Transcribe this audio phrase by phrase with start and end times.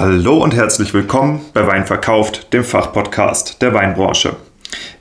[0.00, 4.34] Hallo und herzlich willkommen bei Wein verkauft, dem Fachpodcast der Weinbranche.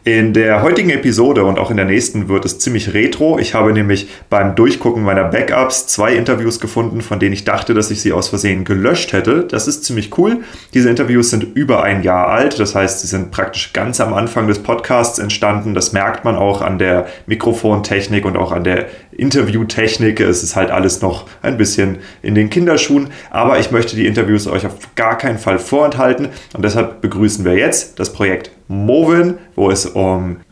[0.05, 3.37] In der heutigen Episode und auch in der nächsten wird es ziemlich retro.
[3.37, 7.91] Ich habe nämlich beim Durchgucken meiner Backups zwei Interviews gefunden, von denen ich dachte, dass
[7.91, 9.43] ich sie aus Versehen gelöscht hätte.
[9.43, 10.37] Das ist ziemlich cool.
[10.73, 12.61] Diese Interviews sind über ein Jahr alt.
[12.61, 15.73] Das heißt, sie sind praktisch ganz am Anfang des Podcasts entstanden.
[15.73, 20.21] Das merkt man auch an der Mikrofontechnik und auch an der Interviewtechnik.
[20.21, 23.09] Es ist halt alles noch ein bisschen in den Kinderschuhen.
[23.31, 26.29] Aber ich möchte die Interviews euch auf gar keinen Fall vorenthalten.
[26.53, 29.98] Und deshalb begrüßen wir jetzt das Projekt Movin, wo es um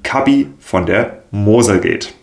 [0.03, 2.13] Kabi von der Mosel geht.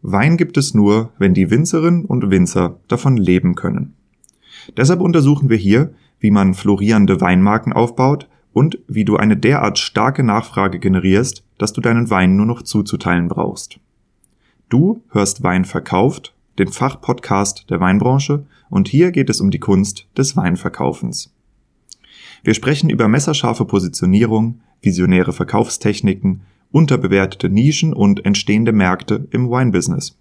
[0.00, 3.94] Wein gibt es nur, wenn die Winzerinnen und Winzer davon leben können.
[4.78, 10.22] Deshalb untersuchen wir hier, wie man florierende Weinmarken aufbaut und wie du eine derart starke
[10.22, 13.80] Nachfrage generierst, dass du deinen Wein nur noch zuzuteilen brauchst.
[14.70, 20.06] Du hörst Wein verkauft, den Fachpodcast der Weinbranche und hier geht es um die Kunst
[20.16, 21.32] des Weinverkaufens.
[22.44, 30.16] Wir sprechen über messerscharfe Positionierung, visionäre Verkaufstechniken, unterbewertete Nischen und entstehende Märkte im Weinbusiness.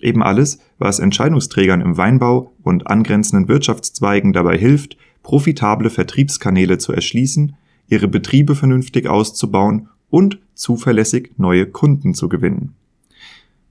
[0.00, 7.56] Eben alles, was Entscheidungsträgern im Weinbau und angrenzenden Wirtschaftszweigen dabei hilft, profitable Vertriebskanäle zu erschließen,
[7.88, 12.74] ihre Betriebe vernünftig auszubauen und zuverlässig neue Kunden zu gewinnen.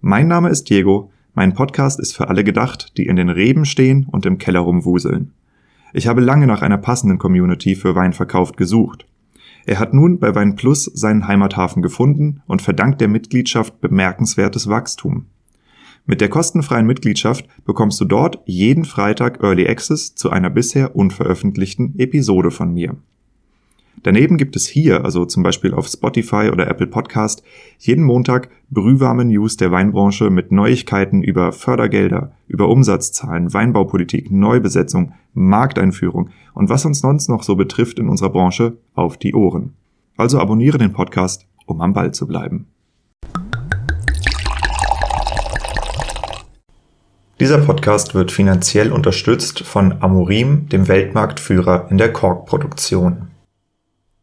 [0.02, 4.08] Mein Name ist Diego mein Podcast ist für alle gedacht, die in den Reben stehen
[4.12, 5.34] und im Keller rumwuseln.
[5.94, 9.06] Ich habe lange nach einer passenden Community für Weinverkauf gesucht.
[9.66, 15.26] Er hat nun bei Wein Plus seinen Heimathafen gefunden und verdankt der Mitgliedschaft bemerkenswertes Wachstum.
[16.06, 22.00] Mit der kostenfreien Mitgliedschaft bekommst du dort jeden Freitag Early Access zu einer bisher unveröffentlichten
[22.00, 22.96] Episode von mir.
[24.04, 27.44] Daneben gibt es hier, also zum Beispiel auf Spotify oder Apple Podcast,
[27.80, 36.30] jeden Montag brühwarme News der Weinbranche mit Neuigkeiten über Fördergelder, über Umsatzzahlen, Weinbaupolitik, Neubesetzung, Markteinführung
[36.54, 39.74] und was uns sonst noch so betrifft in unserer Branche auf die Ohren.
[40.16, 42.68] Also abonniere den Podcast, um am Ball zu bleiben.
[47.42, 53.30] Dieser Podcast wird finanziell unterstützt von Amorim, dem Weltmarktführer in der Korkproduktion.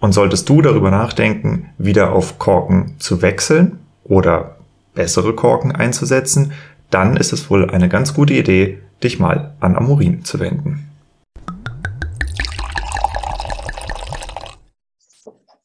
[0.00, 4.56] Und solltest du darüber nachdenken, wieder auf Korken zu wechseln oder
[4.94, 6.52] bessere Korken einzusetzen,
[6.90, 10.88] dann ist es wohl eine ganz gute Idee, dich mal an Amorin zu wenden.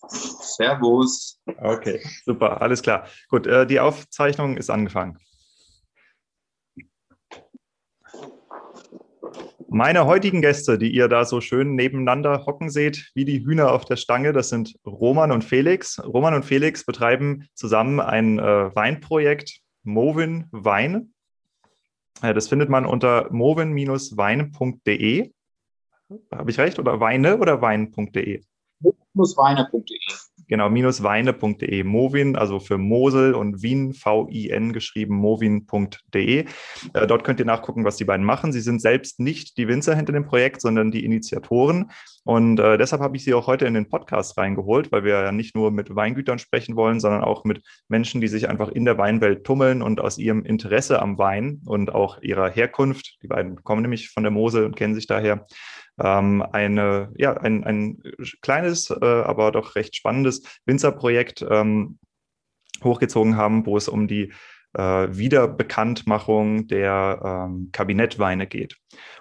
[0.09, 1.39] Servus.
[1.61, 3.05] Okay, super, alles klar.
[3.29, 5.17] Gut, äh, die Aufzeichnung ist angefangen.
[9.75, 13.85] Meine heutigen Gäste, die ihr da so schön nebeneinander hocken seht, wie die Hühner auf
[13.85, 15.99] der Stange, das sind Roman und Felix.
[16.05, 21.15] Roman und Felix betreiben zusammen ein äh, Weinprojekt Movin Wein.
[22.21, 25.31] Äh, das findet man unter movin-weine.de.
[26.31, 26.77] Habe ich recht?
[26.77, 28.43] Oder Weine oder wein.de?
[28.79, 29.99] Weine.de.
[30.47, 31.83] Genau, minusweine.de.
[31.83, 36.45] Movin, also für Mosel und Wien, V-I-N geschrieben, movin.de.
[36.93, 38.51] Äh, dort könnt ihr nachgucken, was die beiden machen.
[38.51, 41.91] Sie sind selbst nicht die Winzer hinter dem Projekt, sondern die Initiatoren.
[42.25, 45.31] Und äh, deshalb habe ich sie auch heute in den Podcast reingeholt, weil wir ja
[45.31, 48.97] nicht nur mit Weingütern sprechen wollen, sondern auch mit Menschen, die sich einfach in der
[48.97, 53.81] Weinwelt tummeln und aus ihrem Interesse am Wein und auch ihrer Herkunft, die beiden kommen
[53.81, 55.45] nämlich von der Mosel und kennen sich daher,
[55.99, 58.01] ähm, eine, ja, ein, ein
[58.41, 61.99] kleines, äh, aber doch recht spannendes Winzerprojekt ähm,
[62.83, 64.33] hochgezogen haben, wo es um die
[64.73, 68.77] äh, Wiederbekanntmachung der ähm, Kabinettweine geht.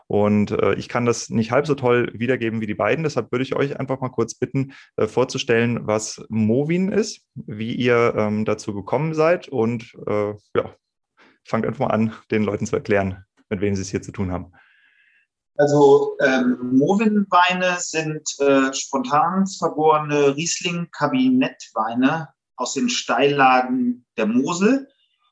[0.06, 3.04] Und äh, ich kann das nicht halb so toll wiedergeben wie die beiden.
[3.04, 8.14] Deshalb würde ich euch einfach mal kurz bitten, äh, vorzustellen, was Movin ist, wie ihr
[8.16, 10.74] ähm, dazu gekommen seid und äh, ja,
[11.44, 14.30] fangt einfach mal an, den Leuten zu erklären, mit wem sie es hier zu tun
[14.32, 14.52] haben.
[15.56, 24.88] Also ähm, Movin-Weine sind äh, spontan vergorene Riesling-Kabinettweine aus den Steillagen der Mosel.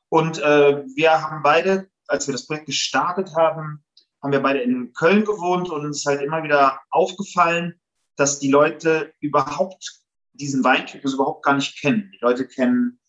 [0.09, 3.83] Und äh, wir haben beide, als wir das Projekt gestartet haben,
[4.21, 7.79] haben wir beide in Köln gewohnt und uns halt immer wieder aufgefallen,
[8.15, 10.01] dass die Leute überhaupt
[10.33, 12.11] diesen Weintypus überhaupt gar nicht kennen.
[12.13, 12.99] Die Leute kennen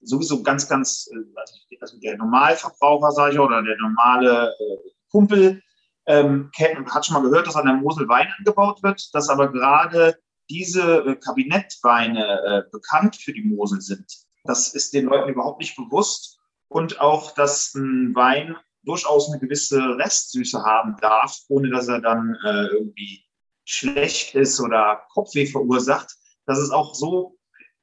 [0.00, 5.62] sowieso ganz, ganz, äh, also also der Normalverbraucher, sage ich, oder der normale äh, Kumpel,
[6.06, 9.50] ähm, kennt, hat schon mal gehört, dass an der Mosel Wein angebaut wird, dass aber
[9.50, 10.18] gerade
[10.50, 14.06] diese äh, Kabinettweine äh, bekannt für die Mosel sind.
[14.44, 16.38] Das ist den Leuten überhaupt nicht bewusst.
[16.68, 22.36] Und auch, dass ein Wein durchaus eine gewisse Restsüße haben darf, ohne dass er dann
[22.44, 23.24] äh, irgendwie
[23.64, 26.14] schlecht ist oder Kopfweh verursacht.
[26.46, 27.38] Das ist auch so,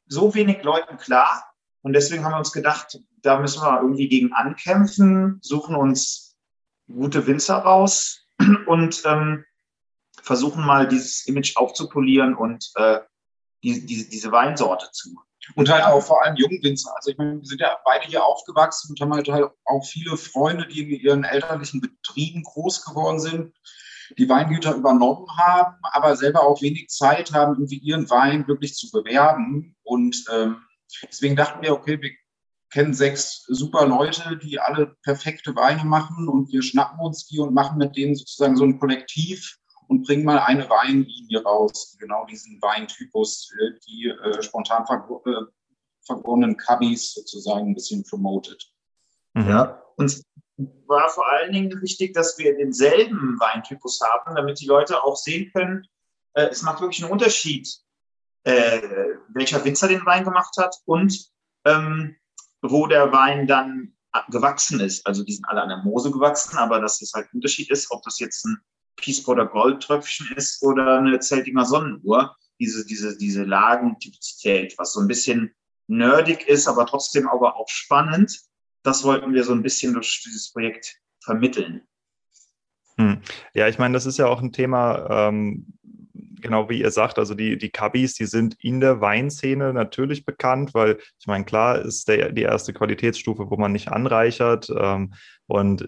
[0.08, 1.44] so wenig Leuten klar.
[1.82, 6.21] Und deswegen haben wir uns gedacht, da müssen wir irgendwie gegen ankämpfen, suchen uns
[6.92, 8.26] gute Winzer raus
[8.68, 9.46] und ähm,
[10.22, 13.00] versuchen mal dieses Image aufzupolieren und äh,
[13.64, 15.16] die, die, diese Weinsorte zu.
[15.56, 16.96] Und halt auch vor allem Jungwinzer.
[16.96, 20.16] Also ich meine, wir sind ja beide hier aufgewachsen und haben halt, halt auch viele
[20.16, 23.54] Freunde, die in ihren elterlichen Betrieben groß geworden sind,
[24.18, 28.92] die Weingüter übernommen haben, aber selber auch wenig Zeit haben, irgendwie ihren Wein wirklich zu
[28.92, 29.76] bewerben.
[29.84, 30.58] Und ähm,
[31.04, 32.12] deswegen dachten wir, okay, wir
[32.72, 37.54] kennen sechs super Leute, die alle perfekte Weine machen und wir schnappen uns die und
[37.54, 39.58] machen mit denen sozusagen so ein Kollektiv
[39.88, 45.32] und bringen mal eine Weinlinie raus, genau diesen Weintypus, äh, die äh, spontan äh,
[46.06, 48.72] vergorenen Cubbies sozusagen ein bisschen promotet.
[49.34, 49.50] Mhm.
[49.50, 50.24] Ja, uns
[50.88, 55.52] war vor allen Dingen wichtig, dass wir denselben Weintypus haben, damit die Leute auch sehen
[55.54, 55.86] können,
[56.34, 57.68] äh, es macht wirklich einen Unterschied,
[58.44, 58.82] äh,
[59.30, 61.30] welcher Winzer den Wein gemacht hat und
[61.66, 62.16] ähm,
[62.62, 63.94] wo der Wein dann
[64.30, 65.06] gewachsen ist.
[65.08, 67.92] Also die sind alle an der Mose gewachsen, aber dass es halt ein Unterschied ist,
[67.92, 68.58] ob das jetzt ein
[68.98, 72.36] Peaceborder Goldtröpfchen ist oder eine Zeltinger Sonnenuhr.
[72.60, 75.56] Diese, diese, diese Lagentypizität, was so ein bisschen
[75.88, 78.40] nerdig ist, aber trotzdem aber auch spannend.
[78.84, 81.82] Das wollten wir so ein bisschen durch dieses Projekt vermitteln.
[82.98, 83.22] Hm.
[83.54, 85.74] Ja, ich meine, das ist ja auch ein Thema, ähm,
[86.42, 90.74] genau wie ihr sagt, also die, die Cubbies, die sind in der Weinszene natürlich bekannt,
[90.74, 94.72] weil ich meine, klar ist der, die erste Qualitätsstufe, wo man nicht anreichert.
[94.76, 95.14] Ähm,
[95.48, 95.86] und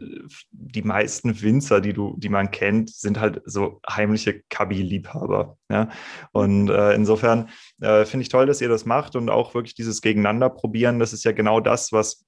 [0.52, 5.58] die meisten Winzer, die du, die man kennt, sind halt so heimliche Cubby-Liebhaber.
[5.70, 5.90] Ja?
[6.34, 10.02] Und äh, insofern äh, finde ich toll, dass ihr das macht und auch wirklich dieses
[10.02, 11.00] Gegeneinander probieren.
[11.00, 12.26] Das ist ja genau das, was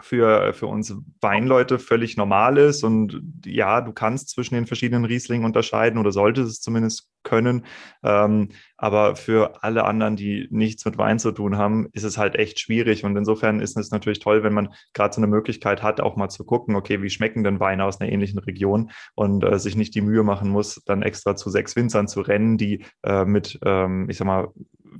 [0.00, 2.84] für, für uns Weinleute völlig normal ist.
[2.84, 7.66] Und ja, du kannst zwischen den verschiedenen Rieslingen unterscheiden oder solltest es zumindest können.
[8.02, 12.36] Ähm, aber für alle anderen, die nichts mit Wein zu tun haben, ist es halt
[12.36, 13.04] echt schwierig.
[13.04, 16.28] Und insofern ist es natürlich toll, wenn man gerade so eine Möglichkeit hat, auch mal
[16.28, 19.94] zu gucken, okay, wie schmecken denn Weine aus einer ähnlichen Region und äh, sich nicht
[19.94, 24.08] die Mühe machen muss, dann extra zu sechs Winzern zu rennen, die äh, mit, ähm,
[24.08, 24.48] ich sag mal,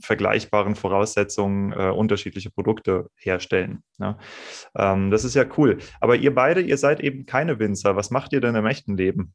[0.01, 3.83] vergleichbaren Voraussetzungen äh, unterschiedliche Produkte herstellen.
[3.99, 4.19] Ne?
[4.75, 5.79] Ähm, das ist ja cool.
[6.01, 7.97] Aber ihr beide, ihr seid eben keine Winzer.
[7.97, 9.35] Was macht ihr denn im echten Leben?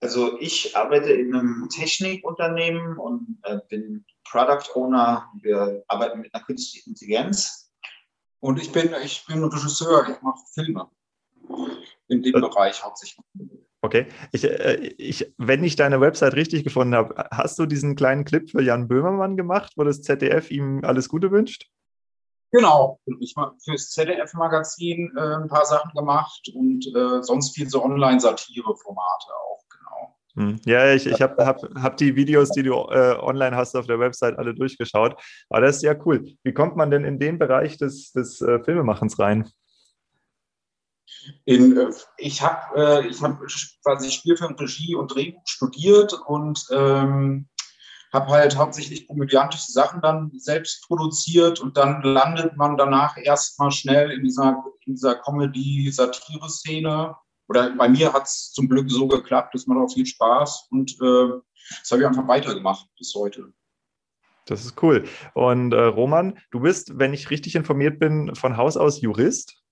[0.00, 5.28] Also ich arbeite in einem Technikunternehmen und äh, bin Product Owner.
[5.42, 7.72] Wir arbeiten mit einer künstlichen Intelligenz.
[8.40, 10.88] Und ich bin, ich bin Regisseur, ich mache Filme
[12.08, 13.24] in dem Bereich hauptsächlich.
[13.80, 18.24] Okay, ich, äh, ich, wenn ich deine Website richtig gefunden habe, hast du diesen kleinen
[18.24, 21.68] Clip für Jan Böhmermann gemacht, wo das ZDF ihm alles Gute wünscht?
[22.50, 27.84] Genau, ich habe fürs ZDF-Magazin äh, ein paar Sachen gemacht und äh, sonst viel so
[27.84, 30.16] Online-Satire-Formate auch, genau.
[30.34, 30.60] Hm.
[30.64, 34.00] Ja, ich, ich habe hab, hab die Videos, die du äh, online hast auf der
[34.00, 35.14] Website, alle durchgeschaut.
[35.50, 36.24] Aber das ist ja cool.
[36.42, 39.48] Wie kommt man denn in den Bereich des, des äh, Filmemachens rein?
[41.44, 43.40] In, äh, ich habe äh, ich hab
[43.82, 47.48] quasi Spielfilm, Regie und Drehbuch studiert und ähm,
[48.12, 54.10] habe halt hauptsächlich komödiantische Sachen dann selbst produziert und dann landet man danach erstmal schnell
[54.10, 57.14] in dieser, in dieser Comedy-Satire-Szene.
[57.48, 60.92] Oder bei mir hat es zum Glück so geklappt, das macht auch viel Spaß und
[61.00, 61.40] äh,
[61.80, 63.52] das habe ich einfach weitergemacht bis heute.
[64.46, 65.04] Das ist cool.
[65.34, 69.62] Und äh, Roman, du bist, wenn ich richtig informiert bin, von Haus aus Jurist?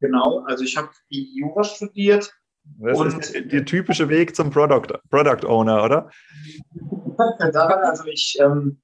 [0.00, 2.32] Genau, also ich habe Jura studiert.
[2.78, 6.10] Das und ist der typische Weg zum Product, Product Owner, oder?
[7.18, 8.80] also ich ähm,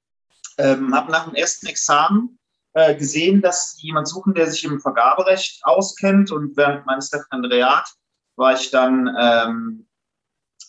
[0.59, 2.38] ähm, habe nach dem ersten Examen
[2.75, 6.31] äh, gesehen, dass jemand suchen, der sich im Vergaberecht auskennt.
[6.31, 7.88] Und während meines Referendariat
[8.37, 9.88] war ich dann ähm,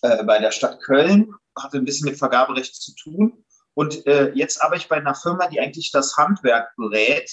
[0.01, 3.43] äh, bei der Stadt Köln, hatte ein bisschen mit Vergaberecht zu tun.
[3.73, 7.31] Und äh, jetzt arbeite ich bei einer Firma, die eigentlich das Handwerk berät,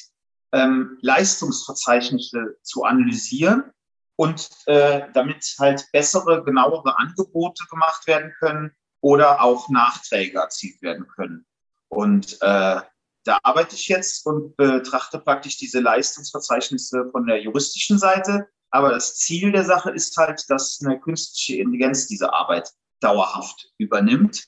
[0.53, 3.65] ähm, Leistungsverzeichnisse zu analysieren
[4.17, 11.07] und äh, damit halt bessere, genauere Angebote gemacht werden können oder auch Nachträge erzielt werden
[11.09, 11.47] können.
[11.89, 12.81] Und äh,
[13.25, 18.49] da arbeite ich jetzt und betrachte praktisch diese Leistungsverzeichnisse von der juristischen Seite.
[18.71, 24.45] Aber das Ziel der Sache ist halt, dass eine künstliche Intelligenz diese Arbeit dauerhaft übernimmt.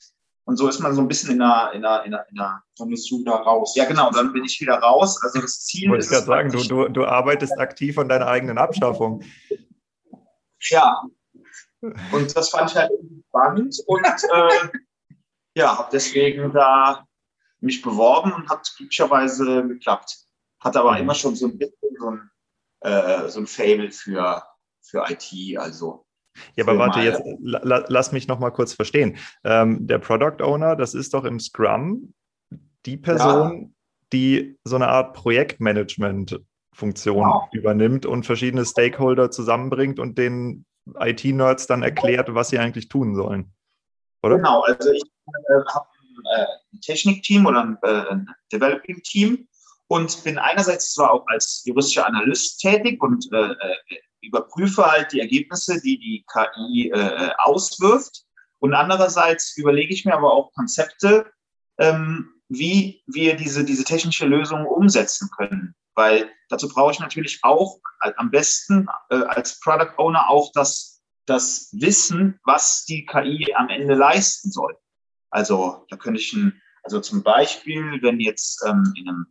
[0.51, 2.61] Und so ist man so ein bisschen in einer, in einer, in einer, in einer
[2.77, 3.73] dann bist du da raus.
[3.77, 5.17] Ja, genau, dann bin ich wieder raus.
[5.23, 6.07] Also das Ziel Wollte ist.
[6.07, 9.23] ich gerade sagen, du, du, du arbeitest aktiv an deiner eigenen Abschaffung.
[10.69, 11.03] Ja.
[12.11, 12.91] Und das fand ich halt
[13.29, 14.67] spannend und äh,
[15.55, 17.07] ja, habe deswegen da
[17.61, 20.17] mich beworben und hat glücklicherweise geklappt.
[20.59, 22.29] Hat aber immer schon so ein bisschen so ein,
[22.81, 24.43] äh, so ein Fable für,
[24.81, 26.05] für IT, also
[26.55, 29.17] Ja, aber warte, jetzt la, la- lass mich noch mal kurz verstehen.
[29.43, 32.13] Ähm, der Product Owner, das ist doch im Scrum
[32.85, 33.75] die Person,
[34.13, 37.49] die so eine Art Projektmanagement-Funktion Genau.
[37.51, 40.65] übernimmt und verschiedene Stakeholder zusammenbringt und den
[40.99, 43.53] IT-Nerds dann erklärt, was sie eigentlich tun sollen.
[44.23, 44.37] Oder?
[44.37, 48.15] Genau, also ich äh, habe ein, äh, ein Technikteam oder ein, äh,
[48.51, 49.47] Developing-Team
[49.87, 53.75] und bin einerseits zwar auch als juristischer Analyst tätig und äh, äh,
[54.21, 58.23] überprüfe halt die Ergebnisse, die die KI äh, auswirft.
[58.59, 61.31] Und andererseits überlege ich mir aber auch Konzepte,
[61.79, 65.73] ähm, wie wir diese, diese technische Lösung umsetzen können.
[65.95, 71.01] Weil dazu brauche ich natürlich auch äh, am besten äh, als Product Owner auch das,
[71.25, 74.77] das Wissen, was die KI am Ende leisten soll.
[75.29, 79.25] Also da könnte ich ein, also zum Beispiel, wenn jetzt ähm, in einem,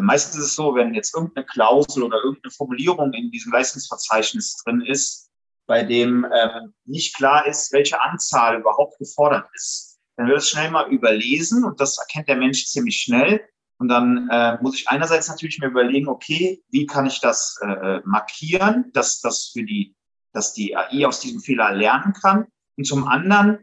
[0.00, 4.80] meistens ist es so, wenn jetzt irgendeine Klausel oder irgendeine Formulierung in diesem Leistungsverzeichnis drin
[4.80, 5.30] ist,
[5.66, 10.70] bei dem ähm, nicht klar ist, welche Anzahl überhaupt gefordert ist, dann wird es schnell
[10.70, 13.40] mal überlesen und das erkennt der Mensch ziemlich schnell.
[13.78, 18.00] Und dann äh, muss ich einerseits natürlich mir überlegen, okay, wie kann ich das äh,
[18.04, 19.96] markieren, dass das für die,
[20.32, 22.46] dass die AI aus diesem Fehler lernen kann.
[22.76, 23.58] Und zum anderen,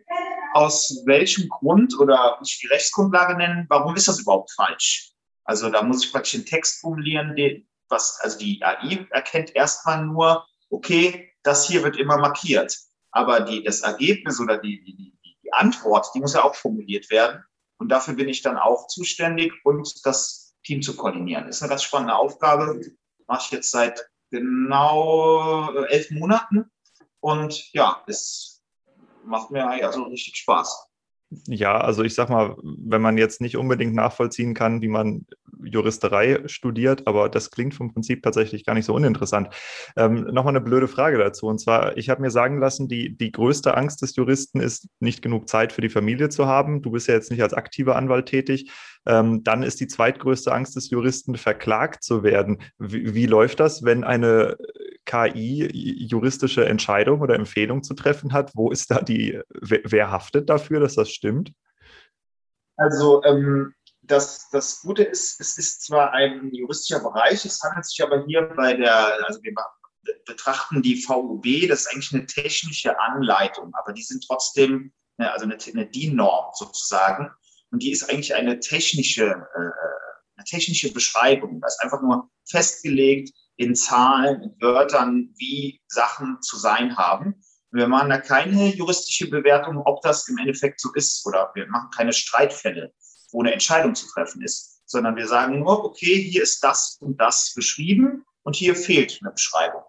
[0.54, 5.14] aus welchem Grund oder muss ich die Rechtsgrundlage nennen, warum ist das überhaupt falsch?
[5.44, 10.06] Also da muss ich praktisch einen Text formulieren, den, was, also die AI erkennt erstmal
[10.06, 12.78] nur, okay, das hier wird immer markiert.
[13.12, 17.10] Aber die, das Ergebnis oder die, die, die, die Antwort, die muss ja auch formuliert
[17.10, 17.44] werden.
[17.78, 21.48] Und dafür bin ich dann auch zuständig und das Team zu koordinieren.
[21.48, 22.80] Ist eine ganz spannende Aufgabe.
[23.28, 26.72] Mache ich jetzt seit genau äh, elf Monaten.
[27.20, 28.62] Und ja, es
[29.24, 30.91] macht mir also richtig Spaß.
[31.48, 35.26] Ja, also ich sag mal, wenn man jetzt nicht unbedingt nachvollziehen kann, wie man
[35.64, 39.48] Juristerei studiert, aber das klingt vom Prinzip tatsächlich gar nicht so uninteressant.
[39.96, 41.48] Ähm, Nochmal eine blöde Frage dazu.
[41.48, 45.22] Und zwar, ich habe mir sagen lassen, die, die größte Angst des Juristen ist, nicht
[45.22, 46.82] genug Zeit für die Familie zu haben.
[46.82, 48.70] Du bist ja jetzt nicht als aktiver Anwalt tätig.
[49.06, 52.62] Ähm, dann ist die zweitgrößte Angst des Juristen, verklagt zu werden.
[52.78, 54.58] Wie, wie läuft das, wenn eine
[55.06, 55.68] KI
[56.08, 58.52] juristische Entscheidung oder Empfehlung zu treffen hat?
[58.56, 61.52] Wo ist da die, wer, wer haftet dafür, dass das stimmt?
[62.78, 68.02] Also ähm, das, das Gute ist, es ist zwar ein juristischer Bereich, es handelt sich
[68.04, 69.54] aber hier bei der, also wir
[70.26, 75.46] betrachten die VUB, das ist eigentlich eine technische Anleitung, aber die sind trotzdem, ne, also
[75.46, 77.32] eine, eine DIN-Norm sozusagen.
[77.72, 81.60] Und die ist eigentlich eine technische, äh, eine technische Beschreibung.
[81.62, 87.42] Da ist einfach nur festgelegt in Zahlen, in Wörtern, wie Sachen zu sein haben.
[87.72, 91.68] Und wir machen da keine juristische Bewertung, ob das im Endeffekt so ist, oder wir
[91.68, 92.94] machen keine Streitfälle,
[93.32, 97.20] wo eine Entscheidung zu treffen ist, sondern wir sagen nur, okay, hier ist das und
[97.22, 99.84] das beschrieben und hier fehlt eine Beschreibung,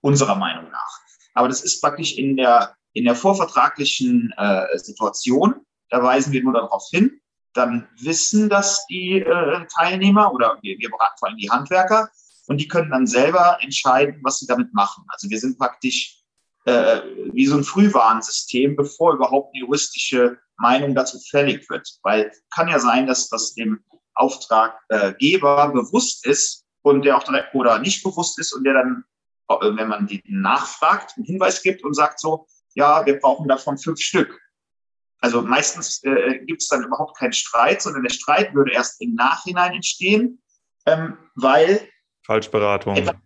[0.00, 0.98] unserer Meinung nach.
[1.34, 6.54] Aber das ist praktisch in der, in der vorvertraglichen äh, Situation, da weisen wir nur
[6.54, 7.19] darauf hin,
[7.54, 12.10] dann wissen das die äh, Teilnehmer oder wir, wir beraten vor allem die Handwerker
[12.46, 15.04] und die können dann selber entscheiden, was sie damit machen.
[15.08, 16.20] Also wir sind praktisch
[16.66, 17.00] äh,
[17.32, 21.88] wie so ein Frühwarnsystem, bevor überhaupt eine juristische Meinung dazu fällig wird.
[22.02, 23.82] Weil kann ja sein, dass das dem
[24.14, 29.04] Auftraggeber bewusst ist und der auch direkt oder nicht bewusst ist und der dann,
[29.48, 33.78] äh, wenn man die nachfragt, einen Hinweis gibt und sagt so, ja, wir brauchen davon
[33.78, 34.38] fünf Stück.
[35.20, 39.14] Also meistens äh, gibt es dann überhaupt keinen Streit, sondern der Streit würde erst im
[39.14, 40.42] Nachhinein entstehen,
[40.86, 41.88] ähm, weil
[42.24, 43.16] Falschberatung etwas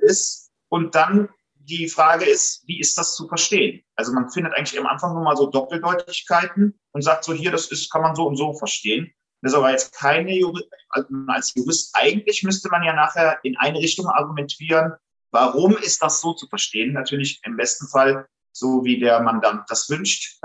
[0.00, 3.82] ist und dann die Frage ist, wie ist das zu verstehen?
[3.96, 7.70] Also man findet eigentlich am Anfang nur mal so Doppeldeutigkeiten und sagt so, hier, das
[7.70, 9.12] ist, kann man so und so verstehen.
[9.40, 13.56] Das ist aber jetzt keine Jurist, also als Jurist eigentlich müsste man ja nachher in
[13.58, 14.94] eine Richtung argumentieren,
[15.30, 16.92] warum ist das so zu verstehen?
[16.92, 20.38] Natürlich im besten Fall so, wie der Mandant das wünscht.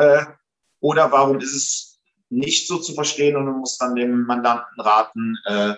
[0.79, 5.37] Oder warum ist es nicht so zu verstehen und man muss dann dem Mandanten raten,
[5.45, 5.75] äh,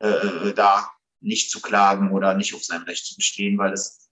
[0.00, 4.10] äh, da nicht zu klagen oder nicht auf sein Recht zu bestehen, weil es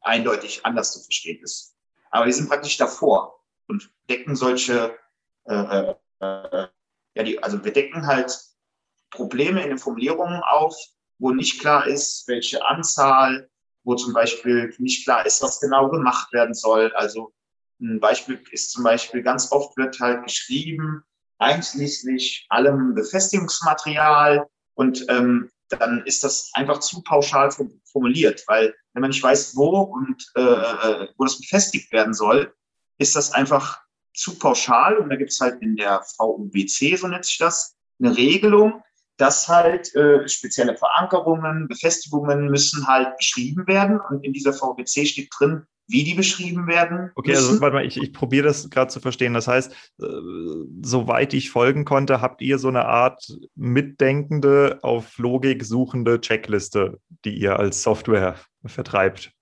[0.00, 1.76] eindeutig anders zu verstehen ist.
[2.10, 4.96] Aber wir sind praktisch davor und decken solche,
[5.44, 6.68] äh, äh,
[7.14, 8.38] ja, die, also wir decken halt
[9.10, 10.76] Probleme in den Formulierungen auf,
[11.18, 13.50] wo nicht klar ist, welche Anzahl,
[13.84, 16.92] wo zum Beispiel nicht klar ist, was genau gemacht werden soll.
[16.94, 17.32] Also
[17.80, 21.02] ein Beispiel ist zum Beispiel, ganz oft wird halt geschrieben,
[21.38, 27.50] einschließlich allem Befestigungsmaterial und ähm, dann ist das einfach zu pauschal
[27.84, 32.54] formuliert, weil wenn man nicht weiß, wo und äh, äh wo das befestigt werden soll,
[32.98, 33.80] ist das einfach
[34.14, 38.16] zu pauschal und da gibt es halt in der VUBC, so nennt sich das, eine
[38.16, 38.82] Regelung,
[39.16, 45.30] dass halt äh, spezielle Verankerungen, Befestigungen müssen halt beschrieben werden und in dieser VUBC steht
[45.38, 47.12] drin, wie die beschrieben werden.
[47.14, 47.50] Okay, also müssen.
[47.50, 49.34] also warte mal, ich, ich probiere das gerade zu verstehen.
[49.34, 50.06] Das heißt, äh,
[50.82, 57.38] soweit ich folgen konnte, habt ihr so eine Art mitdenkende, auf Logik suchende Checkliste, die
[57.38, 59.32] ihr als Software vertreibt.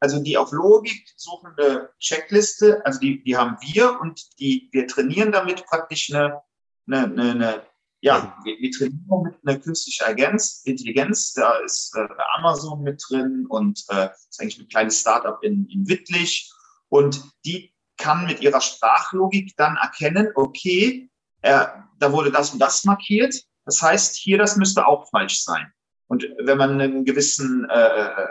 [0.00, 5.32] Also die auf Logik suchende Checkliste, also die, die haben wir und die, wir trainieren
[5.32, 6.42] damit praktisch eine,
[6.86, 7.62] eine, eine, eine
[8.04, 11.32] ja, wir, wir trainieren mit einer künstlichen Agenz, Intelligenz.
[11.32, 12.06] Da ist äh,
[12.36, 16.52] Amazon mit drin und äh, ist eigentlich ein kleines Startup in, in Wittlich.
[16.90, 21.64] Und die kann mit ihrer Sprachlogik dann erkennen, okay, äh,
[21.98, 23.42] da wurde das und das markiert.
[23.64, 25.72] Das heißt, hier, das müsste auch falsch sein.
[26.06, 28.26] Und wenn man einen gewissen, äh, äh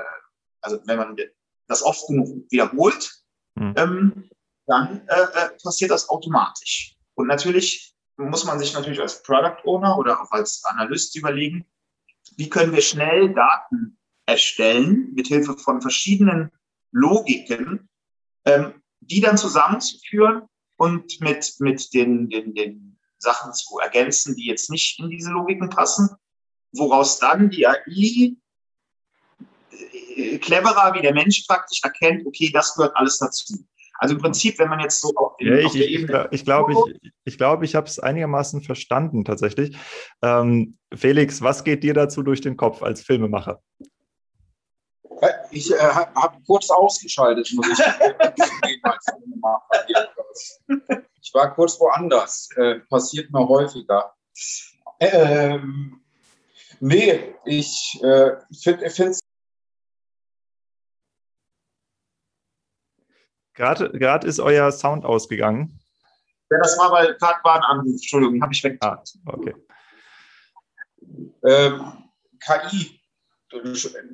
[0.62, 1.18] also wenn man
[1.68, 3.12] das oft genug wiederholt,
[3.56, 3.74] mhm.
[3.76, 4.30] ähm,
[4.68, 6.96] dann äh, passiert das automatisch.
[7.16, 11.66] Und natürlich muss man sich natürlich als Product Owner oder auch als Analyst überlegen,
[12.38, 16.52] wie können wir schnell Daten erstellen mit Hilfe von verschiedenen
[16.92, 17.90] Logiken,
[18.46, 20.44] ähm, die dann zusammenzuführen
[20.78, 25.70] und mit, mit den, den, den Sachen zu ergänzen, die jetzt nicht in diese Logiken
[25.70, 26.10] passen,
[26.72, 28.36] woraus dann die AI
[30.16, 33.66] äh, cleverer wie der Mensch praktisch erkennt, okay, das gehört alles dazu.
[34.00, 36.28] Also im Prinzip, wenn man jetzt so auf, den, ja, ich, der Ebene.
[36.32, 39.78] Ich, glaube, ich, ich, glaub, ich habe es einigermaßen verstanden tatsächlich.
[40.22, 43.62] Ähm, Felix, was geht dir dazu durch den Kopf als Filmemacher?
[45.52, 47.80] Ich äh, habe kurz ausgeschaltet, muss ich
[51.22, 52.50] Ich war kurz woanders.
[52.58, 54.14] Äh, passiert mir häufiger.
[55.00, 56.02] Ähm,
[56.80, 58.32] nee, ich äh,
[58.62, 59.20] finde es
[63.54, 65.80] Gerade ist euer Sound ausgegangen.
[66.50, 67.94] Ja, das war, weil gerade war ein Anruf.
[67.94, 68.78] Entschuldigung, habe ich weg.
[68.82, 69.56] Ah, okay.
[71.46, 73.00] Ähm, KI,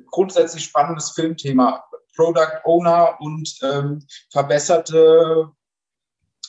[0.06, 1.84] grundsätzlich spannendes Filmthema.
[2.16, 5.50] Product Owner und ähm, verbesserte,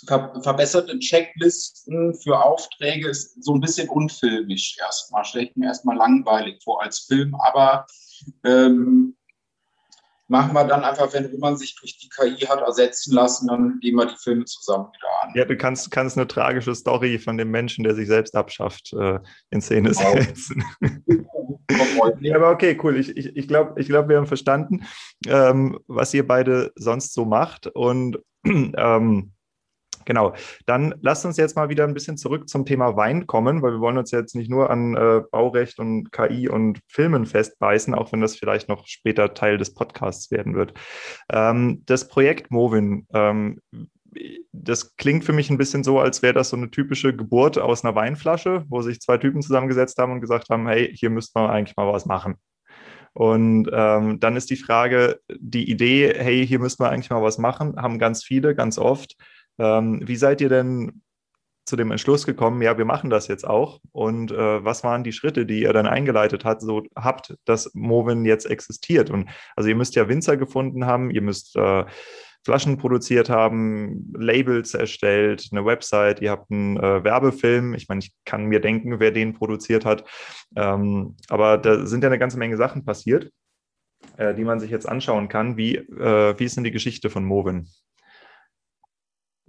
[0.08, 5.24] ver verbesserte Checklisten für Aufträge ist so ein bisschen unfilmisch erstmal.
[5.24, 7.86] Stelle ich mir erstmal langweilig vor als Film, aber
[8.44, 9.16] ähm,
[10.32, 13.96] machen wir dann einfach, wenn man sich durch die KI hat ersetzen lassen, dann gehen
[13.96, 15.34] wir die Filme zusammen wieder an.
[15.36, 19.20] Ja, du kannst, kannst eine tragische Story von dem Menschen, der sich selbst abschafft, äh,
[19.50, 20.14] in Szene genau.
[20.14, 20.64] setzen.
[22.22, 22.98] ja, aber okay, cool.
[22.98, 24.86] Ich, ich, ich glaube, ich glaub, wir haben verstanden,
[25.28, 27.68] ähm, was ihr beide sonst so macht.
[27.68, 29.34] Und ähm,
[30.06, 30.34] Genau.
[30.66, 33.80] Dann lasst uns jetzt mal wieder ein bisschen zurück zum Thema Wein kommen, weil wir
[33.80, 38.22] wollen uns jetzt nicht nur an äh, Baurecht und KI und Filmen festbeißen, auch wenn
[38.22, 40.74] das vielleicht noch später Teil des Podcasts werden wird.
[41.32, 43.60] Ähm, das Projekt Movin, ähm,
[44.52, 47.86] das klingt für mich ein bisschen so, als wäre das so eine typische Geburt aus
[47.86, 51.50] einer Weinflasche, wo sich zwei Typen zusammengesetzt haben und gesagt haben, hey, hier müssten wir
[51.50, 52.36] eigentlich mal was machen.
[53.14, 57.38] Und ähm, dann ist die Frage, die Idee, hey, hier müssen wir eigentlich mal was
[57.38, 59.16] machen, haben ganz viele, ganz oft.
[59.62, 61.04] Ähm, wie seid ihr denn
[61.66, 63.80] zu dem Entschluss gekommen, ja, wir machen das jetzt auch?
[63.92, 68.26] Und äh, was waren die Schritte, die ihr dann eingeleitet habt, so habt, dass Movin
[68.26, 69.12] jetzt existiert?
[69.12, 71.86] Und also ihr müsst ja Winzer gefunden haben, ihr müsst äh,
[72.44, 77.76] Flaschen produziert haben, Labels erstellt, eine Website, ihr habt einen äh, Werbefilm.
[77.76, 80.04] Ich meine, ich kann mir denken, wer den produziert hat.
[80.56, 83.30] Ähm, aber da sind ja eine ganze Menge Sachen passiert,
[84.18, 85.56] äh, die man sich jetzt anschauen kann.
[85.56, 87.68] Wie, äh, wie ist denn die Geschichte von Movin?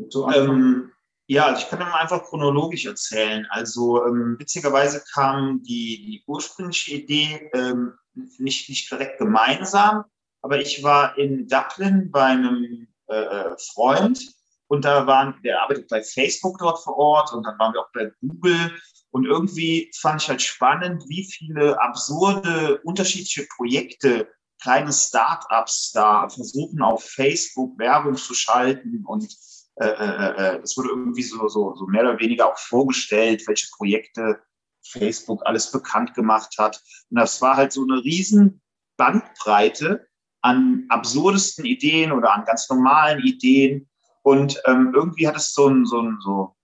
[0.08, 0.92] So ähm,
[1.26, 3.46] ja, also ich kann mal einfach chronologisch erzählen.
[3.50, 10.04] Also ähm, witzigerweise kam die, die ursprüngliche Idee ähm, nicht, nicht direkt gemeinsam,
[10.42, 14.34] aber ich war in Dublin bei einem äh, äh, Freund
[14.66, 17.92] und da waren, der arbeitet bei Facebook dort vor Ort und dann waren wir auch
[17.94, 18.72] bei Google
[19.10, 24.28] und irgendwie fand ich halt spannend, wie viele absurde, unterschiedliche Projekte
[24.60, 29.34] kleine Startups da versuchen auf Facebook Werbung zu schalten und
[29.76, 33.68] äh, äh, äh, es wurde irgendwie so, so, so mehr oder weniger auch vorgestellt, welche
[33.76, 34.42] Projekte
[34.82, 36.82] Facebook alles bekannt gemacht hat.
[37.10, 38.60] Und das war halt so eine riesen
[38.96, 40.06] Bandbreite
[40.42, 43.88] an absurdesten Ideen oder an ganz normalen Ideen.
[44.22, 46.56] Und ähm, irgendwie hat es so ein, so ein, so,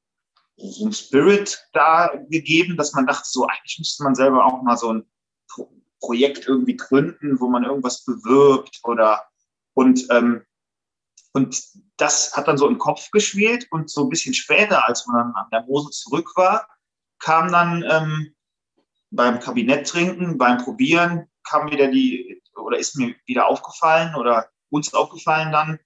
[0.85, 4.93] ein Spirit da gegeben, dass man dachte, so eigentlich müsste man selber auch mal so
[4.93, 5.05] ein
[5.49, 9.25] Pro Projekt irgendwie gründen, wo man irgendwas bewirbt oder
[9.75, 10.45] und ähm,
[11.33, 11.63] Und
[11.99, 15.35] das hat dann so im Kopf geschwelt und so ein bisschen später, als man dann
[15.35, 16.69] an der Mosel zurück war,
[17.19, 18.35] kam dann ähm,
[19.11, 25.51] beim Kabinetttrinken, beim Probieren, kam wieder die, oder ist mir wieder aufgefallen oder uns aufgefallen
[25.51, 25.79] dann,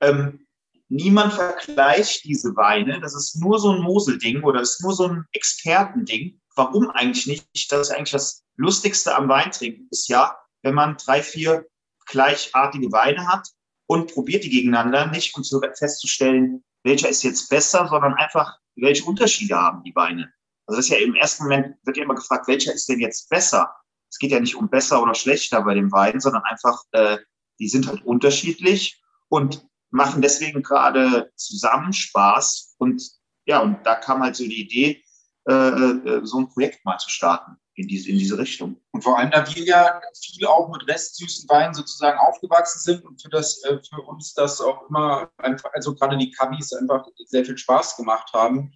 [0.00, 0.46] ähm,
[0.88, 3.00] niemand vergleicht diese Weine.
[3.00, 6.40] Das ist nur so ein Moselding oder ist nur so ein Expertending.
[6.56, 7.70] Warum eigentlich nicht?
[7.70, 11.66] Das ist eigentlich das Lustigste am Weintrinken ist ja, wenn man drei, vier
[12.06, 13.48] gleichartige Weine hat
[13.90, 19.56] und probiert die gegeneinander, nicht um festzustellen, welcher ist jetzt besser, sondern einfach, welche Unterschiede
[19.56, 20.32] haben die Weine.
[20.64, 23.28] Also das ist ja im ersten Moment, wird ja immer gefragt, welcher ist denn jetzt
[23.28, 23.74] besser?
[24.08, 27.18] Es geht ja nicht um besser oder schlechter bei dem Wein, sondern einfach, äh,
[27.58, 32.76] die sind halt unterschiedlich und machen deswegen gerade zusammen Spaß.
[32.78, 33.02] Und
[33.44, 35.02] ja, und da kam halt so die Idee,
[35.48, 38.76] äh, äh, so ein Projekt mal zu starten in diese, in diese Richtung.
[38.92, 43.20] Und vor allem, da wir ja viel auch mit restsüßen Weinen sozusagen aufgewachsen sind und
[43.20, 47.44] für, das, äh, für uns das auch immer einfach, also gerade die Kabis einfach sehr
[47.44, 48.72] viel Spaß gemacht haben.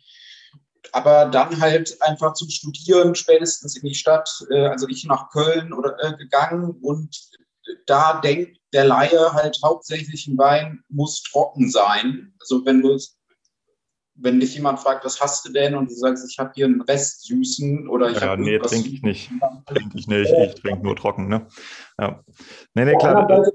[0.92, 5.72] Aber dann halt einfach zum Studieren spätestens in die Stadt, äh, also ich nach Köln
[5.72, 7.16] oder äh, gegangen und
[7.86, 12.34] da denkt der Laie halt hauptsächlich ein Wein muss trocken sein.
[12.40, 12.98] Also wenn du
[14.16, 16.80] wenn dich jemand fragt, was hast du denn und du sagst, ich habe hier einen
[16.82, 19.30] Rest süßen oder ich ja, habe nee, trinke ich nicht.
[19.66, 21.46] Trinke ich nicht, ich trinke nur trocken, ne?
[21.98, 22.22] Ja.
[22.74, 23.28] Nee, nee, klar.
[23.28, 23.52] Wenn du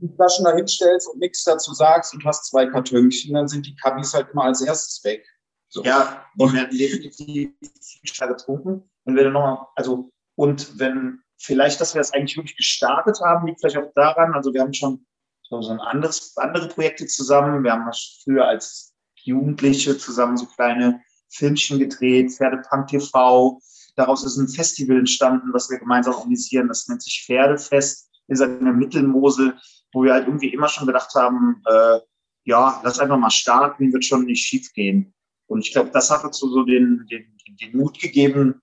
[0.00, 3.74] die Flaschen da hinstellst und nichts dazu sagst und hast zwei Kartönchen, dann sind die
[3.76, 5.26] Kabis halt immer als erstes weg.
[5.68, 5.82] So.
[5.84, 8.90] Ja, die werden definitiv viel getrunken.
[9.04, 13.46] Und wenn du nochmal, also, und wenn vielleicht, dass wir das eigentlich wirklich gestartet haben,
[13.46, 15.04] liegt vielleicht auch daran, also wir haben schon
[15.48, 17.62] so ein anderes, andere Projekte zusammen.
[17.62, 17.90] Wir haben
[18.24, 18.91] früher als
[19.24, 23.60] Jugendliche zusammen so kleine Filmchen gedreht, Pferdepunk TV.
[23.96, 26.68] Daraus ist ein Festival entstanden, was wir gemeinsam organisieren.
[26.68, 28.10] Das nennt sich Pferdefest.
[28.26, 29.58] Wir sind in der Mittelmosel,
[29.92, 32.00] wo wir halt irgendwie immer schon gedacht haben, äh,
[32.44, 35.14] ja, lass einfach mal starten, wird schon nicht schief gehen.
[35.46, 38.60] Und ich glaube, das hat uns so den, den, den Mut gegeben,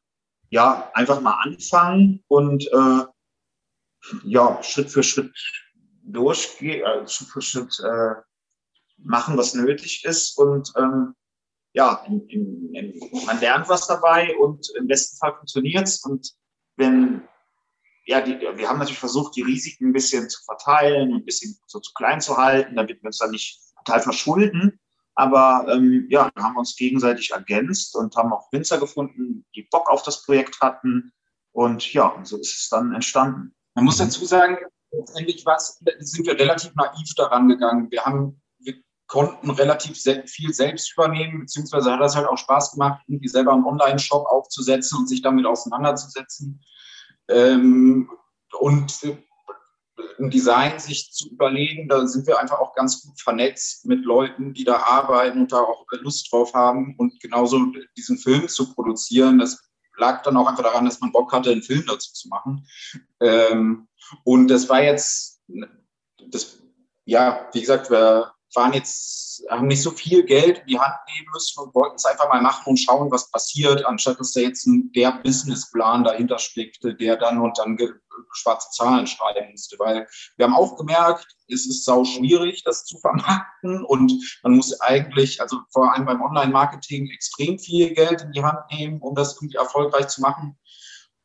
[0.50, 3.04] ja, einfach mal anfangen und äh,
[4.24, 5.32] ja, Schritt für Schritt
[6.04, 8.16] durchgehen, äh, Schritt für Schritt äh,
[9.04, 11.16] machen, was nötig ist und ähm,
[11.74, 16.04] ja, in, in, in, man lernt was dabei und im besten Fall funktioniert es.
[16.04, 16.34] Und
[16.78, 17.22] wenn,
[18.06, 21.80] ja, die, wir haben natürlich versucht, die Risiken ein bisschen zu verteilen, ein bisschen so
[21.80, 24.80] zu klein zu halten, damit wir uns dann nicht total verschulden.
[25.16, 29.90] Aber ähm, ja, haben wir uns gegenseitig ergänzt und haben auch Winzer gefunden, die Bock
[29.90, 31.12] auf das Projekt hatten.
[31.52, 33.54] Und ja, so ist es dann entstanden.
[33.76, 34.58] Man muss dazu sagen,
[34.92, 35.44] letztendlich
[36.00, 37.92] sind wir relativ naiv daran gegangen.
[37.92, 38.39] Wir haben
[39.10, 43.66] konnten relativ viel selbst übernehmen, beziehungsweise hat das halt auch Spaß gemacht, irgendwie selber einen
[43.66, 46.64] Online-Shop aufzusetzen und sich damit auseinanderzusetzen.
[47.28, 48.10] Ähm,
[48.60, 49.02] und
[50.20, 54.54] ein Design sich zu überlegen, da sind wir einfach auch ganz gut vernetzt mit Leuten,
[54.54, 57.60] die da arbeiten und da auch Lust drauf haben und genauso
[57.98, 59.40] diesen Film zu produzieren.
[59.40, 59.60] Das
[59.98, 62.68] lag dann auch einfach daran, dass man Bock hatte, einen Film dazu zu machen.
[63.20, 63.88] Ähm,
[64.24, 65.42] und das war jetzt,
[66.30, 66.62] das,
[67.06, 71.28] ja, wie gesagt, wir waren jetzt, haben nicht so viel Geld in die Hand nehmen
[71.34, 74.66] müssen und wollten es einfach mal machen und schauen, was passiert, anstatt dass da jetzt
[74.66, 77.78] ein, der Businessplan dahinter steckte, der dann und dann
[78.34, 79.78] schwarze Zahlen schreiben musste.
[79.80, 80.08] Weil
[80.38, 85.42] wir haben auch gemerkt, es ist sau schwierig, das zu vermarkten und man muss eigentlich,
[85.42, 89.58] also vor allem beim Online-Marketing, extrem viel Geld in die Hand nehmen, um das irgendwie
[89.58, 90.58] erfolgreich zu machen.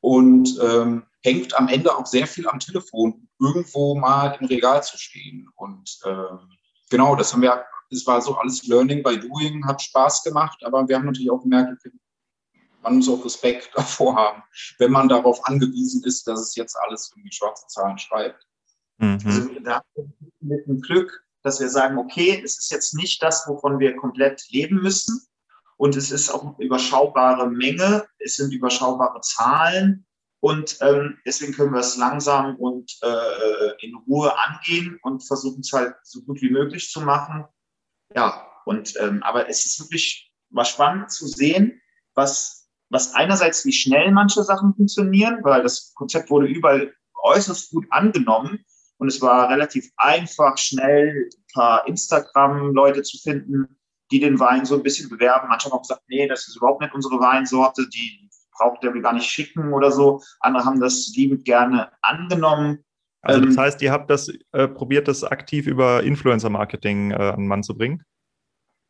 [0.01, 4.99] Und ähm, hängt am Ende auch sehr viel am Telefon, irgendwo mal im Regal zu
[4.99, 5.49] stehen.
[5.57, 6.51] Und ähm,
[6.95, 10.87] genau, das haben wir, das war so alles Learning by Doing, hat Spaß gemacht, aber
[10.87, 11.83] wir haben natürlich auch gemerkt,
[12.83, 14.43] man muss auch Respekt davor haben,
[14.79, 18.47] wenn man darauf angewiesen ist, dass es jetzt alles irgendwie schwarze Zahlen schreibt.
[18.99, 19.19] Mhm.
[19.25, 19.83] Also da
[20.41, 24.45] mit dem Glück, dass wir sagen, okay, es ist jetzt nicht das, wovon wir komplett
[24.51, 25.27] leben müssen.
[25.77, 30.07] Und es ist auch eine überschaubare Menge, es sind überschaubare Zahlen.
[30.45, 35.73] Und ähm, deswegen können wir es langsam und äh, in Ruhe angehen und versuchen es
[35.73, 37.47] halt so gut wie möglich zu machen.
[38.15, 41.81] Ja, und ähm, aber es ist wirklich war spannend zu sehen,
[42.15, 47.87] was, was einerseits wie schnell manche Sachen funktionieren, weil das Konzept wurde überall äußerst gut
[47.89, 48.67] angenommen
[48.99, 53.79] und es war relativ einfach, schnell ein paar Instagram-Leute zu finden,
[54.11, 55.49] die den Wein so ein bisschen bewerben.
[55.49, 58.25] Manche haben auch gesagt, nee, das ist überhaupt nicht unsere Weinsorte, die
[58.57, 60.23] braucht der mir gar nicht schicken oder so.
[60.41, 62.85] Andere haben das liebend gerne angenommen.
[63.23, 67.41] Also das ähm, heißt, ihr habt das äh, probiert, das aktiv über Influencer-Marketing äh, an
[67.41, 68.03] den Mann zu bringen?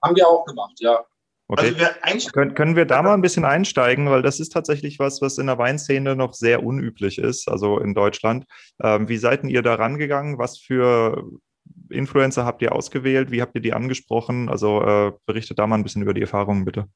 [0.02, 1.04] Haben wir auch gemacht, ja.
[1.46, 1.74] Okay.
[2.00, 5.20] Also wir können, können wir da mal ein bisschen einsteigen, weil das ist tatsächlich was,
[5.20, 8.46] was in der Weinszene noch sehr unüblich ist, also in Deutschland.
[8.82, 10.38] Ähm, wie seid ihr da rangegangen?
[10.38, 11.22] Was für
[11.90, 13.30] Influencer habt ihr ausgewählt?
[13.30, 14.48] Wie habt ihr die angesprochen?
[14.48, 16.88] Also äh, berichtet da mal ein bisschen über die Erfahrungen, bitte.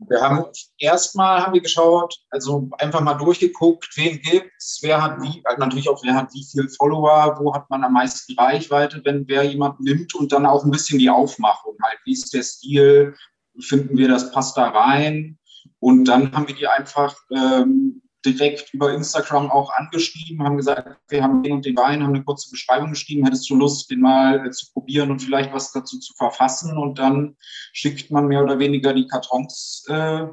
[0.00, 0.44] Wir haben
[0.78, 5.88] erstmal haben wir geschaut, also einfach mal durchgeguckt, wen gibt's, wer hat wie, also natürlich
[5.88, 9.80] auch wer hat wie viel Follower, wo hat man am meisten Reichweite, wenn wer jemand
[9.80, 13.14] nimmt und dann auch ein bisschen die Aufmachung halt, wie ist der Stil,
[13.60, 14.30] finden wir, das?
[14.30, 15.36] Passt da rein?
[15.80, 21.22] Und dann haben wir die einfach ähm, direkt über Instagram auch angeschrieben, haben gesagt, wir
[21.22, 24.46] haben den und den Wein, haben eine kurze Beschreibung geschrieben, hättest du Lust, den mal
[24.46, 27.36] äh, zu probieren und vielleicht was dazu zu verfassen und dann
[27.72, 30.26] schickt man mehr oder weniger die Kartons äh,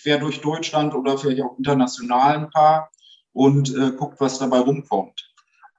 [0.00, 2.90] quer durch Deutschland oder vielleicht auch international ein paar
[3.32, 5.32] und äh, guckt, was dabei rumkommt.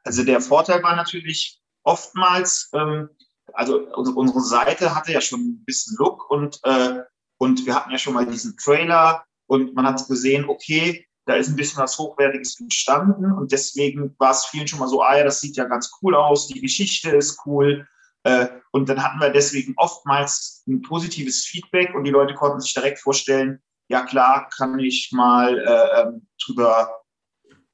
[0.03, 3.09] Also der Vorteil war natürlich oftmals, ähm,
[3.53, 3.79] also
[4.15, 7.01] unsere Seite hatte ja schon ein bisschen Look und, äh,
[7.37, 11.47] und wir hatten ja schon mal diesen Trailer und man hat gesehen, okay, da ist
[11.47, 15.23] ein bisschen was Hochwertiges entstanden und deswegen war es vielen schon mal so, ah ja,
[15.23, 17.87] das sieht ja ganz cool aus, die Geschichte ist cool.
[18.23, 22.73] Äh, und dann hatten wir deswegen oftmals ein positives Feedback und die Leute konnten sich
[22.73, 27.03] direkt vorstellen, ja klar, kann ich mal äh, ähm, drüber,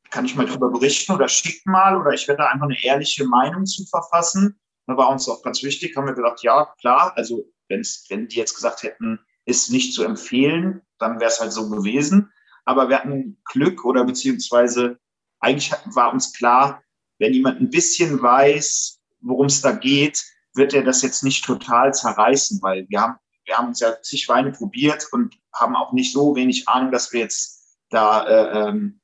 [0.10, 3.26] kann ich mal drüber berichten oder schicken mal oder ich werde da einfach eine ehrliche
[3.26, 4.60] Meinung zu verfassen.
[4.86, 8.56] Da war uns auch ganz wichtig, haben wir gedacht, ja klar, also wenn die jetzt
[8.56, 12.34] gesagt hätten, ist nicht zu empfehlen, dann wäre es halt so gewesen
[12.66, 15.00] aber wir hatten Glück oder beziehungsweise
[15.40, 16.84] eigentlich war uns klar,
[17.20, 20.24] wenn jemand ein bisschen weiß, worum es da geht,
[20.54, 24.28] wird er das jetzt nicht total zerreißen, weil wir haben, wir haben uns ja zig
[24.28, 29.02] Weine probiert und haben auch nicht so wenig Ahnung, dass wir jetzt da, äh, ähm,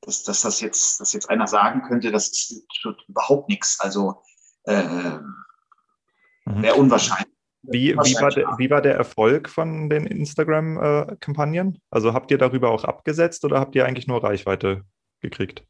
[0.00, 2.66] dass, dass das jetzt, dass jetzt einer sagen könnte, das ist
[3.08, 3.78] überhaupt nichts.
[3.80, 4.22] Also
[4.64, 6.62] äh, mhm.
[6.62, 7.35] wäre unwahrscheinlich.
[7.68, 11.80] Wie, wie, war der, wie war der Erfolg von den Instagram-Kampagnen?
[11.90, 14.84] Also habt ihr darüber auch abgesetzt oder habt ihr eigentlich nur Reichweite
[15.20, 15.64] gekriegt?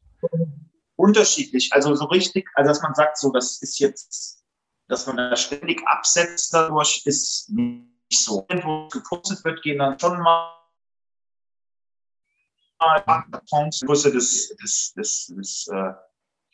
[0.95, 1.71] Unterschiedlich.
[1.73, 4.43] Also so richtig, also dass man sagt, so, das ist jetzt,
[4.87, 8.45] dass man da ständig absetzt dadurch, ist nicht so.
[8.49, 10.53] Wenn gepostet wird, gehen dann schon mal
[13.85, 15.93] Größe des, des, des, des äh,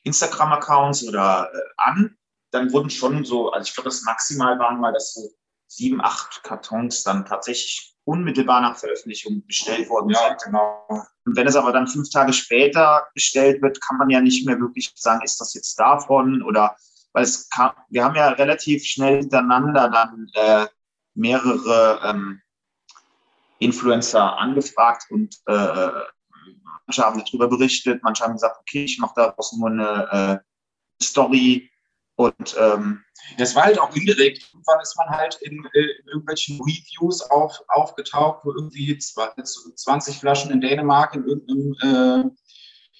[0.03, 2.17] Instagram-Accounts oder äh, an
[2.53, 5.29] dann wurden schon so, also ich glaube, das maximal waren mal, dass so
[5.67, 10.43] sieben, acht Kartons dann tatsächlich unmittelbar nach Veröffentlichung bestellt worden ja, sind.
[10.45, 10.85] Genau.
[11.25, 14.59] Und wenn es aber dann fünf Tage später bestellt wird, kann man ja nicht mehr
[14.59, 16.75] wirklich sagen, ist das jetzt davon oder
[17.13, 20.67] weil es kam, wir haben ja relativ schnell hintereinander dann äh,
[21.15, 22.41] mehrere ähm,
[23.59, 25.91] Influencer angefragt und äh,
[26.85, 31.69] manche haben darüber berichtet, manche haben gesagt, okay, ich mache daraus nur eine äh, Story
[32.15, 33.03] und ähm,
[33.37, 34.49] das war halt auch indirekt.
[34.53, 40.51] Irgendwann ist man halt in, äh, in irgendwelchen Reviews auf, aufgetaucht, wo irgendwie 20 Flaschen
[40.51, 42.29] in Dänemark in irgendeinem, äh,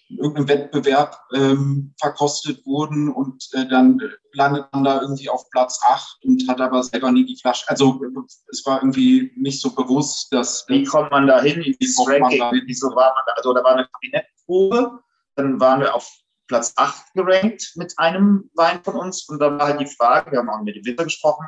[0.10, 3.99] in irgendeinem Wettbewerb ähm, verkostet wurden und äh, dann
[4.34, 7.65] landet man da irgendwie auf Platz 8 und hat aber selber nie die Flasche.
[7.67, 8.02] Also
[8.49, 10.65] es war irgendwie nicht so bewusst, dass.
[10.67, 12.63] Wie kommt man da hin in dieses Ranking?
[12.65, 13.34] Wieso war man da?
[13.36, 14.99] Also da war eine Kabinettprobe,
[15.36, 19.27] dann waren wir auf Platz 8 gerankt mit einem Wein von uns.
[19.29, 21.47] Und da war halt die Frage, wir haben auch mit dem Winter gesprochen,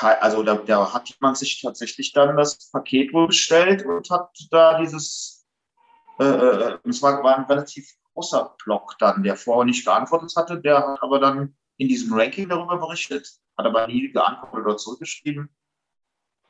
[0.00, 4.80] also da, da, hat jemand sich tatsächlich dann das Paket wohl bestellt und hat da
[4.80, 5.46] dieses,
[6.18, 10.60] äh, äh, es war, war ein relativ großer Block dann, der vorher nicht geantwortet hatte,
[10.60, 15.54] der hat aber dann in diesem Ranking darüber berichtet, hat aber nie geantwortet oder zurückgeschrieben.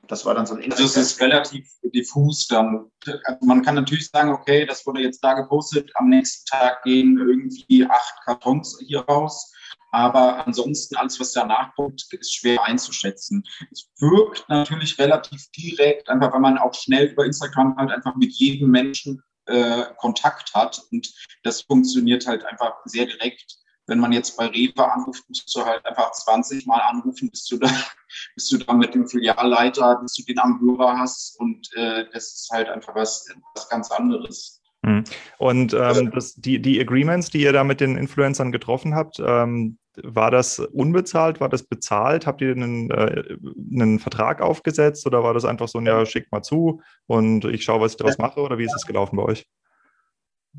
[0.09, 2.91] Das war dann so ein Also es ist relativ diffus dann.
[3.25, 7.19] Also man kann natürlich sagen, okay, das wurde jetzt da gepostet, am nächsten Tag gehen
[7.19, 9.53] irgendwie acht Kartons hier raus.
[9.93, 13.45] Aber ansonsten alles, was danach kommt, ist schwer einzuschätzen.
[13.71, 18.33] Es wirkt natürlich relativ direkt, einfach weil man auch schnell über Instagram halt einfach mit
[18.33, 20.83] jedem Menschen äh, Kontakt hat.
[20.91, 21.13] Und
[21.45, 25.85] das funktioniert halt einfach sehr direkt wenn man jetzt bei Rewe anruft, musst du halt
[25.85, 27.69] einfach 20 Mal anrufen, bis du da,
[28.35, 31.39] bis du da mit dem Filialleiter, bis du den am Hörer hast.
[31.39, 34.61] Und äh, das ist halt einfach was, was ganz anderes.
[34.85, 35.05] Hm.
[35.39, 39.79] Und ähm, das, die, die Agreements, die ihr da mit den Influencern getroffen habt, ähm,
[40.03, 41.41] war das unbezahlt?
[41.41, 42.27] War das bezahlt?
[42.27, 43.37] Habt ihr einen, äh,
[43.73, 47.65] einen Vertrag aufgesetzt oder war das einfach so ein Ja, schick mal zu und ich
[47.65, 48.41] schaue, was ich daraus mache?
[48.41, 49.47] Oder wie ist es gelaufen bei euch?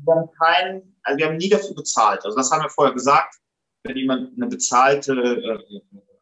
[0.04, 2.24] Wir haben keinen, also wir haben nie dafür bezahlt.
[2.24, 3.36] Also das haben wir vorher gesagt.
[3.82, 5.52] Wenn jemand eine bezahlte, äh,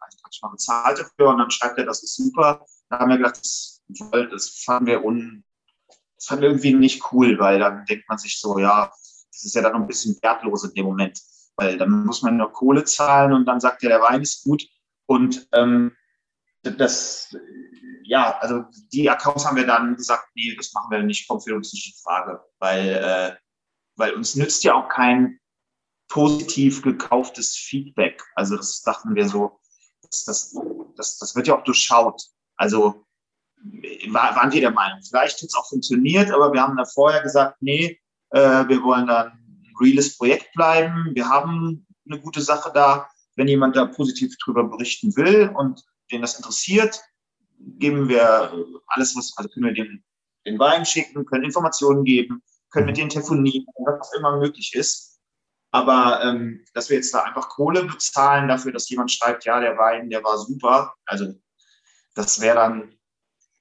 [0.01, 3.39] also mal bezahlt dafür und dann schreibt er, das ist super, dann haben wir gedacht,
[3.39, 5.45] das, das fanden wir un,
[6.17, 8.91] das fanden wir irgendwie nicht cool, weil dann denkt man sich so, ja,
[9.33, 11.21] das ist ja dann ein bisschen wertlos in dem Moment,
[11.57, 14.67] weil dann muss man nur Kohle zahlen und dann sagt er, der Wein ist gut
[15.07, 15.93] und ähm,
[16.63, 17.35] das,
[18.05, 21.55] ja, also die Accounts haben wir dann gesagt, nee, das machen wir nicht, kommt für
[21.55, 23.44] uns nicht in Frage, weil äh,
[23.97, 25.39] weil uns nützt ja auch kein,
[26.09, 28.23] positiv gekauftes Feedback.
[28.35, 29.59] Also das dachten wir so,
[30.03, 30.57] das, das,
[30.97, 32.23] das, das wird ja auch durchschaut.
[32.57, 33.05] Also
[34.09, 37.23] war, waren wir der Meinung, vielleicht hat es auch funktioniert, aber wir haben da vorher
[37.23, 37.99] gesagt, nee,
[38.31, 41.11] äh, wir wollen da ein reales Projekt bleiben.
[41.15, 43.09] Wir haben eine gute Sache da.
[43.37, 47.01] Wenn jemand da positiv drüber berichten will und den das interessiert,
[47.59, 48.53] geben wir
[48.87, 50.05] alles, was, also können wir den,
[50.47, 52.43] den Wein schicken, können Informationen geben,
[52.75, 55.21] können mit denen telefonieren, was immer möglich ist.
[55.71, 59.79] Aber ähm, dass wir jetzt da einfach Kohle bezahlen dafür, dass jemand schreibt, ja, der
[59.79, 61.33] Wein, der war super, also
[62.15, 62.97] das wäre dann,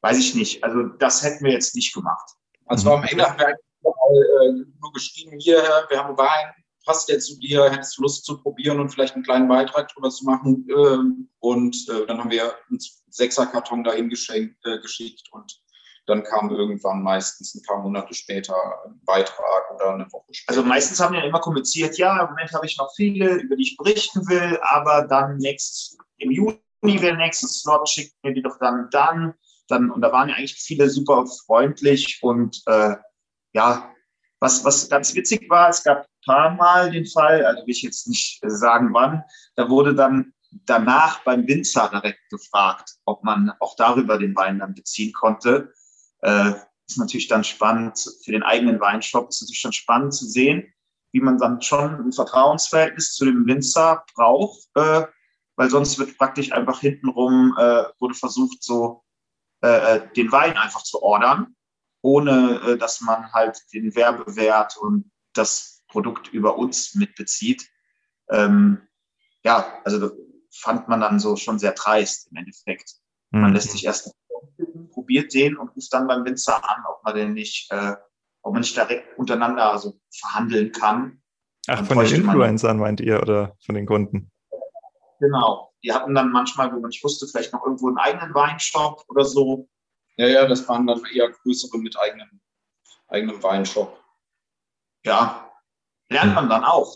[0.02, 2.30] weiß ich nicht, also das hätten wir jetzt nicht gemacht.
[2.66, 6.54] Also am Ende haben wir eigentlich äh, nur geschrieben, hier, wir haben Wein,
[6.86, 10.10] passt der zu dir, hättest du Lust zu probieren und vielleicht einen kleinen Beitrag drüber
[10.10, 10.68] zu machen.
[10.70, 15.63] Ähm, und äh, dann haben wir einen Sechserkarton dahin geschenkt, äh, geschickt und
[16.06, 20.58] dann kam irgendwann meistens ein paar Monate später ein Beitrag oder eine Woche später.
[20.58, 23.64] Also meistens haben wir immer kommuniziert, ja, im Moment habe ich noch viele, über die
[23.64, 28.42] ich berichten will, aber dann nächstes, im Juni wäre der nächste Slot, schickt mir die
[28.42, 29.34] doch dann dann.
[29.70, 32.96] dann und da waren ja eigentlich viele super freundlich und äh,
[33.54, 33.90] ja,
[34.40, 37.82] was, was ganz witzig war, es gab ein paar Mal den Fall, also will ich
[37.82, 39.24] jetzt nicht sagen wann,
[39.56, 40.34] da wurde dann
[40.66, 45.74] danach beim Winzer direkt gefragt, ob man auch darüber den Wein dann beziehen konnte.
[46.24, 46.54] Äh,
[46.88, 50.74] ist natürlich dann spannend für den eigenen Weinshop, ist natürlich dann spannend zu sehen,
[51.12, 55.04] wie man dann schon ein Vertrauensverhältnis zu dem Winzer braucht, äh,
[55.56, 59.04] weil sonst wird praktisch einfach hintenrum, äh, wurde versucht, so
[59.64, 61.56] äh, äh, den Wein einfach zu ordern,
[62.02, 67.70] ohne äh, dass man halt den Werbewert und das Produkt über uns mitbezieht.
[68.30, 68.82] Ähm,
[69.44, 70.12] ja, also
[70.52, 72.96] fand man dann so schon sehr dreist im Endeffekt.
[73.32, 73.42] Mhm.
[73.42, 74.16] Man lässt sich erst
[74.92, 77.96] probiert den und ruft dann beim Winzer an, ob man den nicht, äh,
[78.42, 81.22] ob man nicht direkt untereinander so verhandeln kann.
[81.68, 84.32] Ach, dann von den Influencern meint ihr oder von den Kunden?
[85.20, 85.74] Genau.
[85.84, 89.26] Die hatten dann manchmal, wo man nicht wusste, vielleicht noch irgendwo einen eigenen Weinshop oder
[89.26, 89.70] so.
[90.18, 92.42] Ja, ja, das waren dann eher größere mit eigenem,
[93.08, 94.00] eigenem Weinshop.
[95.06, 95.52] Ja,
[96.10, 96.96] lernt man dann auch.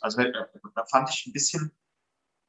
[0.00, 1.72] Also da fand ich ein bisschen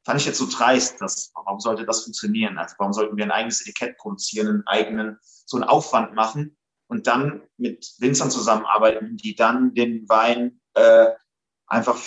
[0.04, 2.58] fand ich jetzt so dreist, dass, warum sollte das funktionieren?
[2.58, 6.56] Also warum sollten wir ein eigenes Etikett produzieren, einen eigenen, so einen Aufwand machen
[6.88, 11.06] und dann mit Winzern zusammenarbeiten, die dann den Wein äh,
[11.66, 11.98] einfach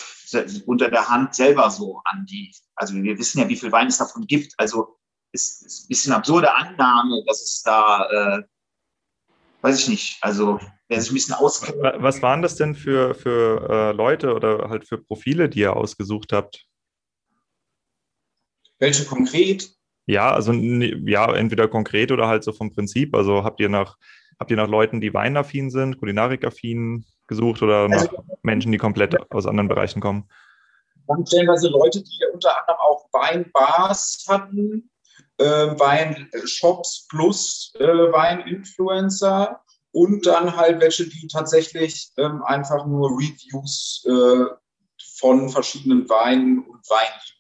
[0.66, 3.98] unter der Hand selber so an die, also wir wissen ja, wie viel Wein es
[3.98, 4.98] davon gibt, also
[5.32, 8.44] ist, ist ein bisschen absurde Annahme, dass es da, äh,
[9.62, 11.78] weiß ich nicht, also wer sich ein bisschen auskennt.
[11.82, 16.34] Was waren das denn für, für äh, Leute oder halt für Profile, die ihr ausgesucht
[16.34, 16.68] habt?
[18.80, 19.70] Welche konkret?
[20.06, 23.16] Ja, also ja, entweder konkret oder halt so vom Prinzip.
[23.16, 23.98] Also habt ihr nach,
[24.40, 29.16] habt ihr nach Leuten, die weinaffin sind, kulinarikaffin gesucht oder nach also, Menschen, die komplett
[29.32, 30.30] aus anderen Bereichen kommen?
[31.08, 34.90] Dann stellenweise Leute, die unter anderem auch Weinbars hatten,
[35.38, 44.06] äh, Weinshops plus äh, Weininfluencer und dann halt welche, die tatsächlich ähm, einfach nur Reviews
[44.08, 44.46] äh,
[45.18, 46.90] von verschiedenen Weinen und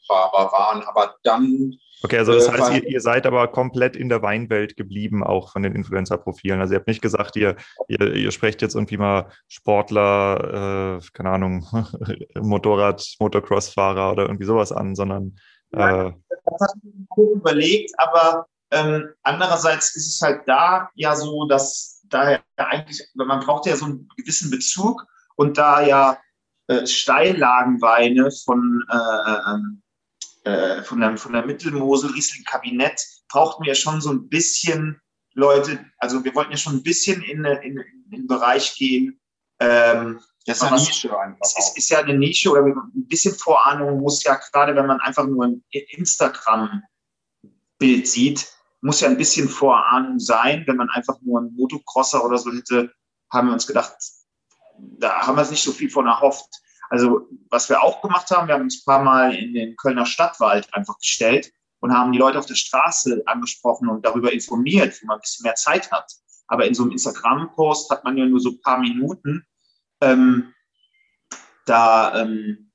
[0.09, 1.75] Weinliebhaber waren, aber dann.
[2.03, 5.51] Okay, also das äh, heißt, ihr, ihr, seid aber komplett in der Weinwelt geblieben, auch
[5.51, 6.59] von den Influencer-Profilen.
[6.59, 7.55] Also ihr habt nicht gesagt, ihr,
[7.87, 11.65] ihr, ihr sprecht jetzt irgendwie mal Sportler, äh, keine Ahnung,
[12.35, 15.37] Motorrad, Motocross-Fahrer oder irgendwie sowas an, sondern.
[15.71, 16.11] Äh,
[16.45, 22.39] das hat ich überlegt, aber ähm, andererseits ist es halt da ja so, dass da
[22.57, 26.17] eigentlich, man braucht ja so einen gewissen Bezug und da ja
[26.67, 29.82] äh, Steillagenweine von, äh, ähm,
[30.43, 34.99] äh, von, der, von der Mittelmosel, Riesling Kabinett, brauchten wir schon so ein bisschen
[35.33, 39.19] Leute, also wir wollten ja schon ein bisschen in, in, in den Bereich gehen.
[39.59, 43.33] Ähm, das ist, eine Nische einfach es ist, ist, ja eine Nische oder ein bisschen
[43.33, 48.51] Vorahnung muss ja, gerade wenn man einfach nur ein Instagram-Bild sieht,
[48.81, 50.65] muss ja ein bisschen Vorahnung sein.
[50.67, 52.91] Wenn man einfach nur einen Motocrosser oder so hätte,
[53.31, 53.95] haben wir uns gedacht,
[54.77, 56.61] da haben wir nicht so viel von erhofft.
[56.93, 60.05] Also was wir auch gemacht haben, wir haben uns ein paar Mal in den Kölner
[60.05, 65.07] Stadtwald einfach gestellt und haben die Leute auf der Straße angesprochen und darüber informiert, wie
[65.07, 66.13] man ein bisschen mehr Zeit hat.
[66.45, 69.43] Aber in so einem Instagram-Post hat man ja nur so ein paar Minuten.
[70.01, 70.53] Ähm,
[71.65, 72.71] da, ähm,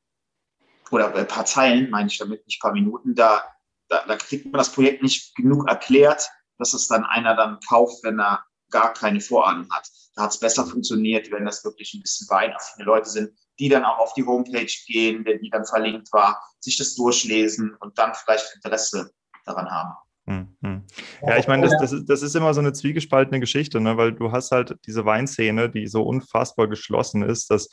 [0.90, 3.44] oder ein paar Zeilen, meine ich damit, nicht ein paar Minuten, da,
[3.86, 6.28] da, da kriegt man das Projekt nicht genug erklärt,
[6.58, 9.88] dass es dann einer dann kauft, wenn er gar keine Vorahnung hat.
[10.16, 13.84] Da hat es besser funktioniert, wenn das wirklich ein bisschen weinaffine Leute sind, die dann
[13.84, 18.14] auch auf die Homepage gehen, wenn die dann verlinkt war, sich das durchlesen und dann
[18.14, 19.10] vielleicht Interesse
[19.44, 19.94] daran haben.
[20.26, 20.82] Hm, hm.
[21.22, 23.96] Ja, ich meine, das, das, ist, das ist immer so eine zwiegespaltene Geschichte, ne?
[23.96, 27.70] weil du hast halt diese Weinszene, die so unfassbar geschlossen ist, dass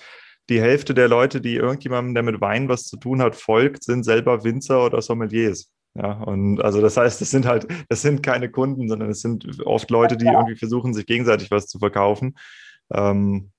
[0.50, 4.04] die Hälfte der Leute, die irgendjemandem, der mit Wein was zu tun hat, folgt, sind
[4.04, 5.70] selber Winzer oder Sommeliers.
[5.96, 9.66] Ja, und also das heißt, das sind halt, das sind keine Kunden, sondern es sind
[9.66, 12.36] oft Leute, die irgendwie versuchen, sich gegenseitig was zu verkaufen.
[12.94, 13.52] Ähm,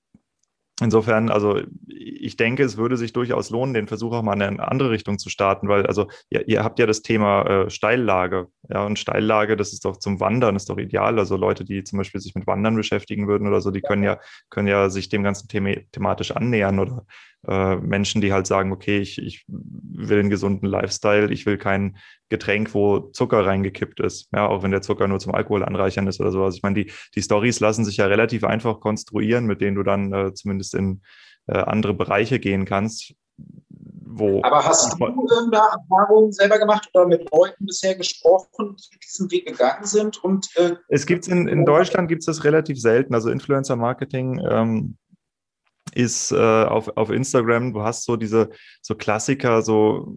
[0.79, 4.67] Insofern, also ich denke, es würde sich durchaus lohnen, den Versuch auch mal in eine
[4.67, 8.85] andere Richtung zu starten, weil also ihr, ihr habt ja das Thema äh, Steillage, ja,
[8.85, 11.17] und Steillage, das ist doch zum Wandern, ist doch ideal.
[11.17, 14.19] Also Leute, die zum Beispiel sich mit Wandern beschäftigen würden oder so, die können ja,
[14.51, 17.07] können ja sich dem ganzen Thema thematisch annähern oder
[17.47, 21.97] äh, Menschen, die halt sagen, okay, ich, ich will einen gesunden Lifestyle, ich will kein
[22.29, 26.19] Getränk, wo Zucker reingekippt ist, ja, auch wenn der Zucker nur zum Alkohol anreichern ist
[26.19, 26.55] oder sowas.
[26.55, 30.11] Ich meine, die, die Stories lassen sich ja relativ einfach konstruieren, mit denen du dann
[30.11, 31.01] äh, zumindest in
[31.47, 33.13] äh, andere Bereiche gehen kannst.
[34.09, 39.29] Wo Aber hast du da Erfahrungen selber gemacht oder mit Leuten bisher gesprochen, die diesen
[39.31, 40.23] Weg gegangen sind?
[40.23, 43.13] Und, äh, es gibt in, in Deutschland gibt es das relativ selten.
[43.13, 44.97] Also Influencer Marketing ähm,
[45.93, 48.49] ist äh, auf, auf Instagram, du hast so diese
[48.81, 50.15] so Klassiker, so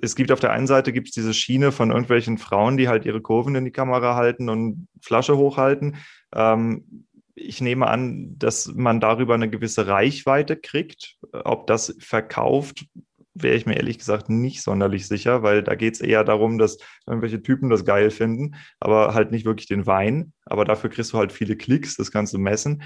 [0.00, 3.04] es gibt auf der einen Seite gibt es diese Schiene von irgendwelchen Frauen, die halt
[3.04, 5.96] ihre Kurven in die Kamera halten und Flasche hochhalten.
[6.32, 11.16] Ähm, ich nehme an, dass man darüber eine gewisse Reichweite kriegt.
[11.32, 12.86] Ob das verkauft,
[13.34, 16.78] wäre ich mir ehrlich gesagt nicht sonderlich sicher, weil da geht es eher darum, dass
[17.06, 20.32] irgendwelche Typen das geil finden, aber halt nicht wirklich den Wein.
[20.46, 22.84] Aber dafür kriegst du halt viele Klicks, das kannst du messen.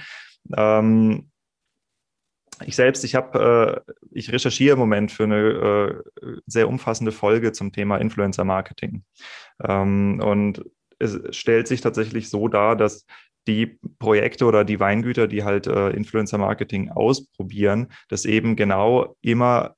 [0.56, 1.30] Ähm,
[2.64, 7.52] ich selbst, ich habe, äh, ich recherchiere im Moment für eine äh, sehr umfassende Folge
[7.52, 9.04] zum Thema Influencer Marketing.
[9.62, 10.64] Ähm, und
[10.98, 13.06] es stellt sich tatsächlich so dar, dass
[13.48, 19.74] die Projekte oder die Weingüter, die halt äh, Influencer Marketing ausprobieren, das eben genau immer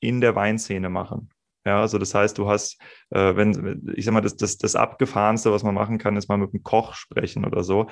[0.00, 1.30] in der Weinszene machen.
[1.64, 5.50] Ja, also das heißt, du hast, äh, wenn, ich sag mal, das, das, das Abgefahrenste,
[5.50, 7.88] was man machen kann, ist mal mit einem Koch sprechen oder so.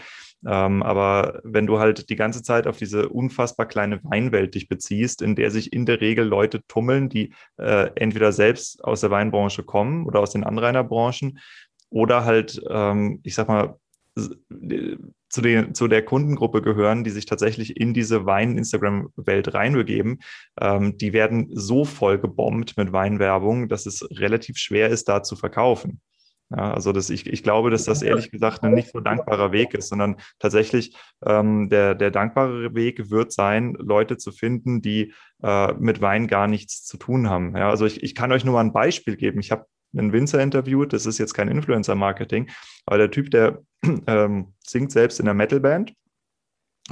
[0.46, 5.22] Ähm, aber wenn du halt die ganze Zeit auf diese unfassbar kleine Weinwelt dich beziehst,
[5.22, 9.64] in der sich in der Regel Leute tummeln, die äh, entweder selbst aus der Weinbranche
[9.64, 11.40] kommen oder aus den Anrainerbranchen
[11.90, 13.76] oder halt, ähm, ich sag mal,
[14.16, 20.20] zu, den, zu der Kundengruppe gehören, die sich tatsächlich in diese Wein-Instagram-Welt reinbegeben,
[20.60, 25.36] ähm, die werden so voll gebombt mit Weinwerbung, dass es relativ schwer ist, da zu
[25.36, 26.00] verkaufen.
[26.50, 29.74] Ja, also das, ich, ich glaube, dass das ehrlich gesagt ein nicht so dankbarer Weg
[29.74, 30.94] ist, sondern tatsächlich
[31.24, 36.46] ähm, der, der dankbare Weg wird sein, Leute zu finden, die äh, mit Wein gar
[36.46, 37.56] nichts zu tun haben.
[37.56, 39.40] Ja, also ich, ich kann euch nur mal ein Beispiel geben.
[39.40, 39.64] Ich habe
[39.96, 42.50] einen Winzer interviewt, das ist jetzt kein Influencer-Marketing,
[42.86, 43.62] aber der Typ, der
[44.06, 45.94] ähm, singt selbst in einer Metalband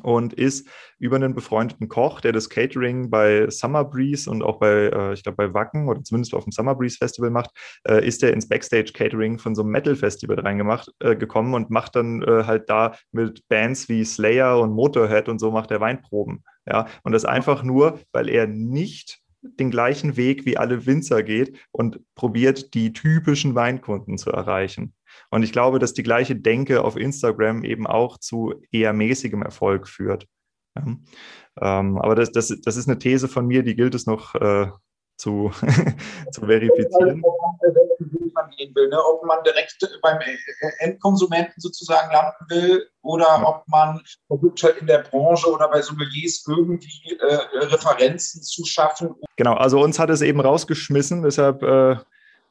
[0.02, 0.66] und ist
[0.98, 5.22] über einen befreundeten Koch, der das Catering bei Summer Breeze und auch bei, äh, ich
[5.22, 7.50] glaube, bei Wacken oder zumindest auf dem Summer Breeze Festival macht,
[7.86, 11.96] äh, ist der ins Backstage Catering von so einem Metal Festival reingemacht, äh, und macht
[11.96, 16.42] dann äh, halt da mit Bands wie Slayer und Motorhead und so macht er Weinproben.
[16.66, 21.56] Ja, und das einfach nur, weil er nicht den gleichen Weg wie alle Winzer geht
[21.72, 24.94] und probiert, die typischen Weinkunden zu erreichen.
[25.30, 29.88] Und ich glaube, dass die gleiche Denke auf Instagram eben auch zu eher mäßigem Erfolg
[29.88, 30.26] führt.
[31.60, 34.68] Ähm, aber das, das, das ist eine These von mir, die gilt es noch äh,
[35.16, 35.50] zu,
[36.32, 37.22] zu verifizieren.
[38.62, 38.98] Gehen will, ne?
[39.04, 40.18] Ob man direkt beim
[40.78, 46.44] Endkonsumenten sozusagen landen will oder ob man versucht halt in der Branche oder bei Sommeliers
[46.46, 49.14] irgendwie äh, Referenzen zu schaffen.
[49.36, 51.96] Genau, also uns hat es eben rausgeschmissen, deshalb äh,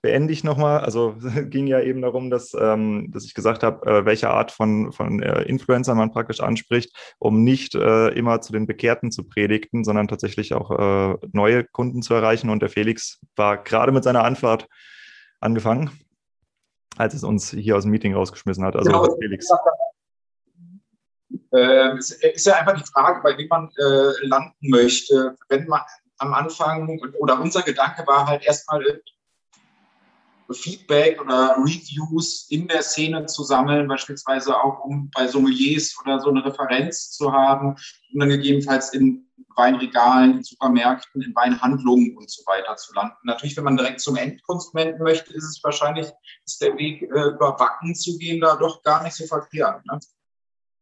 [0.02, 0.80] beende ich nochmal.
[0.80, 1.16] Also
[1.50, 5.22] ging ja eben darum, dass, ähm, dass ich gesagt habe, äh, welche Art von, von
[5.22, 10.08] äh, Influencern man praktisch anspricht, um nicht äh, immer zu den Bekehrten zu predigten, sondern
[10.08, 12.50] tatsächlich auch äh, neue Kunden zu erreichen.
[12.50, 14.68] Und der Felix war gerade mit seiner Anfahrt
[15.42, 15.92] angefangen,
[16.98, 18.76] als es uns hier aus dem Meeting rausgeschmissen hat.
[18.76, 19.18] Also genau.
[19.20, 19.48] Felix.
[21.54, 25.36] Äh, es ist ja einfach die Frage, bei wem man äh, landen möchte.
[25.50, 25.82] Wenn man
[26.18, 29.02] am Anfang oder unser Gedanke war halt erstmal
[30.54, 36.30] Feedback oder Reviews in der Szene zu sammeln, beispielsweise auch um bei Sommeliers oder so
[36.30, 37.76] eine Referenz zu haben
[38.14, 43.16] und dann gegebenenfalls in Weinregalen, in Supermärkten, in Weinhandlungen und so weiter zu landen.
[43.24, 46.08] Natürlich, wenn man direkt zum Endkonsumenten möchte, ist es wahrscheinlich,
[46.46, 49.86] ist der Weg äh, über Wacken zu gehen da doch gar nicht so verkehrt.
[49.86, 50.00] Ne?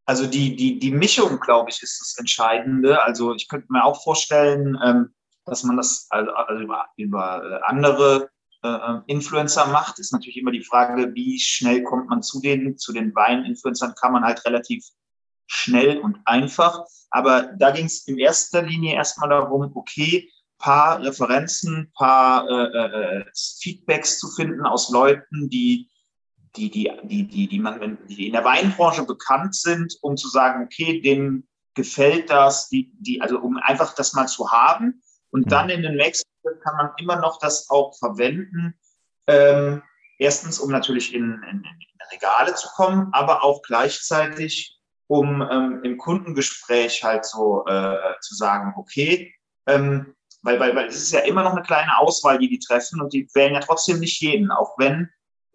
[0.06, 3.02] Also die, die, die Mischung, glaube ich, ist das Entscheidende.
[3.04, 5.14] Also ich könnte mir auch vorstellen, ähm,
[5.46, 8.30] dass man das also, also über, über äh, andere
[8.64, 12.78] äh, äh, Influencer macht, ist natürlich immer die Frage, wie schnell kommt man zu den,
[12.78, 14.86] zu den Wein-Influencern, kann man halt relativ
[15.47, 16.86] schnell und einfach.
[17.10, 23.26] Aber da ging es in erster Linie erstmal darum, okay, paar Referenzen, paar äh, äh,
[23.62, 25.89] Feedbacks zu finden aus Leuten, die
[26.55, 30.66] die, die, die, die, die, man, die in der Weinbranche bekannt sind, um zu sagen,
[30.66, 35.01] okay, den gefällt das, die, die, also um einfach das mal zu haben.
[35.30, 35.49] Und mhm.
[35.49, 36.29] dann in den nächsten
[36.64, 38.76] kann man immer noch das auch verwenden.
[39.28, 39.84] Ähm,
[40.18, 41.64] erstens, um natürlich in, in, in,
[42.12, 48.74] Regale zu kommen, aber auch gleichzeitig, um ähm, im Kundengespräch halt so äh, zu sagen,
[48.78, 49.32] okay,
[49.68, 53.00] ähm, weil, weil, weil es ist ja immer noch eine kleine Auswahl, die die treffen
[53.02, 55.10] und die wählen ja trotzdem nicht jeden, auch wenn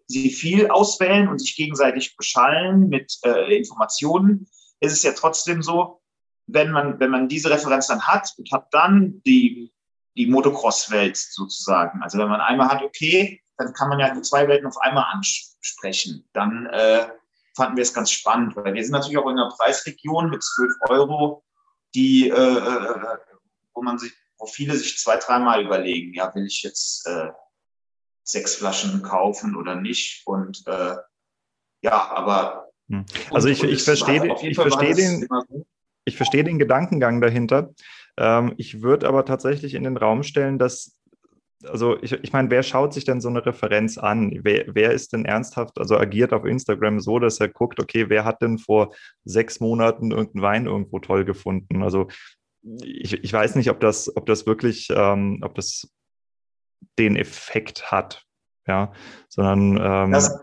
[0.07, 4.47] sie viel auswählen und sich gegenseitig beschallen mit äh, Informationen,
[4.79, 6.01] ist es ja trotzdem so,
[6.47, 9.73] wenn man, wenn man diese Referenz dann hat und hat dann die,
[10.15, 12.01] die Motocross-Welt sozusagen.
[12.01, 15.05] Also wenn man einmal hat, okay, dann kann man ja die zwei Welten auf einmal
[15.13, 16.27] ansprechen.
[16.33, 17.07] Dann äh,
[17.55, 20.73] fanden wir es ganz spannend, weil wir sind natürlich auch in einer Preisregion mit 12
[20.89, 21.43] Euro,
[21.93, 23.17] die, äh, äh,
[23.73, 27.29] wo man sich, wo viele sich zwei, dreimal überlegen, ja, will ich jetzt äh,
[28.23, 30.25] sechs Flaschen kaufen oder nicht?
[30.25, 30.95] Und äh,
[31.81, 33.05] ja, aber hm.
[33.31, 35.27] also ich, ich verstehe, ich verstehe den,
[36.03, 37.73] ich verstehe den Gedankengang dahinter.
[38.17, 40.99] Ähm, ich würde aber tatsächlich in den Raum stellen, dass,
[41.63, 44.39] also ich, ich meine, wer schaut sich denn so eine Referenz an?
[44.43, 48.25] Wer, wer ist denn ernsthaft, also agiert auf Instagram so, dass er guckt, okay, wer
[48.25, 48.93] hat denn vor
[49.23, 51.83] sechs Monaten irgendeinen Wein irgendwo toll gefunden?
[51.83, 52.07] Also
[52.81, 55.91] ich, ich weiß nicht, ob das, ob das wirklich, ähm, ob das
[56.97, 58.23] den Effekt hat,
[58.67, 58.91] ja,
[59.29, 60.39] sondern ähm, das,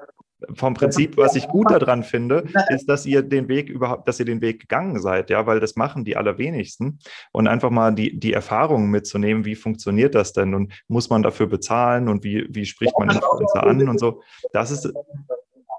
[0.55, 4.27] vom Prinzip, was ich gut daran finde, ist, dass ihr den Weg überhaupt, dass ihr
[4.27, 6.99] den Weg gegangen seid, ja, weil das machen die allerwenigsten.
[7.33, 10.55] Und einfach mal die, die Erfahrungen mitzunehmen, wie funktioniert das denn?
[10.55, 12.09] Und muss man dafür bezahlen?
[12.09, 14.23] Und wie, wie spricht man Influencer an und so.
[14.53, 14.93] Das ist,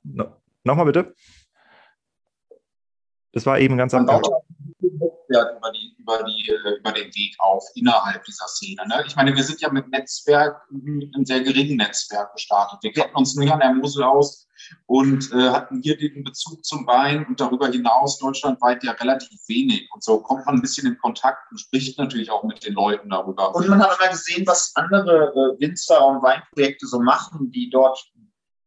[0.03, 0.26] no,
[0.64, 1.14] nochmal bitte.
[3.32, 4.05] Das war eben ganz am
[4.84, 5.57] Anfang.
[5.57, 8.88] Über, die, über, die, äh, über den Weg auf innerhalb dieser Szene.
[8.88, 9.03] Ne?
[9.07, 12.79] Ich meine, wir sind ja mit Netzwerk, mit einem sehr geringen Netzwerk gestartet.
[12.81, 14.47] Wir kennen uns nur an der Mosel aus
[14.86, 19.89] und äh, hatten hier den Bezug zum Wein und darüber hinaus deutschlandweit ja relativ wenig.
[19.93, 23.09] Und so kommt man ein bisschen in Kontakt und spricht natürlich auch mit den Leuten
[23.09, 23.55] darüber.
[23.55, 27.99] Und man hat mal gesehen, was andere äh, Winzer und Weinprojekte so machen, die dort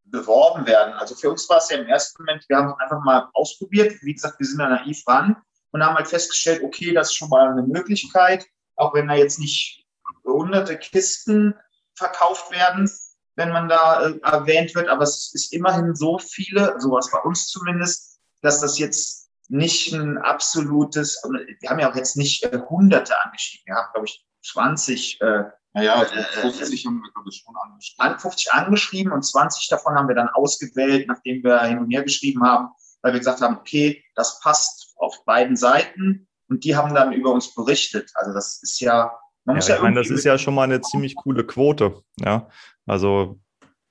[0.04, 0.94] beworben werden.
[0.94, 3.94] Also für uns war es ja im ersten Moment, wir haben es einfach mal ausprobiert.
[4.02, 5.36] Wie gesagt, wir sind da naiv ran
[5.72, 8.46] und haben halt festgestellt, okay, das ist schon mal eine Möglichkeit,
[8.76, 9.84] auch wenn da jetzt nicht
[10.24, 11.54] hunderte Kisten
[11.94, 12.90] verkauft werden,
[13.36, 17.48] wenn man da äh, erwähnt wird, aber es ist immerhin so viele, sowas bei uns
[17.48, 21.22] zumindest, dass das jetzt nicht ein absolutes,
[21.60, 25.20] wir haben ja auch jetzt nicht äh, Hunderte angeschrieben, wir haben, glaube ich, 20.
[25.20, 25.44] Äh,
[25.74, 28.18] naja, also 50 äh, haben wir, glaube ich, schon angeschrieben.
[28.18, 32.42] 50 angeschrieben und 20 davon haben wir dann ausgewählt, nachdem wir hin und her geschrieben
[32.42, 32.68] haben,
[33.02, 37.32] weil wir gesagt haben, okay, das passt auf beiden Seiten und die haben dann über
[37.32, 38.10] uns berichtet.
[38.14, 39.12] Also das ist ja,
[39.44, 42.00] man muss ja, ja ich meine, das ist ja schon mal eine ziemlich coole Quote.
[42.20, 42.48] Ja,
[42.86, 43.38] also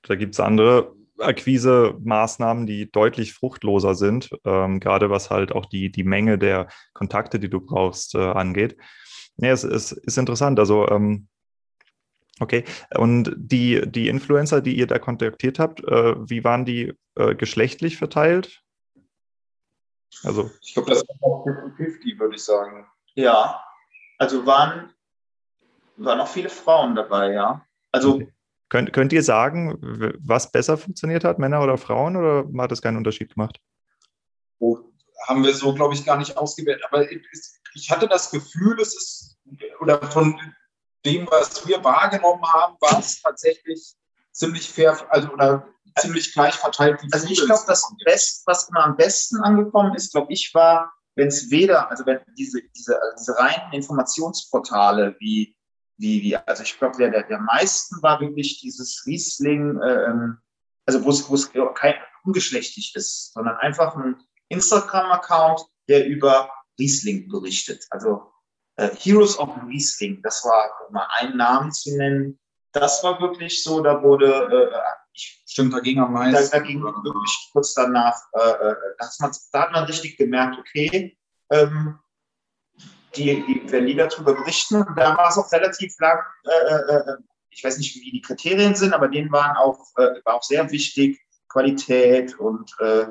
[0.02, 5.90] da gibt es andere Akquise-Maßnahmen, die deutlich fruchtloser sind, ähm, gerade was halt auch die,
[5.90, 8.76] die Menge der Kontakte, die du brauchst, äh, angeht.
[9.38, 10.58] Ja, es, es ist interessant.
[10.58, 11.28] Also, ähm,
[12.40, 12.64] okay.
[12.94, 17.96] Und die, die Influencer, die ihr da kontaktiert habt, äh, wie waren die äh, geschlechtlich
[17.96, 18.62] verteilt?
[20.22, 22.86] Also, ich glaube, das war 50-50, würde ich sagen.
[23.14, 23.62] Ja,
[24.18, 24.92] also waren,
[25.96, 27.64] waren auch viele Frauen dabei, ja.
[27.92, 28.32] Also, okay.
[28.68, 29.78] Könnt, könnt ihr sagen,
[30.18, 33.60] was besser funktioniert hat, Männer oder Frauen, oder hat das keinen Unterschied gemacht?
[34.58, 34.78] Oh,
[35.28, 36.82] haben wir so, glaube ich, gar nicht ausgewählt.
[36.88, 39.38] Aber ich hatte das Gefühl, es ist,
[39.80, 40.40] oder von
[41.04, 43.94] dem, was wir wahrgenommen haben, war es tatsächlich
[44.32, 45.68] ziemlich fair, also oder
[45.98, 47.00] ziemlich gleich verteilt.
[47.12, 51.28] Also ich glaube, das Best, was immer am besten angekommen ist, glaube ich, war, wenn
[51.28, 55.56] es weder, also wenn diese, diese, diese reinen Informationsportale wie
[55.98, 60.38] wie, wie, also ich glaube, der, der, der meisten war wirklich dieses Riesling, ähm,
[60.84, 61.94] also wo es, wo es kein
[62.24, 64.16] ungeschlechtlich ist, sondern einfach ein
[64.48, 67.86] Instagram-Account, der über Riesling berichtet.
[67.90, 68.30] Also
[68.76, 72.38] äh, Heroes of Riesling, das war mal einen Namen zu nennen.
[72.72, 74.76] Das war wirklich so, da wurde, äh,
[75.16, 76.50] ich, stimmt, da ging am meisten.
[76.50, 81.16] Da, da ging wirklich kurz danach, äh, äh da, hat man, richtig gemerkt, okay,
[81.50, 81.98] ähm,
[83.16, 84.82] die, die werden lieber darüber berichten.
[84.82, 87.16] Und da war es auch relativ lang, äh, äh, äh,
[87.50, 90.70] ich weiß nicht, wie die Kriterien sind, aber denen waren auch, äh, war auch sehr
[90.70, 93.06] wichtig, Qualität und äh,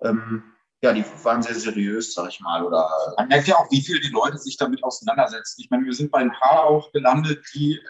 [0.00, 0.42] ähm,
[0.80, 2.64] ja, die waren sehr seriös, sag ich mal.
[2.64, 5.60] Oder, Man merkt ja auch, wie viel die Leute sich damit auseinandersetzen.
[5.60, 7.80] Ich meine, wir sind bei ein paar auch gelandet, die,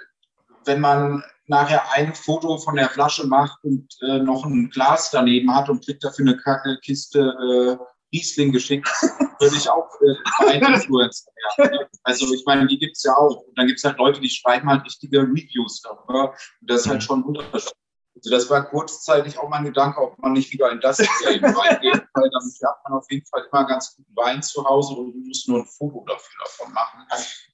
[0.64, 5.54] wenn man nachher ein Foto von der Flasche macht und äh, noch ein Glas daneben
[5.54, 7.78] hat und kriegt dafür eine Kiste
[8.12, 8.88] Riesling geschickt,
[9.40, 11.86] würde ich auch äh, ein Influencer werden.
[12.02, 13.42] Also ich meine, die gibt es ja auch.
[13.42, 16.30] Und dann gibt es halt Leute, die schreiben halt richtige Reviews darüber.
[16.30, 17.72] Und das ist halt schon ein Unterschied.
[18.16, 22.02] Also das war kurzzeitig auch mein Gedanke, ob man nicht wieder in das Game reingeht,
[22.14, 25.46] weil dann hat man auf jeden Fall immer ganz guten Wein zu Hause und muss
[25.46, 27.06] nur ein Foto dafür davon machen.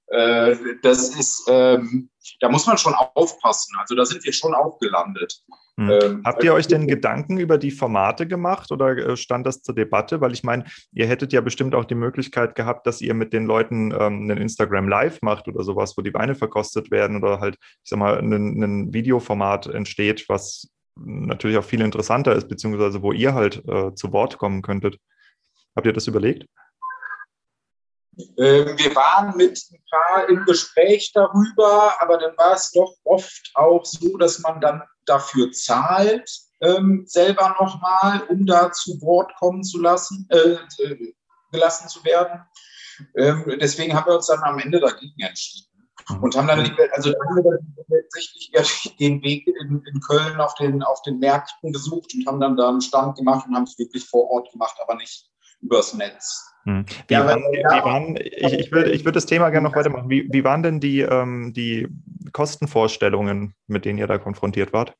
[0.06, 2.08] Äh, das ist, ähm,
[2.40, 3.74] da muss man schon aufpassen.
[3.78, 5.42] Also da sind wir schon auch gelandet.
[5.76, 5.90] Hm.
[5.90, 9.74] Ähm, Habt ihr euch denn Gedanken über die Formate gemacht oder äh, stand das zur
[9.74, 10.20] Debatte?
[10.20, 13.46] Weil ich meine, ihr hättet ja bestimmt auch die Möglichkeit gehabt, dass ihr mit den
[13.46, 17.56] Leuten ähm, einen Instagram Live macht oder sowas, wo die Weine verkostet werden oder halt,
[17.60, 23.12] ich sag mal, ein, ein Videoformat entsteht, was natürlich auch viel interessanter ist, beziehungsweise wo
[23.12, 24.98] ihr halt äh, zu Wort kommen könntet.
[25.74, 26.46] Habt ihr das überlegt?
[28.36, 33.50] Ähm, wir waren mit ein paar im Gespräch darüber, aber dann war es doch oft
[33.54, 39.62] auch so, dass man dann dafür zahlt, ähm, selber nochmal, um da zu Wort kommen
[39.62, 40.56] zu lassen, äh,
[41.52, 42.40] gelassen zu werden.
[43.16, 45.70] Ähm, deswegen haben wir uns dann am Ende dagegen entschieden.
[46.20, 46.60] Und haben dann,
[46.92, 51.18] also dann haben wir dann tatsächlich den Weg in, in, Köln auf den, auf den
[51.18, 54.52] Märkten gesucht und haben dann da einen Stand gemacht und haben es wirklich vor Ort
[54.52, 56.53] gemacht, aber nicht übers Netz.
[56.64, 56.86] Hm.
[57.08, 60.08] Wie, ja, waren, wie waren, ich, ich würde ich würd das Thema gerne noch weitermachen.
[60.08, 61.88] Wie, wie waren denn die, ähm, die
[62.32, 64.94] Kostenvorstellungen, mit denen ihr da konfrontiert wart?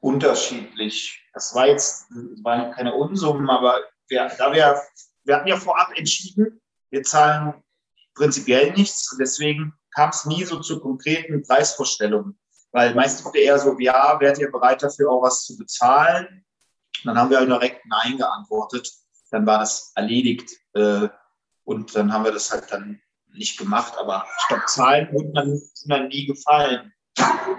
[0.00, 1.22] Unterschiedlich.
[1.34, 4.80] Das war jetzt das waren keine Unsummen, aber wir, da wir,
[5.24, 6.60] wir hatten ja vorab entschieden,
[6.90, 7.54] wir zahlen
[8.14, 9.16] prinzipiell nichts.
[9.20, 12.38] Deswegen kam es nie so zu konkreten Preisvorstellungen.
[12.72, 16.44] Weil meistens wurde eher so, ja, wärt ihr bereit dafür auch was zu bezahlen?
[17.04, 18.90] Dann haben wir halt direkt Nein geantwortet.
[19.30, 20.50] Dann war das erledigt.
[20.74, 21.08] Äh,
[21.64, 23.00] und dann haben wir das halt dann
[23.32, 23.94] nicht gemacht.
[23.98, 26.92] Aber ich glaube, Zahlen wurden dann, sind dann nie gefallen.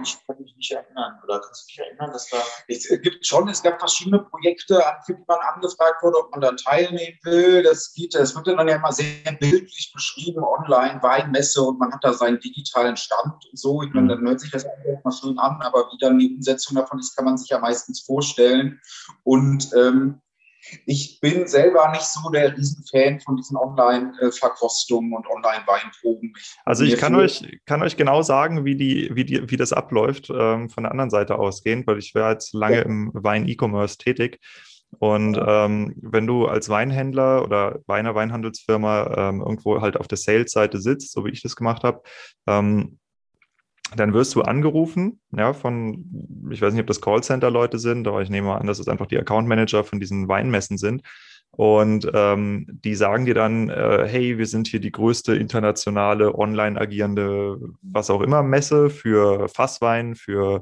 [0.03, 1.19] Ich kann mich nicht erinnern.
[1.23, 2.37] Oder kannst du dich erinnern, dass da.
[2.67, 6.51] Es gibt schon, es gab verschiedene Projekte, an die man angefragt wurde, ob man da
[6.51, 7.63] teilnehmen will.
[7.63, 12.03] Das geht, das wird dann ja immer sehr bildlich beschrieben, online, Weinmesse und man hat
[12.03, 13.81] da seinen digitalen Stand und so.
[13.81, 16.75] Ich meine, dann hört sich das einfach mal schön an, aber wie dann die Umsetzung
[16.75, 18.79] davon ist, kann man sich ja meistens vorstellen.
[19.23, 20.21] Und ähm,
[20.85, 26.33] ich bin selber nicht so der Riesenfan von diesen Online-Verkostungen und Online-Weinproben.
[26.65, 30.29] Also ich kann euch, kann euch genau sagen, wie, die, wie, die, wie das abläuft,
[30.29, 32.81] ähm, von der anderen Seite ausgehend, weil ich war jetzt lange ja.
[32.83, 34.39] im Wein-E-Commerce tätig.
[34.99, 40.79] Und ähm, wenn du als Weinhändler oder Weiner Weinhandelsfirma ähm, irgendwo halt auf der Sales-Seite
[40.79, 42.01] sitzt, so wie ich das gemacht habe,
[42.47, 42.97] ähm,
[43.95, 48.29] dann wirst du angerufen, ja, von, ich weiß nicht, ob das Callcenter-Leute sind, aber ich
[48.29, 51.03] nehme an, dass es einfach die Account-Manager von diesen Weinmessen sind.
[51.51, 56.79] Und ähm, die sagen dir dann, äh, hey, wir sind hier die größte internationale online
[56.79, 60.61] agierende, was auch immer, Messe für Fasswein, für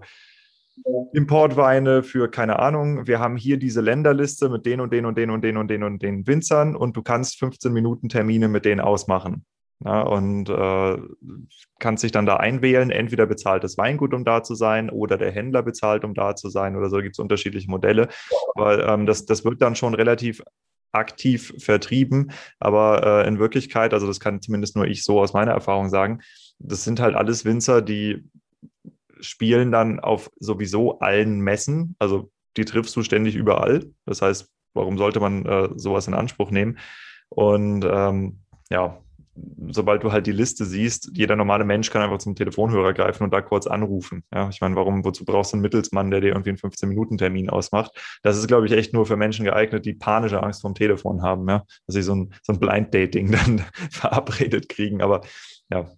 [1.13, 3.07] Importweine, für keine Ahnung.
[3.07, 5.83] Wir haben hier diese Länderliste mit den und den und den und den und den
[5.83, 9.45] und den Winzern und du kannst 15 Minuten Termine mit denen ausmachen.
[9.83, 10.97] Ja, und äh,
[11.79, 12.91] kannst dich dann da einwählen.
[12.91, 16.49] Entweder bezahlt das Weingut, um da zu sein, oder der Händler bezahlt, um da zu
[16.49, 18.07] sein, oder so gibt es unterschiedliche Modelle.
[18.55, 20.41] Aber ähm, das, das wird dann schon relativ
[20.93, 22.31] aktiv vertrieben.
[22.59, 26.21] Aber äh, in Wirklichkeit, also das kann zumindest nur ich so aus meiner Erfahrung sagen,
[26.57, 28.29] das sind halt alles Winzer, die
[29.19, 31.95] spielen dann auf sowieso allen Messen.
[31.99, 33.85] Also die triffst du ständig überall.
[34.05, 36.77] Das heißt, warum sollte man äh, sowas in Anspruch nehmen?
[37.29, 39.01] Und ähm, ja,
[39.67, 43.33] sobald du halt die Liste siehst, jeder normale Mensch kann einfach zum Telefonhörer greifen und
[43.33, 44.23] da kurz anrufen.
[44.33, 47.91] Ja, ich meine, warum, wozu brauchst du einen Mittelsmann, der dir irgendwie einen 15-Minuten-Termin ausmacht?
[48.23, 51.47] Das ist, glaube ich, echt nur für Menschen geeignet, die panische Angst vom Telefon haben,
[51.49, 55.01] ja, dass sie so ein, so ein Blind-Dating dann verabredet kriegen.
[55.01, 55.21] Aber
[55.69, 55.89] ja.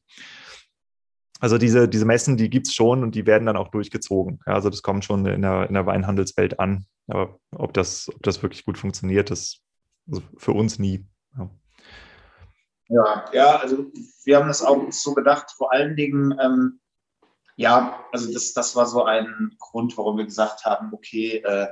[1.39, 4.39] Also diese, diese Messen, die gibt es schon und die werden dann auch durchgezogen.
[4.47, 6.85] Ja, also das kommt schon in der, in der Weinhandelswelt an.
[7.07, 9.61] Aber ob das, ob das wirklich gut funktioniert, das
[10.09, 11.05] also für uns nie.
[12.89, 13.25] Ja.
[13.33, 13.91] Ja, also
[14.23, 16.79] wir haben das auch so gedacht, vor allen Dingen, ähm,
[17.55, 21.67] ja, also das, das war so ein Grund, warum wir gesagt haben, okay, äh,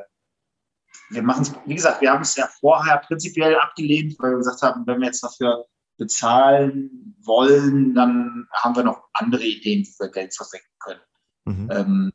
[1.10, 4.62] wir machen es, wie gesagt, wir haben es ja vorher prinzipiell abgelehnt, weil wir gesagt
[4.62, 5.66] haben, wenn wir jetzt dafür
[5.98, 11.02] bezahlen wollen, dann haben wir noch andere Ideen, wie wir Geld versenken können.
[11.46, 11.70] Mhm.
[11.72, 12.14] Ähm,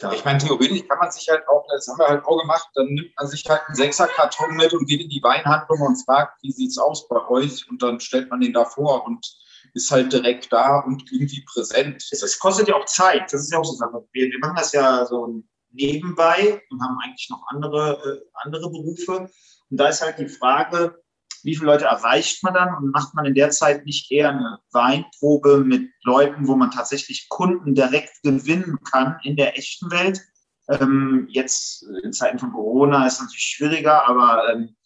[0.00, 0.12] ja.
[0.12, 2.86] Ich meine, theoretisch kann man sich halt auch, das haben wir halt auch gemacht, dann
[2.86, 6.52] nimmt man sich halt einen Sechserkarton mit und geht in die Weinhandlung und fragt, wie
[6.52, 7.68] sieht es aus bei euch?
[7.68, 9.26] Und dann stellt man den da vor und
[9.74, 12.04] ist halt direkt da und irgendwie präsent.
[12.10, 14.06] Es kostet ja auch Zeit, das ist ja auch so Sache.
[14.12, 15.42] Wir, wir machen das ja so
[15.72, 19.28] nebenbei und haben eigentlich noch andere, äh, andere Berufe.
[19.70, 21.02] Und da ist halt die Frage,
[21.44, 24.58] wie viele Leute erreicht man dann und macht man in der Zeit nicht eher eine
[24.72, 30.20] Weinprobe mit Leuten, wo man tatsächlich Kunden direkt gewinnen kann in der echten Welt?
[30.68, 34.76] Ähm, jetzt in Zeiten von Corona ist es natürlich schwieriger, aber, ähm,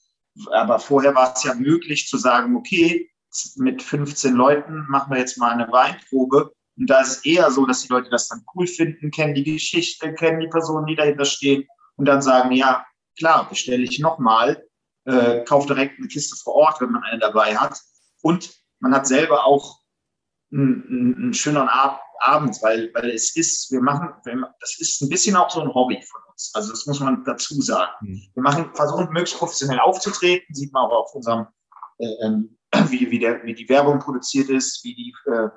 [0.53, 3.11] aber vorher war es ja möglich zu sagen, okay,
[3.57, 7.67] mit 15 Leuten machen wir jetzt mal eine Weinprobe Und da ist es eher so,
[7.67, 11.25] dass die Leute das dann cool finden, kennen die Geschichte, kennen die Personen, die dahinter
[11.25, 12.85] stehen und dann sagen, ja,
[13.19, 14.63] klar, bestelle ich nochmal,
[15.05, 17.81] äh, kaufe direkt eine Kiste vor Ort, wenn man eine dabei hat.
[18.23, 19.81] Und man hat selber auch
[20.53, 24.11] einen, einen schöneren Ab Abend, weil, weil es ist, wir machen,
[24.61, 26.53] das ist ein bisschen auch so ein Hobby von uns.
[26.55, 27.91] Also das muss man dazu sagen.
[28.01, 28.23] Mhm.
[28.35, 31.49] Wir machen, versuchen möglichst professionell aufzutreten, sieht man auch auf unserem,
[31.99, 32.57] äh, ähm,
[32.89, 35.49] wie, wie, der, wie die Werbung produziert ist, wie die äh,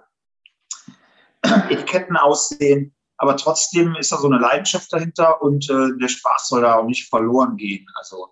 [1.72, 2.95] Etiketten aussehen.
[3.18, 6.86] Aber trotzdem ist da so eine Leidenschaft dahinter und äh, der Spaß soll da auch
[6.86, 7.86] nicht verloren gehen.
[7.95, 8.28] Also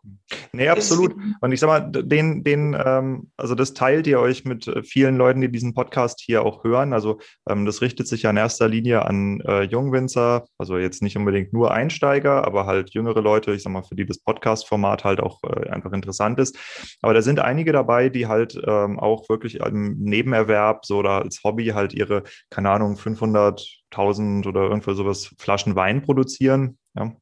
[0.51, 1.15] nee, absolut.
[1.39, 5.15] Und ich sag mal, den, den, ähm, also das teilt ihr euch mit äh, vielen
[5.15, 6.91] Leuten, die diesen Podcast hier auch hören.
[6.93, 11.15] Also ähm, das richtet sich ja in erster Linie an äh, Jungwinzer, also jetzt nicht
[11.15, 15.21] unbedingt nur Einsteiger, aber halt jüngere Leute, ich sag mal, für die das Podcast-Format halt
[15.21, 16.57] auch äh, einfach interessant ist.
[17.01, 21.41] Aber da sind einige dabei, die halt ähm, auch wirklich im Nebenerwerb so oder als
[21.43, 26.77] Hobby halt ihre, keine Ahnung, 500 1000 oder irgendwo sowas Flaschen Wein produzieren.
[26.95, 27.15] Ja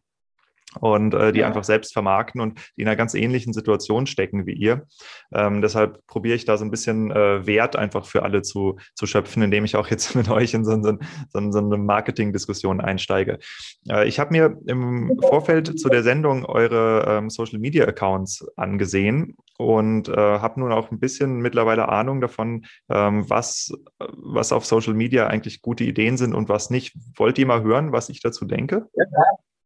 [0.82, 1.48] und äh, die ja.
[1.48, 4.88] einfach selbst vermarkten und die in einer ganz ähnlichen Situation stecken wie ihr.
[5.32, 9.06] Ähm, deshalb probiere ich da so ein bisschen äh, Wert einfach für alle zu, zu
[9.06, 10.98] schöpfen, indem ich auch jetzt mit euch in so, so,
[11.30, 13.40] so, so eine Marketing-Diskussion einsteige.
[13.88, 20.16] Äh, ich habe mir im Vorfeld zu der Sendung eure ähm, Social-Media-Accounts angesehen und äh,
[20.16, 25.62] habe nun auch ein bisschen mittlerweile Ahnung davon, ähm, was, was auf Social Media eigentlich
[25.62, 26.96] gute Ideen sind und was nicht.
[27.16, 28.88] Wollt ihr mal hören, was ich dazu denke?
[28.96, 29.06] Ja,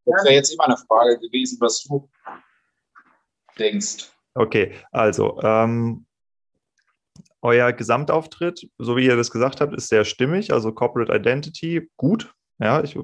[0.06, 2.10] das wäre jetzt immer eine Frage gewesen, was du
[3.58, 4.12] denkst.
[4.34, 6.06] Okay, also ähm,
[7.42, 10.52] euer Gesamtauftritt, so wie ihr das gesagt habt, ist sehr stimmig.
[10.52, 12.34] Also Corporate Identity, gut.
[12.58, 12.98] Ja, ich,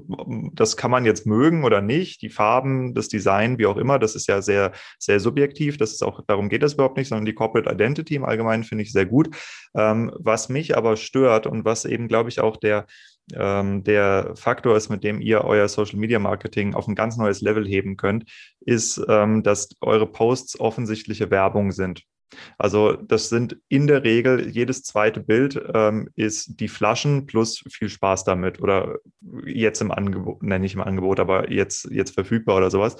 [0.54, 2.22] das kann man jetzt mögen oder nicht.
[2.22, 5.76] Die Farben, das Design, wie auch immer, das ist ja sehr, sehr subjektiv.
[5.76, 8.82] Das ist auch, darum geht es überhaupt nicht, sondern die Corporate Identity im Allgemeinen finde
[8.82, 9.28] ich sehr gut.
[9.74, 12.86] Ähm, was mich aber stört und was eben, glaube ich, auch der,
[13.36, 17.40] ähm, der Faktor ist, mit dem ihr euer Social Media Marketing auf ein ganz neues
[17.40, 18.30] Level heben könnt,
[18.60, 22.02] ist, ähm, dass eure Posts offensichtliche Werbung sind.
[22.58, 27.88] Also das sind in der Regel, jedes zweite Bild ähm, ist die Flaschen plus viel
[27.88, 28.98] Spaß damit oder
[29.44, 32.96] jetzt im Angebot, nenne ich im Angebot, aber jetzt, jetzt verfügbar oder sowas.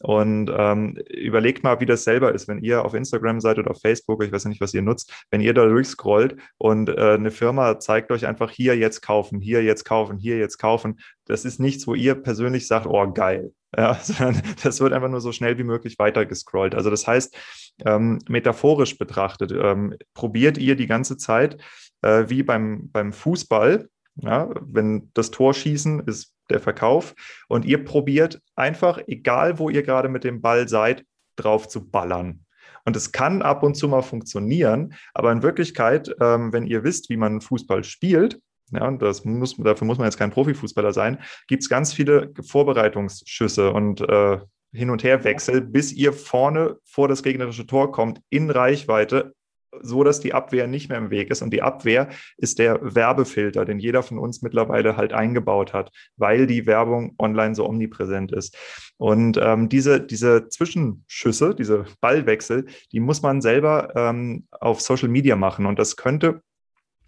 [0.00, 3.80] Und ähm, überlegt mal, wie das selber ist, wenn ihr auf Instagram seid oder auf
[3.80, 7.78] Facebook, ich weiß nicht, was ihr nutzt, wenn ihr da durchscrollt und äh, eine Firma
[7.78, 11.00] zeigt euch einfach hier jetzt kaufen, hier jetzt kaufen, hier jetzt kaufen.
[11.24, 13.52] Das ist nichts, wo ihr persönlich sagt, oh geil.
[13.76, 16.74] Ja, sondern das wird einfach nur so schnell wie möglich weitergescrollt.
[16.74, 17.36] Also das heißt,
[17.84, 21.60] ähm, metaphorisch betrachtet, ähm, probiert ihr die ganze Zeit
[22.02, 27.14] äh, wie beim, beim Fußball, ja, wenn das Tor schießen ist der Verkauf
[27.48, 31.04] und ihr probiert einfach, egal wo ihr gerade mit dem Ball seid,
[31.36, 32.44] drauf zu ballern.
[32.84, 37.10] Und es kann ab und zu mal funktionieren, aber in Wirklichkeit, ähm, wenn ihr wisst,
[37.10, 38.40] wie man Fußball spielt,
[38.72, 42.32] ja, und das muss, dafür muss man jetzt kein Profifußballer sein, gibt es ganz viele
[42.42, 44.38] Vorbereitungsschüsse und äh,
[44.72, 49.34] Hin- und Herwechsel, bis ihr vorne vor das gegnerische Tor kommt, in Reichweite,
[49.82, 51.42] so dass die Abwehr nicht mehr im Weg ist.
[51.42, 56.46] Und die Abwehr ist der Werbefilter, den jeder von uns mittlerweile halt eingebaut hat, weil
[56.46, 58.56] die Werbung online so omnipräsent ist.
[58.96, 65.36] Und ähm, diese, diese Zwischenschüsse, diese Ballwechsel, die muss man selber ähm, auf Social Media
[65.36, 65.66] machen.
[65.66, 66.42] Und das könnte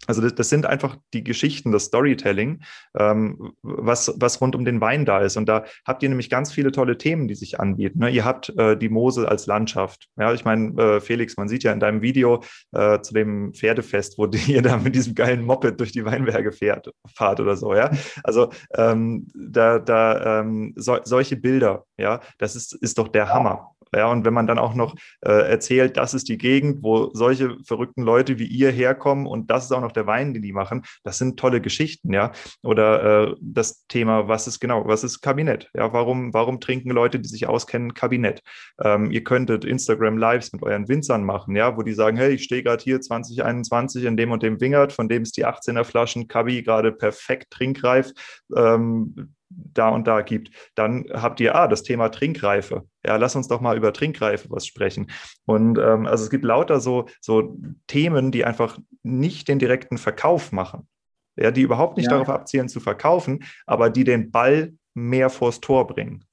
[0.07, 2.61] also das, das, sind einfach die Geschichten, das Storytelling,
[2.97, 5.37] ähm, was, was rund um den Wein da ist.
[5.37, 7.99] Und da habt ihr nämlich ganz viele tolle Themen, die sich anbieten.
[7.99, 8.09] Ne?
[8.09, 10.07] Ihr habt äh, die Mosel als Landschaft.
[10.17, 12.41] Ja, ich meine, äh, Felix, man sieht ja in deinem Video
[12.71, 16.91] äh, zu dem Pferdefest, wo ihr da mit diesem geilen Moped durch die Weinberge fährt,
[17.13, 17.73] fahrt oder so.
[17.75, 17.91] Ja,
[18.23, 23.75] also ähm, da, da ähm, so, solche Bilder, ja, das ist, ist doch der Hammer.
[23.95, 27.57] Ja, und wenn man dann auch noch äh, erzählt, das ist die Gegend, wo solche
[27.65, 30.83] verrückten Leute wie ihr herkommen und das ist auch noch der Wein, den die machen,
[31.03, 32.31] das sind tolle Geschichten, ja.
[32.63, 35.69] Oder äh, das Thema, was ist genau, was ist Kabinett?
[35.73, 38.41] Ja, warum, warum trinken Leute, die sich auskennen, Kabinett?
[38.81, 42.43] Ähm, ihr könntet Instagram Lives mit euren Winzern machen, ja, wo die sagen, hey, ich
[42.43, 46.27] stehe gerade hier 2021 in dem und dem Wingert, von dem es die 18er Flaschen
[46.27, 48.11] Kabi gerade perfekt trinkreif.
[48.55, 52.85] Ähm, da und da gibt, dann habt ihr, ah, das Thema Trinkreife.
[53.05, 55.09] Ja, lass uns doch mal über Trinkreife was sprechen.
[55.45, 60.51] Und ähm, also es gibt lauter so, so Themen, die einfach nicht den direkten Verkauf
[60.51, 60.87] machen.
[61.35, 62.11] Ja, die überhaupt nicht ja.
[62.11, 66.25] darauf abzielen zu verkaufen, aber die den Ball mehr vors Tor bringen.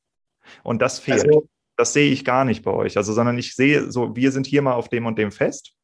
[0.62, 1.24] Und das fehlt.
[1.24, 2.96] Also, das sehe ich gar nicht bei euch.
[2.96, 5.75] Also, sondern ich sehe so, wir sind hier mal auf dem und dem Fest.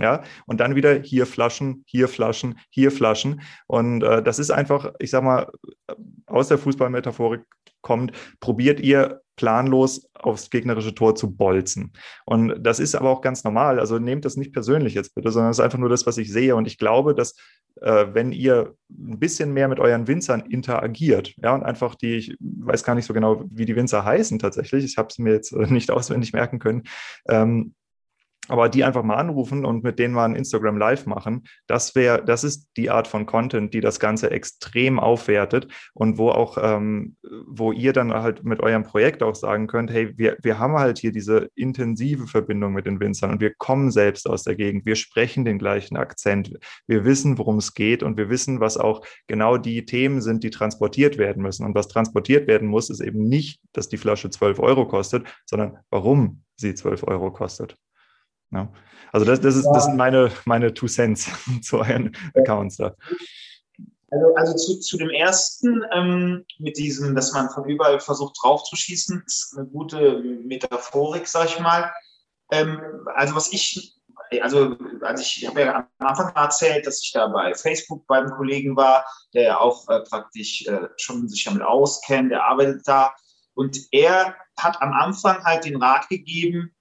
[0.00, 3.42] Ja, und dann wieder hier Flaschen, hier Flaschen, hier Flaschen.
[3.66, 5.50] Und äh, das ist einfach, ich sag mal,
[6.26, 7.42] aus der Fußballmetaphorik
[7.82, 11.92] kommt, probiert ihr planlos aufs gegnerische Tor zu bolzen.
[12.26, 13.80] Und das ist aber auch ganz normal.
[13.80, 16.30] Also nehmt das nicht persönlich jetzt bitte, sondern es ist einfach nur das, was ich
[16.30, 16.56] sehe.
[16.56, 17.34] Und ich glaube, dass
[17.80, 22.36] äh, wenn ihr ein bisschen mehr mit euren Winzern interagiert, ja, und einfach die, ich
[22.38, 25.52] weiß gar nicht so genau, wie die Winzer heißen tatsächlich, ich habe es mir jetzt
[25.52, 26.82] nicht auswendig merken können,
[27.26, 27.74] ähm,
[28.48, 32.24] aber die einfach mal anrufen und mit denen mal ein Instagram Live machen, das wäre,
[32.24, 37.16] das ist die Art von Content, die das Ganze extrem aufwertet und wo auch, ähm,
[37.46, 40.98] wo ihr dann halt mit eurem Projekt auch sagen könnt, hey, wir, wir haben halt
[40.98, 44.96] hier diese intensive Verbindung mit den Winzern und wir kommen selbst aus der Gegend, wir
[44.96, 46.52] sprechen den gleichen Akzent,
[46.86, 50.50] wir wissen, worum es geht und wir wissen, was auch genau die Themen sind, die
[50.50, 51.64] transportiert werden müssen.
[51.64, 55.78] Und was transportiert werden muss, ist eben nicht, dass die Flasche 12 Euro kostet, sondern
[55.90, 57.76] warum sie 12 Euro kostet.
[58.52, 58.68] Ja.
[59.12, 61.28] Also das, das, ist, das sind meine, meine Two Cents
[61.62, 62.94] zu euren Accounts da.
[64.10, 69.22] Also, also zu, zu dem ersten, ähm, mit diesem, dass man von überall versucht draufzuschießen,
[69.24, 71.92] ist eine gute Metaphorik, sag ich mal.
[72.50, 72.80] Ähm,
[73.14, 73.96] also was ich,
[74.40, 78.76] also als ich, habe ja am Anfang erzählt, dass ich da bei Facebook beim Kollegen
[78.76, 83.14] war, der auch äh, praktisch äh, schon sich damit auskennt, der arbeitet da.
[83.54, 86.74] Und er hat am Anfang halt den Rat gegeben,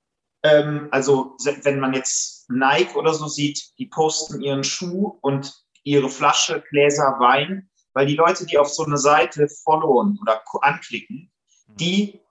[0.44, 6.10] ähm, also wenn man jetzt Nike oder so sieht, die posten ihren Schuh und ihre
[6.10, 11.32] Flasche, Gläser, Wein, weil die Leute, die auf so eine Seite followen oder anklicken,
[11.68, 12.22] die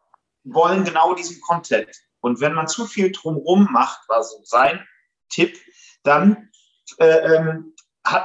[0.45, 1.91] wollen genau diesen Content.
[2.21, 4.85] Und wenn man zu viel drumrum macht, war so sein
[5.29, 5.57] Tipp,
[6.03, 6.51] dann
[6.99, 7.75] äh, ähm,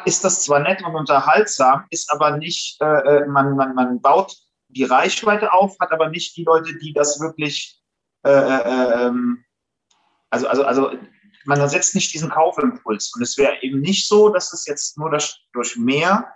[0.06, 4.36] ist das zwar nett und unterhaltsam, ist aber nicht, äh, äh, man, man, man baut
[4.70, 7.82] die Reichweite auf, hat aber nicht die Leute, die das wirklich
[8.26, 9.44] äh, äh ähm,
[10.34, 10.92] also, also, also
[11.46, 13.14] man ersetzt nicht diesen Kaufimpuls.
[13.16, 16.28] Und es wäre eben nicht so, dass es jetzt nur das, durch mehr,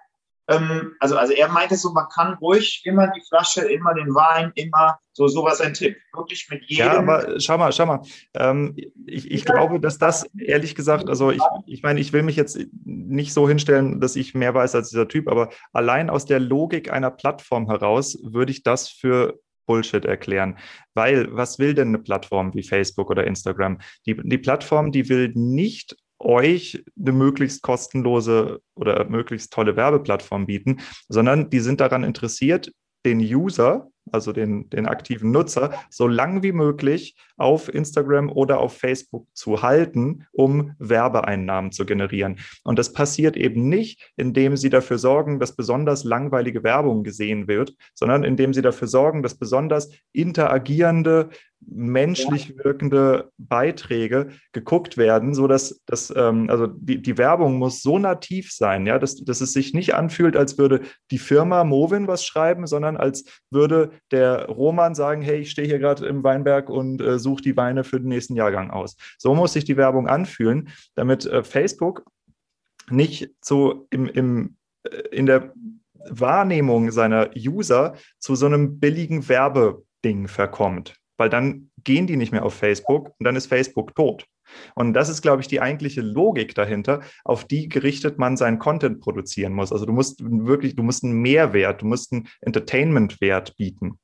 [0.50, 4.52] ähm, also, also er meinte so, man kann ruhig immer die Flasche, immer den Wein,
[4.56, 5.98] immer so, sowas ein Tipp.
[6.14, 6.86] Wirklich mit jedem.
[6.86, 8.02] Ja, aber schau mal, schau mal.
[8.34, 12.38] Ähm, ich, ich glaube, dass das ehrlich gesagt, also ich, ich meine, ich will mich
[12.38, 16.40] jetzt nicht so hinstellen, dass ich mehr weiß als dieser Typ, aber allein aus der
[16.40, 20.58] Logik einer Plattform heraus würde ich das für Bullshit erklären.
[20.96, 23.78] Weil was will denn eine Plattform wie Facebook oder Instagram?
[24.08, 30.80] Die, die Plattform, die will nicht euch eine möglichst kostenlose oder möglichst tolle Werbeplattform bieten,
[31.08, 32.72] sondern die sind daran interessiert,
[33.06, 38.78] den User, also den, den aktiven Nutzer, so lang wie möglich auf Instagram oder auf
[38.78, 42.40] Facebook zu halten, um Werbeeinnahmen zu generieren.
[42.64, 47.76] Und das passiert eben nicht, indem sie dafür sorgen, dass besonders langweilige Werbung gesehen wird,
[47.94, 51.30] sondern indem sie dafür sorgen, dass besonders interagierende,
[51.66, 58.00] menschlich wirkende Beiträge geguckt werden, so dass das, ähm, also die, die Werbung muss so
[58.00, 60.82] nativ sein, ja, dass, dass es sich nicht anfühlt, als würde
[61.12, 65.80] die Firma Movin was schreiben, sondern als würde der Roman sagen, hey, ich stehe hier
[65.80, 68.96] gerade im Weinberg und äh, suche die Weine für den nächsten Jahrgang aus.
[69.18, 72.06] So muss sich die Werbung anfühlen, damit äh, Facebook
[72.90, 75.54] nicht so im, im, äh, in der
[76.10, 82.46] Wahrnehmung seiner User zu so einem billigen Werbeding verkommt weil dann gehen die nicht mehr
[82.46, 84.26] auf Facebook und dann ist Facebook tot.
[84.76, 89.02] Und das ist, glaube ich, die eigentliche Logik dahinter, auf die gerichtet man seinen Content
[89.02, 89.72] produzieren muss.
[89.72, 94.00] Also du musst wirklich, du musst einen Mehrwert, du musst einen Entertainment-Wert bieten.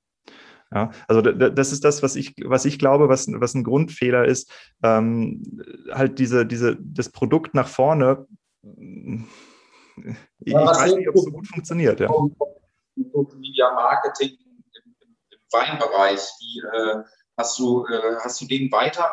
[0.73, 4.51] Ja, also das ist das, was ich, was ich glaube, was, was ein Grundfehler ist,
[4.81, 5.43] ähm,
[5.91, 8.25] halt diese, diese, das Produkt nach vorne.
[8.63, 10.07] Ich,
[10.39, 11.99] ich weiß nicht, ob es so gut funktioniert.
[11.99, 12.07] Ja.
[12.07, 14.31] Social Media Marketing
[15.53, 16.21] Weinbereich.
[16.39, 17.03] Wie, äh,
[17.37, 19.09] hast, du, äh, hast du den weiter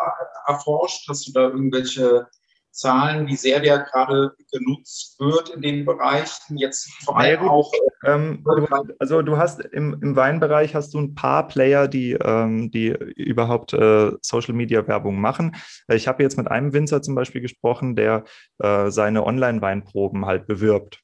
[0.46, 1.08] erforscht?
[1.08, 2.26] Hast du da irgendwelche
[2.72, 6.56] Zahlen, wie sehr der gerade genutzt wird in den Bereichen?
[6.56, 7.72] Jetzt vor allem ja, auch.
[8.06, 8.66] Ähm, du,
[8.98, 13.72] also du hast im, im Weinbereich hast du ein paar Player, die, ähm, die überhaupt
[13.72, 15.56] äh, Social Media Werbung machen.
[15.88, 18.24] Ich habe jetzt mit einem Winzer zum Beispiel gesprochen, der
[18.58, 21.00] äh, seine Online-Weinproben halt bewirbt.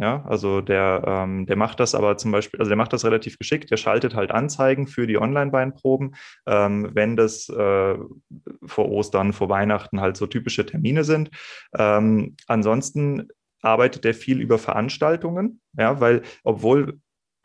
[0.00, 3.36] Ja, also der, ähm, der macht das aber zum Beispiel, also der macht das relativ
[3.36, 3.70] geschickt.
[3.70, 6.14] Der schaltet halt Anzeigen für die Online-Weinproben,
[6.46, 7.98] ähm, wenn das äh,
[8.64, 11.30] vor Ostern, vor Weihnachten halt so typische Termine sind.
[11.76, 13.28] Ähm, ansonsten
[13.60, 17.00] arbeitet der viel über Veranstaltungen, ja, weil obwohl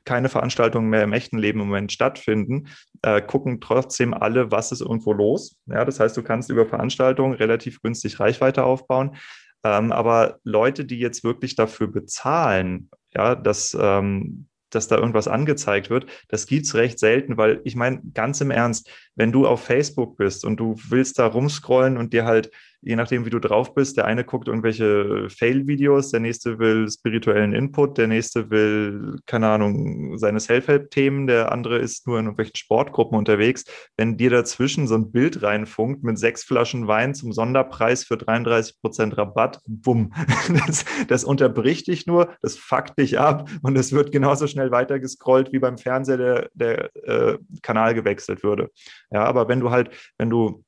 [0.05, 2.67] keine Veranstaltungen mehr im echten Leben im Moment stattfinden,
[3.01, 5.57] äh, gucken trotzdem alle, was ist irgendwo los.
[5.65, 9.15] Ja, das heißt, du kannst über Veranstaltungen relativ günstig Reichweite aufbauen.
[9.63, 15.89] Ähm, aber Leute, die jetzt wirklich dafür bezahlen, ja, dass, ähm, dass da irgendwas angezeigt
[15.89, 20.17] wird, das gibt's recht selten, weil ich meine, ganz im Ernst, wenn du auf Facebook
[20.17, 22.51] bist und du willst da rumscrollen und dir halt
[22.85, 23.97] je nachdem, wie du drauf bist.
[23.97, 30.17] Der eine guckt irgendwelche Fail-Videos, der nächste will spirituellen Input, der nächste will, keine Ahnung,
[30.17, 33.65] seine Self-Help-Themen, der andere ist nur in irgendwelchen Sportgruppen unterwegs.
[33.97, 38.81] Wenn dir dazwischen so ein Bild reinfunkt mit sechs Flaschen Wein zum Sonderpreis für 33
[38.81, 40.13] Prozent Rabatt, bumm,
[40.67, 45.53] das, das unterbricht dich nur, das fuckt dich ab und es wird genauso schnell weitergescrollt,
[45.53, 48.69] wie beim Fernseher der, der äh, Kanal gewechselt würde.
[49.11, 50.63] Ja, aber wenn du halt, wenn du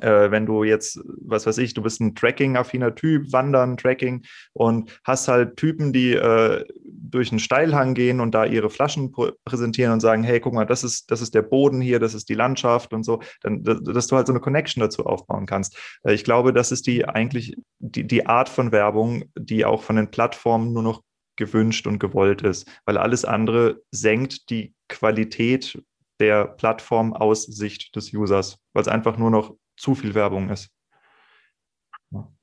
[0.00, 5.00] äh, wenn du jetzt, was weiß ich, du bist ein Tracking-affiner Typ, Wandern, Tracking und
[5.04, 9.12] hast halt Typen, die äh, durch einen Steilhang gehen und da ihre Flaschen
[9.44, 12.28] präsentieren und sagen, hey, guck mal, das ist, das ist der Boden hier, das ist
[12.28, 15.78] die Landschaft und so, dann, dass du halt so eine Connection dazu aufbauen kannst.
[16.02, 19.96] Äh, ich glaube, das ist die eigentlich die, die Art von Werbung, die auch von
[19.96, 21.02] den Plattformen nur noch
[21.36, 25.80] gewünscht und gewollt ist, weil alles andere senkt die Qualität
[26.20, 30.70] der Plattform aus Sicht des Users, weil es einfach nur noch zu viel Werbung ist.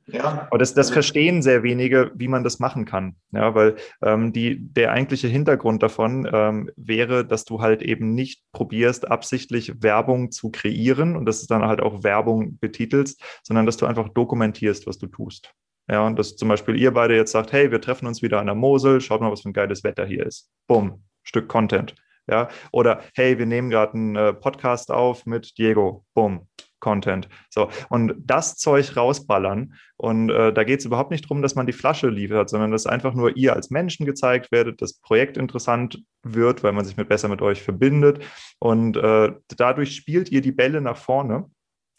[0.07, 0.47] Ja.
[0.49, 3.15] Aber das, das verstehen sehr wenige, wie man das machen kann.
[3.31, 8.43] Ja, weil ähm, die, der eigentliche Hintergrund davon ähm, wäre, dass du halt eben nicht
[8.51, 13.77] probierst, absichtlich Werbung zu kreieren und dass es dann halt auch Werbung betitelst, sondern dass
[13.77, 15.51] du einfach dokumentierst, was du tust.
[15.89, 18.47] Ja, und dass zum Beispiel ihr beide jetzt sagt, hey, wir treffen uns wieder an
[18.47, 20.51] der Mosel, schaut mal, was für ein geiles Wetter hier ist.
[20.67, 21.95] Bumm, Stück Content.
[22.27, 26.03] Ja, oder hey, wir nehmen gerade einen äh, Podcast auf mit Diego.
[26.15, 26.47] Bumm,
[26.85, 27.27] Content.
[27.49, 29.73] So, und das Zeug rausballern.
[29.97, 32.85] Und äh, da geht es überhaupt nicht darum, dass man die Flasche liefert, sondern dass
[32.85, 37.09] einfach nur ihr als Menschen gezeigt werdet, das Projekt interessant wird, weil man sich mit
[37.09, 38.23] besser mit euch verbindet.
[38.59, 41.49] Und äh, dadurch spielt ihr die Bälle nach vorne,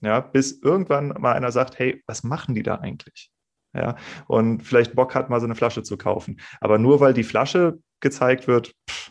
[0.03, 3.33] ja, bis irgendwann mal einer sagt, hey, was machen die da eigentlich?
[3.75, 3.97] Ja,
[4.29, 6.41] und vielleicht Bock hat, mal so eine Flasche zu kaufen.
[6.61, 9.11] Aber nur weil die Flasche gezeigt wird, pff,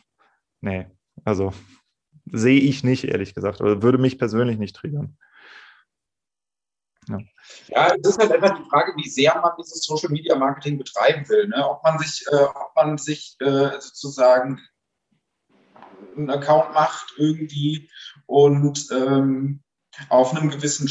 [0.62, 0.88] nee,
[1.26, 1.52] also
[2.32, 5.18] sehe ich nicht, ehrlich gesagt, oder würde mich persönlich nicht triggern.
[7.08, 7.18] Ja.
[7.68, 11.28] ja, es ist halt einfach die Frage, wie sehr man dieses Social Media Marketing betreiben
[11.30, 11.48] will.
[11.48, 11.68] Ne?
[11.68, 14.60] Ob man sich, äh, ob man sich äh, sozusagen
[16.16, 17.90] einen Account macht irgendwie
[18.26, 19.62] und ähm,
[20.10, 20.90] auf einem gewissen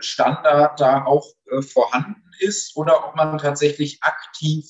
[0.00, 4.66] Standard da auch äh, vorhanden ist oder ob man tatsächlich aktiv,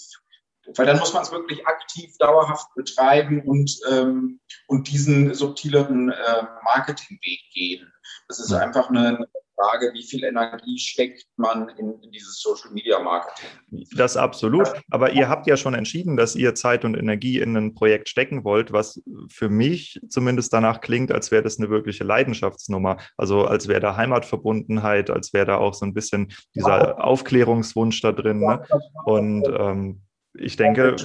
[0.77, 6.43] weil dann muss man es wirklich aktiv dauerhaft betreiben und, ähm, und diesen subtileren äh,
[6.65, 7.93] Marketingweg gehen.
[8.29, 9.27] Das ist einfach eine
[9.57, 13.49] Frage, wie viel Energie steckt man in, in, dieses Social Media Marketing?
[13.97, 14.69] Das absolut.
[14.91, 18.45] Aber ihr habt ja schon entschieden, dass ihr Zeit und Energie in ein Projekt stecken
[18.45, 22.99] wollt, was für mich zumindest danach klingt, als wäre das eine wirkliche Leidenschaftsnummer.
[23.17, 28.13] Also als wäre da Heimatverbundenheit, als wäre da auch so ein bisschen dieser Aufklärungswunsch da
[28.13, 28.41] drin.
[28.41, 28.65] Ne?
[29.05, 30.03] Und ähm,
[30.35, 30.97] ich denke,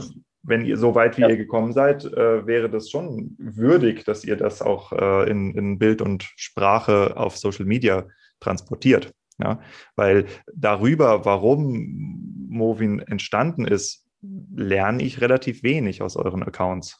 [0.43, 4.35] wenn ihr so weit wie ihr gekommen seid, äh, wäre das schon würdig, dass ihr
[4.35, 8.07] das auch äh, in, in Bild und Sprache auf Social Media
[8.39, 9.13] transportiert.
[9.41, 9.61] Ja,
[9.95, 16.97] weil darüber, warum Movin entstanden ist, lerne ich relativ wenig aus euren Accounts.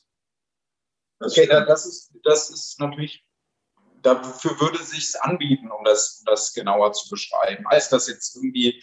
[1.19, 3.25] Okay, das ist, das ist natürlich,
[4.01, 8.37] dafür würde es sich anbieten, um das, um das genauer zu beschreiben, als das jetzt
[8.37, 8.81] irgendwie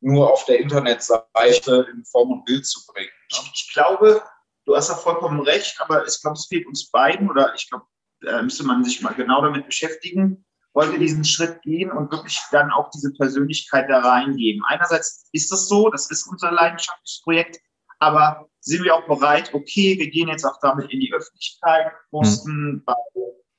[0.00, 3.10] nur auf der Internetseite in Form und Bild zu bringen.
[3.32, 3.38] Ne?
[3.42, 4.22] Ich, ich glaube,
[4.64, 7.84] du hast ja vollkommen recht, aber ich glaube, es fehlt uns beiden oder ich glaube,
[8.20, 12.70] da müsste man sich mal genau damit beschäftigen wollte diesen Schritt gehen und wirklich dann
[12.72, 14.62] auch diese Persönlichkeit da reingeben.
[14.66, 17.60] Einerseits ist das so, das ist unser leidenschaftliches Projekt,
[18.00, 22.72] aber sind wir auch bereit, okay, wir gehen jetzt auch damit in die Öffentlichkeit, posten
[22.72, 22.82] mhm.
[22.84, 22.94] bei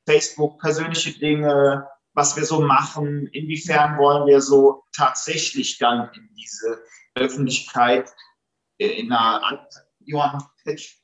[0.05, 6.84] Facebook persönliche Dinge, was wir so machen, inwiefern wollen wir so tatsächlich dann in diese
[7.16, 8.13] Öffentlichkeit
[8.78, 9.68] äh, in einer,
[9.99, 10.43] Johann,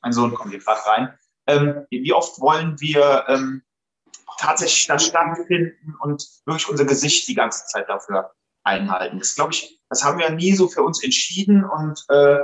[0.02, 3.62] mein Sohn kommt hier gerade rein, ähm, wie oft wollen wir ähm,
[4.38, 8.32] tatsächlich da stattfinden und wirklich unser Gesicht die ganze Zeit dafür
[8.64, 9.18] einhalten.
[9.18, 12.38] Das glaube ich, das haben wir nie so für uns entschieden und äh,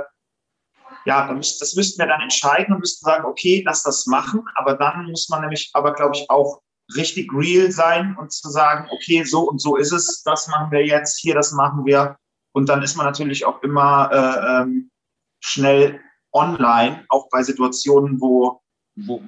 [1.05, 5.05] ja, das müssten wir dann entscheiden und müssten sagen, okay, lass das machen, aber dann
[5.05, 6.61] muss man nämlich aber, glaube ich, auch
[6.95, 10.85] richtig real sein und zu sagen, okay, so und so ist es, das machen wir
[10.85, 12.17] jetzt, hier, das machen wir.
[12.51, 14.91] Und dann ist man natürlich auch immer äh, ähm,
[15.39, 15.99] schnell
[16.33, 18.61] online, auch bei Situationen, wo,
[18.95, 19.21] wo,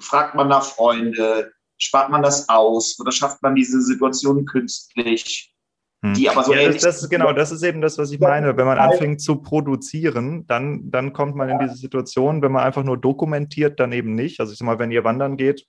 [0.00, 1.52] fragt man da Freunde,
[1.82, 5.54] spart man das aus oder schafft man diese Situation künstlich?
[6.04, 6.14] Hm.
[6.14, 8.56] Die aber so ja, das, das, genau, das ist eben das, was ich meine.
[8.56, 12.82] Wenn man anfängt zu produzieren, dann, dann kommt man in diese Situation, wenn man einfach
[12.82, 14.40] nur dokumentiert, dann eben nicht.
[14.40, 15.66] Also ich sag mal, wenn ihr wandern geht,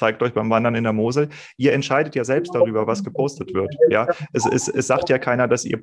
[0.00, 1.28] zeigt euch beim Wandern in der Mosel.
[1.56, 3.72] Ihr entscheidet ja selbst darüber, was gepostet wird.
[3.90, 5.78] Ja, es, es, es sagt ja keiner, dass ihr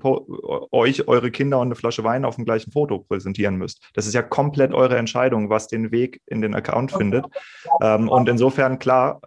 [0.72, 3.88] euch eure Kinder und eine Flasche Wein auf dem gleichen Foto präsentieren müsst.
[3.94, 7.26] Das ist ja komplett eure Entscheidung, was den Weg in den Account findet.
[7.82, 9.22] Ähm, und insofern klar,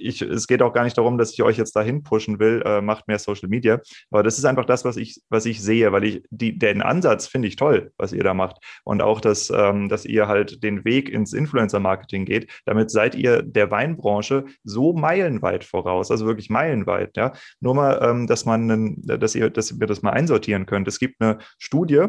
[0.00, 2.80] ich, es geht auch gar nicht darum, dass ich euch jetzt dahin pushen will, äh,
[2.80, 3.80] macht mehr Social Media.
[4.10, 7.26] Aber das ist einfach das, was ich, was ich sehe, weil ich die, den Ansatz
[7.26, 8.58] finde ich toll, was ihr da macht.
[8.84, 12.50] Und auch, dass, ähm, dass ihr halt den Weg ins Influencer-Marketing geht.
[12.64, 17.16] Damit seid ihr der Weinbranche so meilenweit voraus, also wirklich meilenweit.
[17.16, 17.32] Ja?
[17.60, 20.88] Nur mal, ähm, dass man, einen, dass ihr, dass ihr das mal einsortieren könnt.
[20.88, 22.06] Es gibt eine Studie,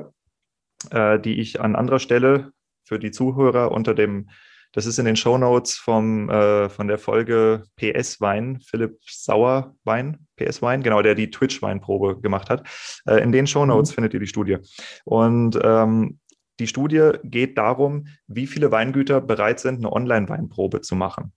[0.90, 2.52] äh, die ich an anderer Stelle
[2.84, 4.30] für die Zuhörer unter dem
[4.74, 9.76] das ist in den Show Notes vom, äh, von der Folge PS Wein, Philipp Sauer
[9.84, 12.68] Wein, PS Wein, genau, der die Twitch Weinprobe gemacht hat.
[13.06, 13.96] Äh, in den Show Notes mhm.
[13.96, 14.58] findet ihr die Studie.
[15.04, 16.20] Und ähm,
[16.60, 21.34] die Studie geht darum, wie viele Weingüter bereit sind, eine Online-Weinprobe zu machen.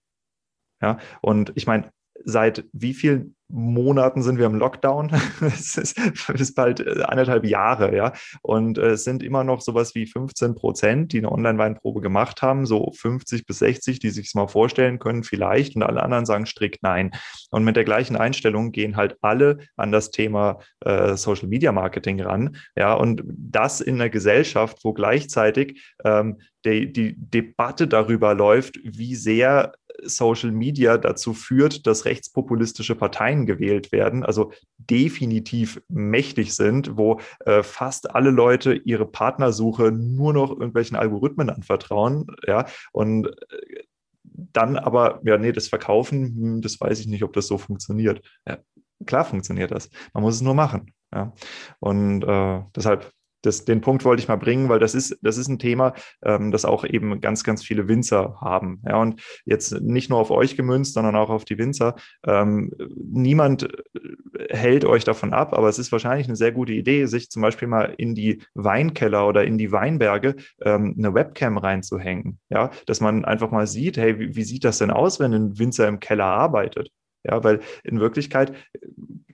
[0.82, 1.90] Ja, und ich meine,
[2.24, 5.10] seit wie vielen Monaten sind wir im Lockdown.
[5.40, 8.12] es ist, ist bald äh, anderthalb Jahre, ja.
[8.42, 12.66] Und äh, es sind immer noch sowas wie 15 Prozent, die eine Online-Weinprobe gemacht haben,
[12.66, 15.76] so 50 bis 60, die sich es mal vorstellen können, vielleicht.
[15.76, 17.12] Und alle anderen sagen strikt nein.
[17.50, 22.20] Und mit der gleichen Einstellung gehen halt alle an das Thema äh, Social Media Marketing
[22.20, 22.56] ran.
[22.76, 29.14] Ja, und das in einer Gesellschaft, wo gleichzeitig ähm, die, die Debatte darüber läuft, wie
[29.14, 29.72] sehr
[30.02, 37.62] Social Media dazu führt, dass rechtspopulistische Parteien gewählt werden, also definitiv mächtig sind, wo äh,
[37.62, 43.84] fast alle Leute ihre Partnersuche nur noch irgendwelchen Algorithmen anvertrauen, ja, und äh,
[44.24, 48.20] dann aber, ja, nee, das Verkaufen, hm, das weiß ich nicht, ob das so funktioniert.
[48.46, 48.58] Ja,
[49.06, 49.90] klar funktioniert das.
[50.12, 50.92] Man muss es nur machen.
[51.14, 51.32] Ja.
[51.78, 53.12] Und äh, deshalb
[53.44, 56.50] das, den Punkt wollte ich mal bringen, weil das ist, das ist ein Thema, ähm,
[56.50, 58.80] das auch eben ganz, ganz viele Winzer haben.
[58.86, 61.94] Ja, und jetzt nicht nur auf euch gemünzt, sondern auch auf die Winzer.
[62.26, 67.06] Ähm, niemand äh, hält euch davon ab, aber es ist wahrscheinlich eine sehr gute Idee,
[67.06, 72.38] sich zum Beispiel mal in die Weinkeller oder in die Weinberge ähm, eine Webcam reinzuhängen.
[72.48, 75.58] Ja, dass man einfach mal sieht, hey, wie, wie sieht das denn aus, wenn ein
[75.58, 76.90] Winzer im Keller arbeitet?
[77.24, 78.52] Ja, weil in Wirklichkeit,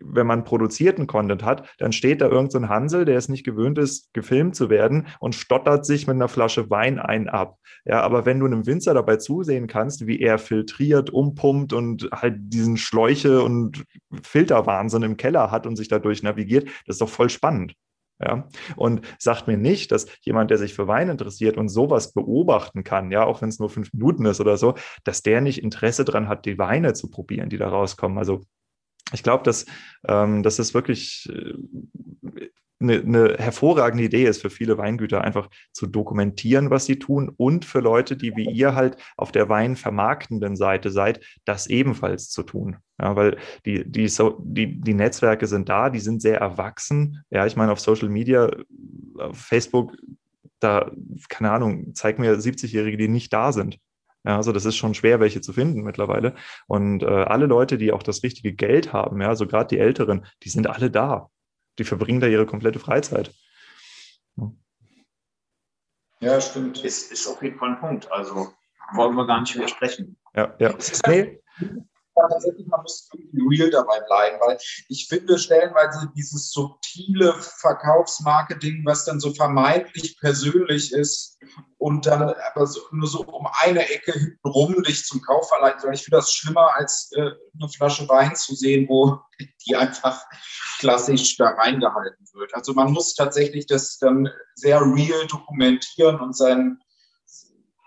[0.00, 3.78] wenn man produzierten Content hat, dann steht da irgendein so Hansel, der es nicht gewöhnt
[3.78, 7.58] ist, gefilmt zu werden und stottert sich mit einer Flasche Wein ein ab.
[7.84, 12.36] Ja, aber wenn du einem Winzer dabei zusehen kannst, wie er filtriert, umpumpt und halt
[12.38, 13.84] diesen Schläuche und
[14.22, 17.74] Filterwahnsinn im Keller hat und sich dadurch navigiert, das ist doch voll spannend.
[18.22, 22.84] Ja, und sagt mir nicht, dass jemand, der sich für Wein interessiert und sowas beobachten
[22.84, 26.04] kann, ja, auch wenn es nur fünf Minuten ist oder so, dass der nicht Interesse
[26.04, 28.18] daran hat, die Weine zu probieren, die da rauskommen.
[28.18, 28.42] Also
[29.12, 29.64] ich glaube, dass,
[30.06, 31.54] ähm, das wirklich äh,
[32.80, 37.64] eine, eine hervorragende Idee ist für viele Weingüter, einfach zu dokumentieren, was sie tun und
[37.64, 42.78] für Leute, die wie ihr halt auf der weinvermarktenden Seite seid, das ebenfalls zu tun.
[43.00, 47.22] Ja, weil die, die, so, die, die Netzwerke sind da, die sind sehr erwachsen.
[47.30, 48.50] Ja, ich meine, auf Social Media,
[49.18, 49.96] auf Facebook,
[50.58, 50.90] da,
[51.28, 53.78] keine Ahnung, zeig mir 70-Jährige, die nicht da sind.
[54.24, 56.34] Ja, also das ist schon schwer, welche zu finden mittlerweile.
[56.66, 60.26] Und äh, alle Leute, die auch das richtige Geld haben, ja, also gerade die Älteren,
[60.42, 61.30] die sind alle da
[61.78, 63.32] die verbringen da ihre komplette Freizeit.
[66.20, 66.84] Ja, stimmt.
[66.84, 68.10] Ist, ist auf jeden Fall ein Punkt.
[68.12, 68.52] Also
[68.92, 70.16] wollen wir gar nicht widersprechen.
[70.34, 70.74] Ja, ja.
[71.06, 71.40] Nee
[72.14, 74.58] tatsächlich, man muss irgendwie real dabei bleiben, weil
[74.88, 81.38] ich finde stellenweise dieses subtile Verkaufsmarketing, was dann so vermeintlich persönlich ist
[81.78, 85.94] und dann aber so, nur so um eine Ecke hintenrum dich zum Kauf verleitet, weil
[85.94, 89.18] ich finde das schlimmer, als äh, eine Flasche Wein zu sehen, wo
[89.66, 90.22] die einfach
[90.78, 92.54] klassisch da reingehalten wird.
[92.54, 96.78] Also man muss tatsächlich das dann sehr real dokumentieren und sein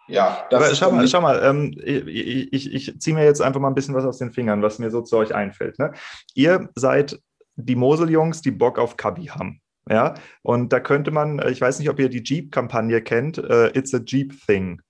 [0.07, 3.59] ja, das Aber schau mal, schau mal ähm, ich, ich, ich ziehe mir jetzt einfach
[3.59, 5.79] mal ein bisschen was aus den Fingern, was mir so zu euch einfällt.
[5.79, 5.93] Ne?
[6.33, 7.19] Ihr seid
[7.55, 9.61] die Moseljungs, die Bock auf Kabi haben.
[9.89, 13.93] Ja, und da könnte man, ich weiß nicht, ob ihr die Jeep-Kampagne kennt, uh, It's
[13.93, 14.81] a Jeep Thing.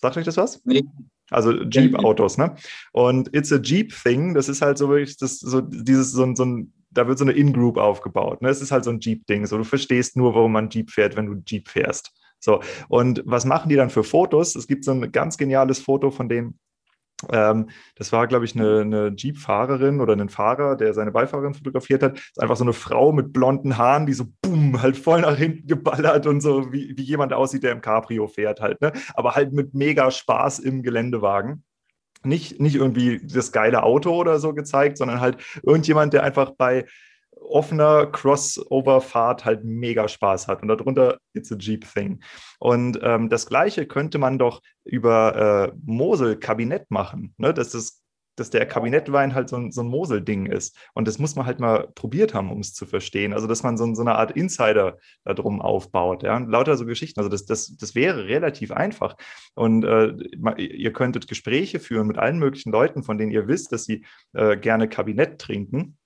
[0.00, 0.64] Sagt euch das was?
[0.64, 0.84] Nee.
[1.30, 2.54] Also Jeep-Autos, ne?
[2.92, 6.44] Und It's a Jeep Thing, das ist halt so wirklich das, so dieses, so, so
[6.44, 8.42] ein, da wird so eine In-Group aufgebaut.
[8.42, 8.48] Ne?
[8.48, 9.46] Es ist halt so ein Jeep-Ding.
[9.46, 12.12] So, du verstehst nur, warum man Jeep fährt, wenn du Jeep fährst.
[12.42, 14.56] So, und was machen die dann für Fotos?
[14.56, 16.58] Es gibt so ein ganz geniales Foto von dem,
[17.30, 22.02] ähm, das war, glaube ich, eine, eine Jeep-Fahrerin oder ein Fahrer, der seine Beifahrerin fotografiert
[22.02, 22.16] hat.
[22.16, 25.36] Das ist einfach so eine Frau mit blonden Haaren, die so boom, halt voll nach
[25.36, 28.92] hinten geballert und so, wie, wie jemand aussieht, der im Cabrio fährt halt, ne?
[29.14, 31.62] Aber halt mit mega Spaß im Geländewagen.
[32.24, 36.86] Nicht, nicht irgendwie das geile Auto oder so gezeigt, sondern halt irgendjemand, der einfach bei
[37.48, 40.62] offener Crossover-Fahrt halt mega Spaß hat.
[40.62, 42.22] Und darunter It's a Jeep Thing.
[42.58, 47.34] Und ähm, das Gleiche könnte man doch über äh, Mosel Kabinett machen.
[47.38, 47.54] Ne?
[47.54, 48.02] Das ist
[48.36, 50.76] dass der Kabinettwein halt so ein, so ein Mosel-Ding ist.
[50.94, 53.32] Und das muss man halt mal probiert haben, um es zu verstehen.
[53.32, 56.22] Also, dass man so, so eine Art Insider da drum aufbaut.
[56.22, 56.36] Ja?
[56.36, 57.20] Und lauter so Geschichten.
[57.20, 59.16] Also, das, das, das wäre relativ einfach.
[59.54, 60.14] Und äh,
[60.56, 64.56] ihr könntet Gespräche führen mit allen möglichen Leuten, von denen ihr wisst, dass sie äh,
[64.56, 65.98] gerne Kabinett trinken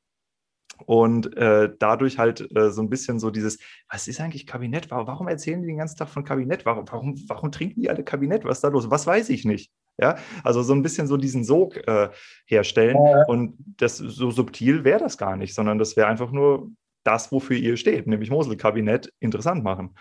[0.84, 3.58] und äh, dadurch halt äh, so ein bisschen so dieses,
[3.90, 4.90] was ist eigentlich Kabinett?
[4.90, 6.66] Warum erzählen die den ganzen Tag von Kabinett?
[6.66, 8.44] Warum, warum, warum trinken die alle Kabinett?
[8.44, 8.90] Was ist da los?
[8.90, 9.70] Was weiß ich nicht?
[9.98, 12.10] Ja, also so ein bisschen so diesen Sog äh,
[12.44, 12.96] herstellen.
[13.28, 16.70] Und das so subtil wäre das gar nicht, sondern das wäre einfach nur
[17.02, 19.96] das, wofür ihr steht, nämlich Mosel-Kabinett interessant machen.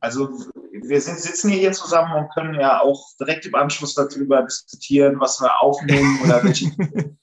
[0.00, 0.30] Also
[0.72, 5.40] wir sind, sitzen hier zusammen und können ja auch direkt im Anschluss darüber diskutieren, was
[5.40, 6.70] wir aufnehmen oder welche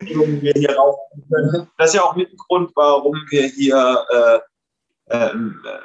[0.00, 1.70] wir hier rausnehmen können.
[1.78, 4.38] Das ist ja auch mit dem Grund, warum wir hier äh,
[5.10, 5.34] äh,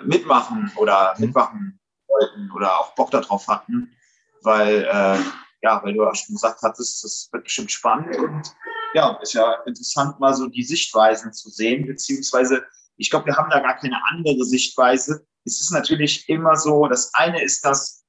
[0.04, 1.26] mitmachen oder mhm.
[1.26, 3.96] mitmachen wollten oder auch Bock darauf hatten
[4.44, 5.20] weil, äh,
[5.62, 8.56] ja, weil du ja schon gesagt hattest, das wird bestimmt spannend und
[8.94, 12.64] ja, ist ja interessant, mal so die Sichtweisen zu sehen, beziehungsweise
[12.98, 15.26] ich glaube, wir haben da gar keine andere Sichtweise.
[15.46, 18.04] Es ist natürlich immer so, das eine ist das,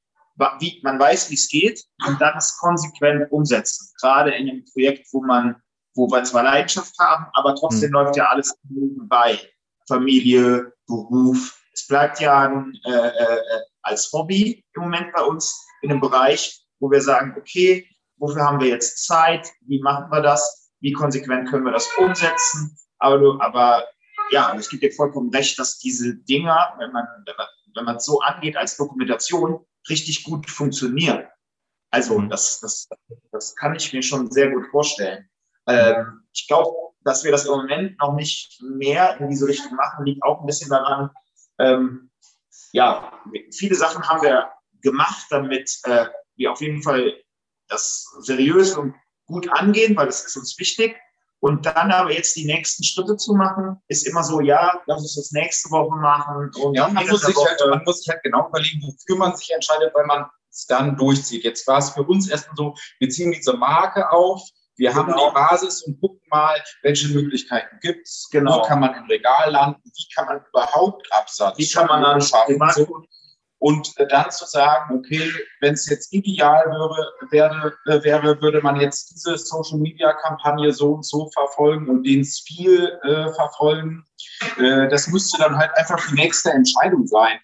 [0.58, 3.88] wie, man weiß, wie es geht und dann es konsequent umsetzen.
[4.00, 5.56] Gerade in einem Projekt, wo man,
[5.94, 7.94] wo wir zwar Leidenschaft haben, aber trotzdem mhm.
[7.94, 8.56] läuft ja alles
[9.08, 9.38] bei.
[9.86, 11.60] Familie, Beruf.
[11.72, 12.46] Es bleibt ja
[12.84, 13.38] äh, äh,
[13.82, 18.60] als Hobby im Moment bei uns in einem Bereich, wo wir sagen, okay, wofür haben
[18.60, 19.50] wir jetzt Zeit?
[19.66, 20.72] Wie machen wir das?
[20.80, 22.76] Wie konsequent können wir das umsetzen?
[22.98, 23.84] Aber, du, aber
[24.30, 27.96] ja, es gibt dir vollkommen recht, dass diese Dinger, wenn man, wenn man, wenn man
[27.96, 31.26] es so angeht als Dokumentation, richtig gut funktionieren.
[31.90, 32.28] Also mhm.
[32.28, 32.88] das, das,
[33.32, 35.28] das kann ich mir schon sehr gut vorstellen.
[35.66, 36.70] Ähm, ich glaube,
[37.04, 40.46] dass wir das im Moment noch nicht mehr in diese Richtung machen, liegt auch ein
[40.46, 41.10] bisschen daran,
[41.58, 42.10] ähm,
[42.72, 43.12] ja,
[43.52, 44.50] viele Sachen haben wir
[44.82, 47.14] gemacht, damit äh, wir auf jeden Fall
[47.68, 48.94] das seriös und
[49.26, 50.96] gut angehen, weil das ist uns wichtig.
[51.40, 55.16] Und dann aber jetzt die nächsten Schritte zu machen, ist immer so, ja, lass uns
[55.16, 56.50] das nächste Woche machen.
[56.62, 59.50] Und ja, man muss, sich halt, man muss sich halt genau überlegen, wofür man sich
[59.50, 61.44] entscheidet, weil man es dann durchzieht.
[61.44, 64.42] Jetzt war es für uns erstmal so, wir ziehen diese Marke auf,
[64.76, 65.02] wir genau.
[65.02, 68.58] haben die Basis und gucken mal, welche Möglichkeiten gibt es, genau.
[68.58, 72.20] wo kann man im Regal landen, wie kann man überhaupt Absatz wie kann man dann
[72.20, 72.60] schaffen.
[72.74, 73.02] So.
[73.58, 75.30] Und äh, dann zu sagen, okay,
[75.60, 81.06] wenn es jetzt ideal wäre, wäre, äh, wäre, würde man jetzt diese Social-Media-Kampagne so und
[81.06, 84.04] so verfolgen und den Stil äh, verfolgen.
[84.58, 87.38] Äh, das müsste dann halt einfach die nächste Entscheidung sein.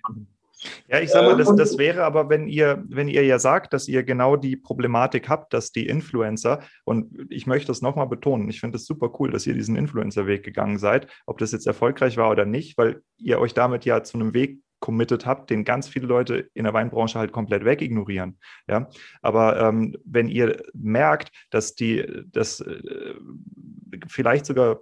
[0.88, 3.88] Ja, ich sage mal, das, das wäre aber, wenn ihr, wenn ihr ja sagt, dass
[3.88, 8.60] ihr genau die Problematik habt, dass die Influencer, und ich möchte das nochmal betonen, ich
[8.60, 12.30] finde es super cool, dass ihr diesen Influencer-Weg gegangen seid, ob das jetzt erfolgreich war
[12.30, 16.06] oder nicht, weil ihr euch damit ja zu einem Weg committed habt, den ganz viele
[16.06, 18.38] Leute in der Weinbranche halt komplett wegignorieren.
[18.66, 18.88] Ja,
[19.22, 23.14] aber ähm, wenn ihr merkt, dass die, dass äh,
[24.08, 24.80] vielleicht sogar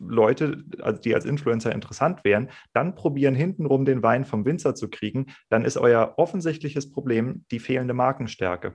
[0.00, 4.88] Leute, also die als Influencer interessant wären, dann probieren hintenrum den Wein vom Winzer zu
[4.88, 8.74] kriegen, dann ist euer offensichtliches Problem die fehlende Markenstärke.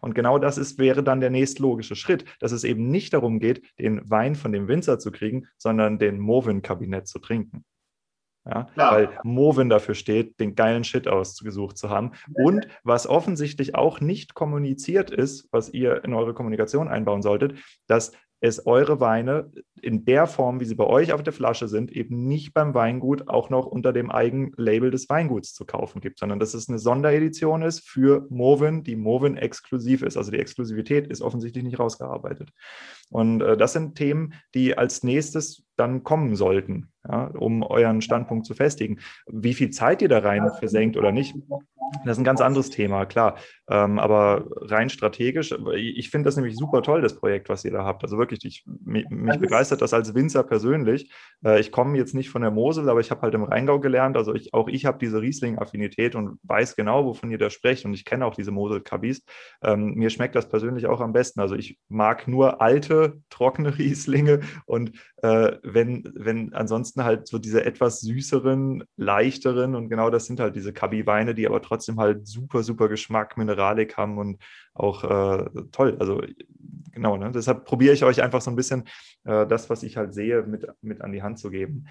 [0.00, 3.62] Und genau das ist, wäre dann der nächstlogische Schritt, dass es eben nicht darum geht,
[3.78, 7.64] den Wein von dem Winzer zu kriegen, sondern den Movin-Kabinett zu trinken.
[8.44, 12.12] Ja, weil Movin dafür steht, den geilen Shit ausgesucht zu haben.
[12.32, 17.58] Und was offensichtlich auch nicht kommuniziert ist, was ihr in eure Kommunikation einbauen solltet,
[17.88, 19.50] dass es eure Weine
[19.82, 23.28] in der Form, wie sie bei euch auf der Flasche sind, eben nicht beim Weingut
[23.28, 27.62] auch noch unter dem Eigenlabel des Weinguts zu kaufen gibt, sondern dass es eine Sonderedition
[27.62, 30.16] ist für Movin, die Movin exklusiv ist.
[30.16, 32.50] Also die Exklusivität ist offensichtlich nicht rausgearbeitet.
[33.10, 38.46] Und äh, das sind Themen, die als nächstes dann kommen sollten, ja, um euren Standpunkt
[38.46, 38.98] zu festigen.
[39.26, 41.34] Wie viel Zeit ihr da rein versenkt oder nicht,
[42.04, 43.36] das ist ein ganz anderes Thema, klar.
[43.68, 47.84] Ähm, aber rein strategisch, ich finde das nämlich super toll, das Projekt, was ihr da
[47.84, 48.02] habt.
[48.02, 51.10] Also wirklich, ich, mich, mich begeistert das als Winzer persönlich.
[51.44, 54.16] Äh, ich komme jetzt nicht von der Mosel, aber ich habe halt im Rheingau gelernt.
[54.16, 57.84] Also ich, auch ich habe diese Riesling-Affinität und weiß genau, wovon ihr da sprecht.
[57.84, 59.24] Und ich kenne auch diese Mosel-Kabis.
[59.62, 61.40] Ähm, mir schmeckt das persönlich auch am besten.
[61.40, 67.64] Also ich mag nur alte, trockene Rieslinge und äh, wenn, wenn ansonsten halt so diese
[67.64, 72.62] etwas süßeren, leichteren und genau das sind halt diese Kabi-Weine, die aber trotzdem halt super,
[72.62, 74.42] super Geschmack, Mineralik haben und
[74.74, 75.96] auch äh, toll.
[75.98, 76.22] Also
[76.92, 77.30] genau, ne?
[77.32, 78.84] deshalb probiere ich euch einfach so ein bisschen
[79.24, 81.86] äh, das, was ich halt sehe, mit, mit an die Hand zu geben.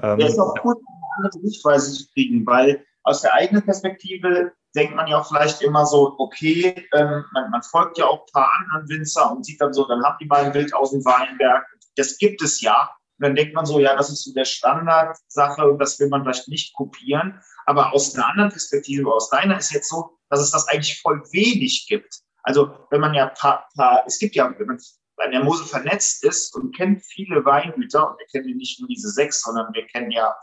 [0.00, 0.74] Ähm, ja, ist auch eine
[1.16, 5.86] andere Sichtweise zu kriegen, weil aus der eigenen Perspektive denkt man ja auch vielleicht immer
[5.86, 9.72] so, okay, ähm, man, man, folgt ja auch ein paar anderen Winzer und sieht dann
[9.72, 11.66] so, dann haben die mal ein Bild aus dem Weinberg.
[11.96, 12.90] Das gibt es ja.
[13.20, 16.22] Und dann denkt man so, ja, das ist so der Standardsache und das will man
[16.22, 17.38] vielleicht nicht kopieren.
[17.66, 21.20] Aber aus einer anderen Perspektive, aus deiner ist jetzt so, dass es das eigentlich voll
[21.30, 22.20] wenig gibt.
[22.42, 24.78] Also wenn man ja paar, paar es gibt ja, wenn man
[25.16, 28.88] bei der Mosel vernetzt ist und kennt viele Weingüter, und wir kennen ja nicht nur
[28.88, 30.34] diese sechs, sondern wir kennen ja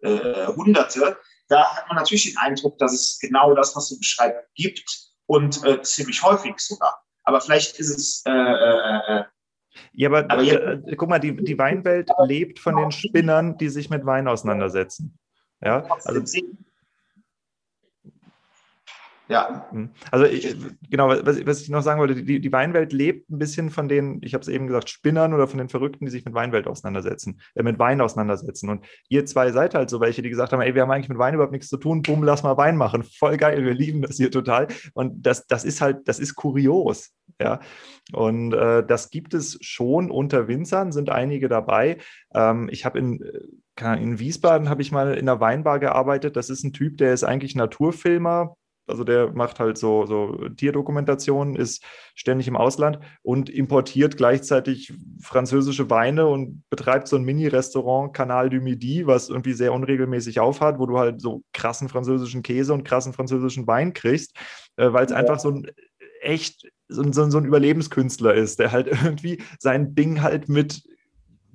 [0.00, 1.16] äh, Hunderte,
[1.48, 4.84] da hat man natürlich den Eindruck, dass es genau das, was du beschreibst, gibt
[5.24, 7.02] und äh, ziemlich häufig sogar.
[7.24, 8.22] Aber vielleicht ist es.
[8.26, 9.24] Äh, äh, äh
[9.92, 13.68] ja, aber, aber jetzt, äh, guck mal, die, die Weinwelt lebt von den Spinnern, die
[13.68, 15.18] sich mit Wein auseinandersetzen.
[15.60, 16.20] Ja, also
[19.28, 19.66] ja.
[19.70, 19.90] Hm.
[20.10, 20.56] Also ich,
[20.88, 24.20] genau, was, was, ich noch sagen wollte, die, die Weinwelt lebt ein bisschen von den,
[24.22, 27.40] ich habe es eben gesagt, Spinnern oder von den Verrückten, die sich mit Weinwelt auseinandersetzen,
[27.54, 28.70] äh, mit Wein auseinandersetzen.
[28.70, 31.18] Und ihr zwei seid halt so welche, die gesagt haben, ey, wir haben eigentlich mit
[31.18, 33.02] Wein überhaupt nichts zu tun, bumm, lass mal Wein machen.
[33.02, 34.68] Voll geil, wir lieben das hier total.
[34.94, 37.10] Und das, das ist halt, das ist kurios.
[37.40, 37.60] Ja,
[38.12, 41.98] und äh, das gibt es schon unter Winzern, sind einige dabei.
[42.34, 46.36] Ähm, ich habe in, äh, in Wiesbaden habe ich mal in einer Weinbar gearbeitet.
[46.36, 48.56] Das ist ein Typ, der ist eigentlich Naturfilmer,
[48.88, 51.84] also der macht halt so, so Tierdokumentation, ist
[52.14, 58.60] ständig im Ausland und importiert gleichzeitig französische Weine und betreibt so ein Mini-Restaurant Canal du
[58.60, 63.12] Midi, was irgendwie sehr unregelmäßig aufhat, wo du halt so krassen französischen Käse und krassen
[63.12, 64.36] französischen Wein kriegst,
[64.76, 65.16] äh, weil es ja.
[65.16, 65.70] einfach so ein
[66.20, 70.82] echt so, so, so ein Überlebenskünstler ist, der halt irgendwie sein Ding halt mit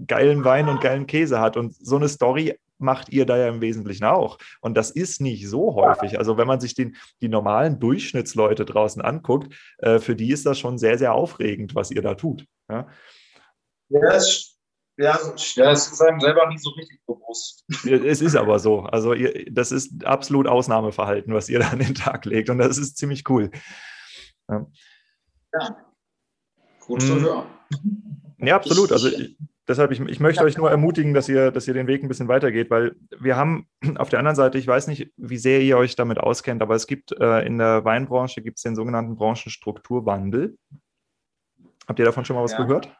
[0.08, 1.58] geilen Wein und geilen Käse hat.
[1.58, 4.38] Und so eine Story macht ihr da ja im Wesentlichen auch.
[4.62, 6.20] Und das ist nicht so häufig.
[6.20, 10.60] Also wenn man sich den, die normalen Durchschnittsleute draußen anguckt, äh, für die ist das
[10.60, 12.46] schon sehr, sehr aufregend, was ihr da tut.
[12.70, 12.88] Ja,
[13.94, 14.58] ja, es,
[14.98, 17.64] ja, es ist einem selber nicht so richtig bewusst.
[17.86, 18.82] Es ist aber so.
[18.82, 22.50] Also ihr, das ist absolut Ausnahmeverhalten, was ihr da an den Tag legt.
[22.50, 23.52] Und das ist ziemlich cool.
[24.50, 24.66] Ja,
[25.54, 25.78] ja.
[26.80, 27.22] gut zu hm.
[27.22, 27.46] hören.
[28.40, 28.92] Ja, absolut.
[28.92, 29.10] Also
[29.68, 32.28] deshalb, ich, ich möchte euch nur ermutigen, dass ihr, dass ihr den Weg ein bisschen
[32.28, 33.68] weitergeht, weil wir haben
[33.98, 36.88] auf der anderen Seite, ich weiß nicht, wie sehr ihr euch damit auskennt, aber es
[36.88, 40.58] gibt äh, in der Weinbranche gibt es den sogenannten Branchenstrukturwandel.
[41.88, 42.64] Habt ihr davon schon mal was ja.
[42.64, 42.96] gehört?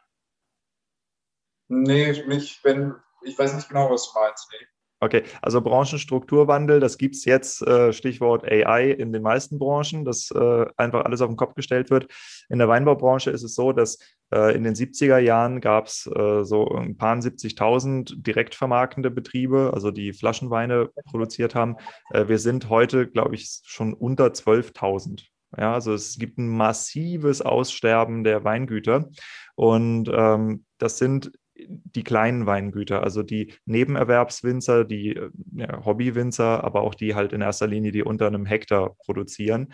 [1.68, 4.48] Nee, nicht, wenn, ich weiß nicht genau, was du meinst.
[4.52, 4.66] Nee.
[5.04, 10.30] Okay, also Branchenstrukturwandel, das gibt es jetzt, äh, Stichwort AI in den meisten Branchen, dass
[10.30, 12.06] äh, einfach alles auf den Kopf gestellt wird.
[12.48, 13.98] In der Weinbaubranche ist es so, dass
[14.32, 19.90] äh, in den 70er Jahren gab es so ein paar 70.000 direkt vermarktende Betriebe, also
[19.90, 21.76] die Flaschenweine produziert haben.
[22.10, 25.24] wir sind heute, glaube ich, schon unter 12.000.
[25.58, 29.10] Ja, also es gibt ein massives Aussterben der Weingüter.
[29.54, 36.82] Und ähm, das sind die kleinen Weingüter, also die Nebenerwerbswinzer, die äh, ja, Hobbywinzer, aber
[36.82, 39.72] auch die halt in erster Linie, die unter einem Hektar produzieren,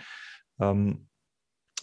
[0.61, 1.07] ähm,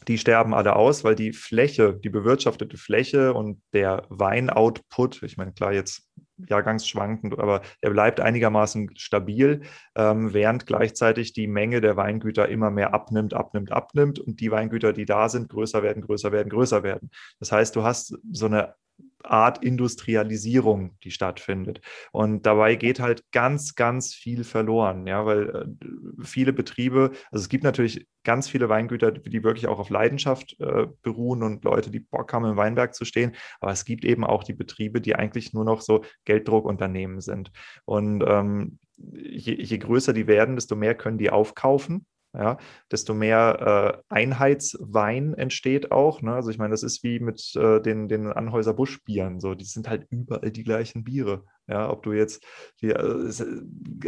[0.07, 5.53] die sterben alle aus, weil die Fläche, die bewirtschaftete Fläche und der Weinoutput, ich meine,
[5.53, 6.07] klar, jetzt
[6.37, 9.61] jahrgangsschwankend, aber er bleibt einigermaßen stabil,
[9.95, 14.93] ähm, während gleichzeitig die Menge der Weingüter immer mehr abnimmt, abnimmt, abnimmt und die Weingüter,
[14.93, 17.09] die da sind, größer werden, größer werden, größer werden.
[17.39, 18.75] Das heißt, du hast so eine
[19.23, 21.81] Art Industrialisierung, die stattfindet.
[22.11, 27.49] Und dabei geht halt ganz, ganz viel verloren, ja, weil äh, viele Betriebe, also es
[27.49, 31.99] gibt natürlich ganz viele Weingüter, die wirklich auch auf Leidenschaft äh, beruhen und Leute, die
[31.99, 33.35] Bock haben, im Weinberg zu stehen.
[33.59, 37.51] Aber es gibt eben auch die Betriebe, die eigentlich nur noch so Gelddruckunternehmen sind.
[37.85, 42.05] Und ähm, je, je größer die werden, desto mehr können die aufkaufen
[42.37, 42.57] ja,
[42.91, 46.21] desto mehr äh, Einheitswein entsteht auch.
[46.21, 46.33] Ne?
[46.33, 49.39] Also ich meine, das ist wie mit äh, den, den Anhäuser Buschbieren.
[49.39, 51.43] So, die sind halt überall die gleichen Biere.
[51.67, 52.45] Ja, ob du jetzt,
[52.81, 53.31] die, äh,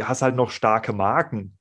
[0.00, 1.58] hast halt noch starke Marken,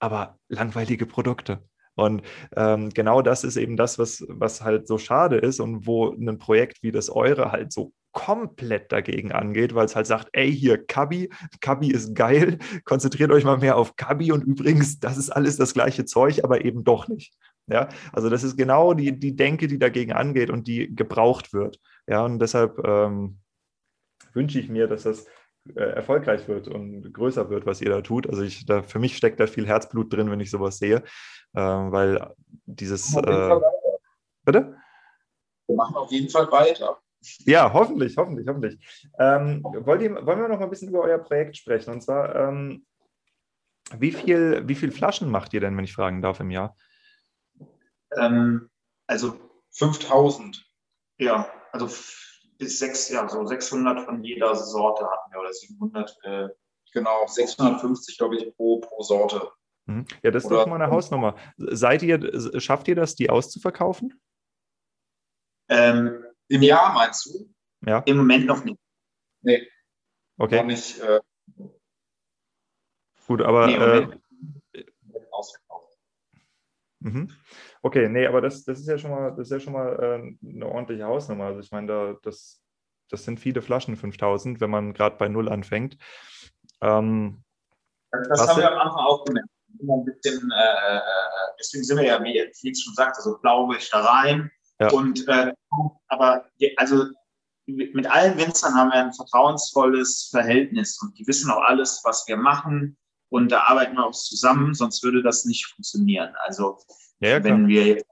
[0.00, 1.62] aber langweilige Produkte.
[1.94, 2.22] Und
[2.54, 6.38] ähm, genau das ist eben das, was, was halt so schade ist und wo ein
[6.38, 10.82] Projekt wie das eure halt so komplett dagegen angeht, weil es halt sagt, ey, hier
[10.86, 11.28] Kabi,
[11.60, 12.56] Kabi ist geil,
[12.86, 16.64] konzentriert euch mal mehr auf Kabi und übrigens, das ist alles das gleiche Zeug, aber
[16.64, 17.34] eben doch nicht.
[17.66, 21.78] Ja, also das ist genau die, die Denke, die dagegen angeht und die gebraucht wird.
[22.06, 23.38] Ja, und deshalb ähm,
[24.32, 25.26] wünsche ich mir, dass das
[25.74, 28.30] äh, erfolgreich wird und größer wird, was ihr da tut.
[28.30, 31.02] Also ich, da, für mich steckt da viel Herzblut drin, wenn ich sowas sehe,
[31.52, 32.32] äh, weil
[32.64, 33.14] dieses.
[33.14, 33.60] Äh,
[34.42, 34.74] bitte?
[35.66, 36.98] Wir machen auf jeden Fall weiter.
[37.44, 38.78] Ja, hoffentlich, hoffentlich, hoffentlich.
[39.18, 41.92] Ähm, wollt ihr, wollen wir noch ein bisschen über euer Projekt sprechen?
[41.92, 42.86] Und zwar, ähm,
[43.96, 46.76] wie, viel, wie viel Flaschen macht ihr denn, wenn ich fragen darf, im Jahr?
[48.16, 48.68] Ähm,
[49.06, 49.38] also
[49.72, 50.64] 5000.
[51.18, 51.86] Ja, also
[52.58, 56.16] bis sechs, ja, so 600 von jeder Sorte hatten wir oder 700.
[56.22, 56.48] Äh,
[56.92, 59.50] genau, 650, glaube ich, pro, pro Sorte.
[59.86, 60.04] Mhm.
[60.22, 61.36] Ja, das ist oder, doch mal eine Hausnummer.
[61.56, 64.20] Seid ihr, schafft ihr das, die auszuverkaufen?
[65.68, 67.52] Ähm, Im Jahr meinst du?
[67.86, 67.98] Ja.
[68.00, 68.78] Im Moment noch nicht.
[69.42, 69.68] Nee.
[70.38, 70.56] Okay.
[70.56, 71.00] Noch nicht.
[71.00, 71.20] Äh,
[73.26, 73.66] Gut, aber.
[73.66, 74.08] Nee, äh,
[77.00, 77.30] Mhm.
[77.82, 79.92] Okay, nee, aber das, das ist ja schon mal, das ist ja schon mal
[80.42, 81.44] äh, eine ordentliche Hausnummer.
[81.44, 82.62] Also ich meine, da, das,
[83.10, 85.96] das sind viele Flaschen 5000, wenn man gerade bei Null anfängt.
[86.80, 87.44] Ähm,
[88.10, 89.48] das haben wir am Anfang auch gemerkt.
[89.78, 91.00] Immer ein bisschen, äh, äh,
[91.60, 94.50] deswegen sind wir ja, wie Felix schon sagte, so blauig da rein.
[94.78, 94.90] Ja.
[94.90, 95.52] Und äh,
[96.08, 96.46] aber
[96.76, 97.06] also
[97.66, 102.36] mit allen Winzern haben wir ein vertrauensvolles Verhältnis und die wissen auch alles, was wir
[102.36, 102.96] machen
[103.28, 106.32] und da arbeiten wir auch zusammen, sonst würde das nicht funktionieren.
[106.44, 106.78] Also
[107.20, 108.06] ja, wenn wir jetzt,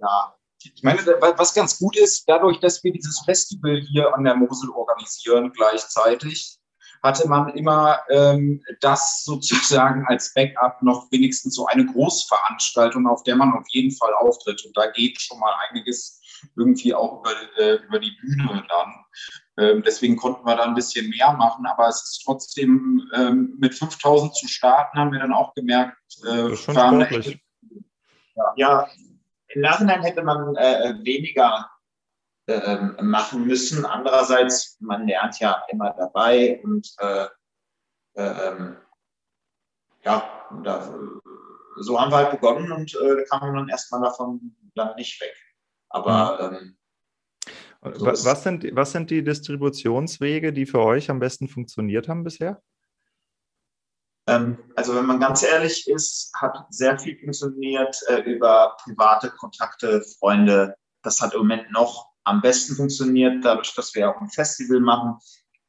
[0.00, 0.34] ja.
[0.64, 4.70] Ich meine, was ganz gut ist, dadurch, dass wir dieses Festival hier an der Mosel
[4.70, 6.56] organisieren gleichzeitig,
[7.02, 13.36] hatte man immer ähm, das sozusagen als Backup noch wenigstens so eine Großveranstaltung, auf der
[13.36, 14.64] man auf jeden Fall auftritt.
[14.64, 16.20] Und da geht schon mal einiges
[16.56, 18.94] irgendwie auch über, äh, über die Bühne dann.
[19.58, 23.74] Ähm, deswegen konnten wir da ein bisschen mehr machen, aber es ist trotzdem ähm, mit
[23.74, 26.74] 5000 zu starten, haben wir dann auch gemerkt, äh, das ist schon.
[28.34, 28.88] Ja, ja,
[29.48, 31.68] im Nachhinein hätte man äh, weniger
[32.54, 33.84] äh, machen müssen.
[33.84, 37.26] Andererseits, man lernt ja immer dabei und äh,
[38.14, 38.76] ähm,
[40.04, 40.94] ja, da,
[41.76, 45.20] so haben wir halt begonnen und äh, da kam man dann erstmal davon dann nicht
[45.20, 45.34] weg.
[45.88, 46.76] Aber mhm.
[47.84, 52.22] ähm, so was, sind, was sind die Distributionswege, die für euch am besten funktioniert haben
[52.22, 52.62] bisher?
[54.28, 60.02] Ähm, also wenn man ganz ehrlich ist, hat sehr viel funktioniert äh, über private Kontakte,
[60.18, 60.76] Freunde.
[61.02, 65.16] Das hat im Moment noch am besten funktioniert, dadurch, dass wir auch ein Festival machen.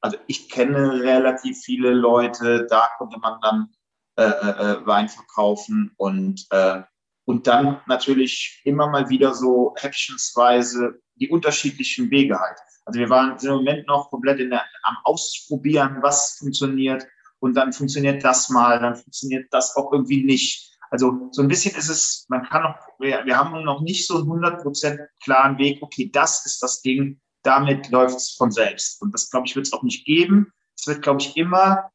[0.02, 3.70] Also ich kenne relativ viele Leute, da konnte man dann
[4.18, 6.82] äh, äh, äh Wein verkaufen und äh,
[7.26, 12.58] und dann natürlich immer mal wieder so häppchensweise die unterschiedlichen Wege halt.
[12.86, 17.08] Also wir waren im Moment noch komplett in der, am Ausprobieren, was funktioniert
[17.40, 20.73] und dann funktioniert das mal, dann funktioniert das auch irgendwie nicht.
[20.94, 24.18] Also so ein bisschen ist es, man kann noch, wir, wir haben noch nicht so
[24.18, 29.02] einen 100% klaren Weg, okay, das ist das Ding, damit läuft es von selbst.
[29.02, 30.54] Und das, glaube ich, wird es auch nicht geben.
[30.78, 31.90] Es wird, glaube ich, immer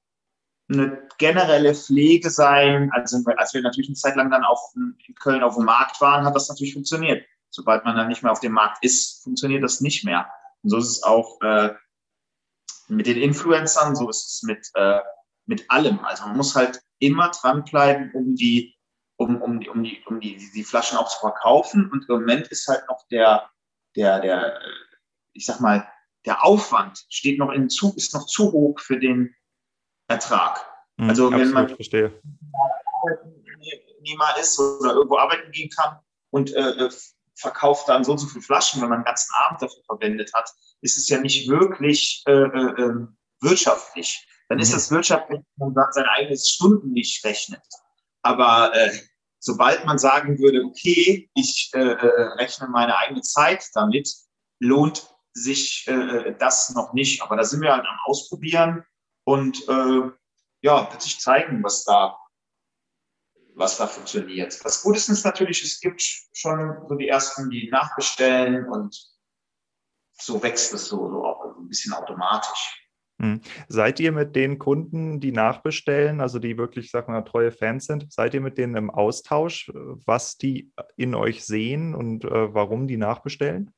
[0.68, 2.90] eine generelle Pflege sein.
[2.92, 6.24] Also als wir natürlich eine Zeit lang dann auf, in Köln auf dem Markt waren,
[6.24, 7.24] hat das natürlich funktioniert.
[7.50, 10.28] Sobald man dann nicht mehr auf dem Markt ist, funktioniert das nicht mehr.
[10.64, 11.72] Und so ist es auch äh,
[12.88, 14.98] mit den Influencern, so ist es mit, äh,
[15.46, 16.00] mit allem.
[16.00, 18.74] Also man muss halt immer dranbleiben, um die,
[19.18, 21.90] um, um, die, um, die, um die, die Flaschen auch zu verkaufen.
[21.90, 23.50] Und im Moment ist halt noch der,
[23.96, 24.60] der, der,
[25.32, 25.86] ich sag mal,
[26.24, 29.34] der Aufwand steht noch in Zug, ist noch zu hoch für den
[30.06, 30.64] Ertrag.
[30.96, 32.12] Mhm, also wenn man verstehe.
[33.02, 35.98] Arbeitnehmer ist oder irgendwo arbeiten gehen kann
[36.30, 36.88] und äh,
[37.34, 40.50] verkauft dann so und so viele Flaschen, wenn man den ganzen Abend dafür verwendet hat,
[40.80, 44.26] ist es ja nicht wirklich äh, äh, ähm, wirtschaftlich.
[44.48, 44.62] Dann mhm.
[44.62, 47.62] ist es wirtschaftlich, wenn man seine eigenen Stunden nicht rechnet.
[48.28, 48.92] Aber äh,
[49.38, 54.12] sobald man sagen würde, okay, ich äh, äh, rechne meine eigene Zeit damit,
[54.58, 57.22] lohnt sich äh, das noch nicht.
[57.22, 58.84] Aber da sind wir halt am Ausprobieren
[59.24, 60.10] und äh,
[60.60, 62.18] ja, wird sich zeigen, was da,
[63.54, 64.62] was da funktioniert.
[64.62, 66.02] Das Gute ist natürlich, es gibt
[66.34, 68.94] schon so die ersten, die nachbestellen und
[70.12, 72.87] so wächst es so, so auch ein bisschen automatisch.
[73.20, 73.40] Hm.
[73.68, 78.12] Seid ihr mit den Kunden, die nachbestellen, also die wirklich, sag mal, treue Fans sind,
[78.12, 82.96] seid ihr mit denen im Austausch, was die in euch sehen und äh, warum die
[82.96, 83.72] nachbestellen?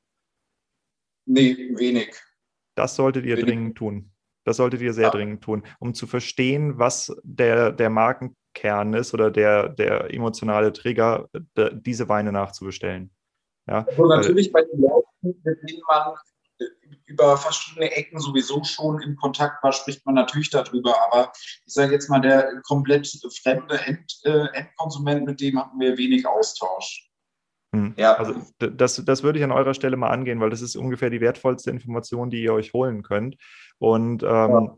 [1.25, 2.15] Nee, wenig.
[2.75, 3.45] Das solltet ihr wenig.
[3.45, 4.11] dringend tun.
[4.43, 5.11] Das solltet ihr sehr ja.
[5.11, 11.29] dringend tun, um zu verstehen, was der, der Markenkern ist oder der, der emotionale Trigger,
[11.55, 13.11] diese Weine nachzubestellen.
[13.67, 16.15] Ja, also natürlich bei den Leuten, mit denen man
[17.05, 20.95] über verschiedene Ecken sowieso schon im Kontakt war, spricht man natürlich darüber.
[21.07, 21.31] Aber
[21.65, 23.07] ich sage jetzt mal, der komplett
[23.41, 27.09] fremde End, äh, Endkonsument, mit dem hatten wir wenig Austausch.
[27.73, 27.93] Hm.
[27.97, 28.15] Ja.
[28.15, 31.21] Also das, das würde ich an eurer Stelle mal angehen, weil das ist ungefähr die
[31.21, 33.37] wertvollste Information, die ihr euch holen könnt.
[33.79, 34.77] Und ähm, ja.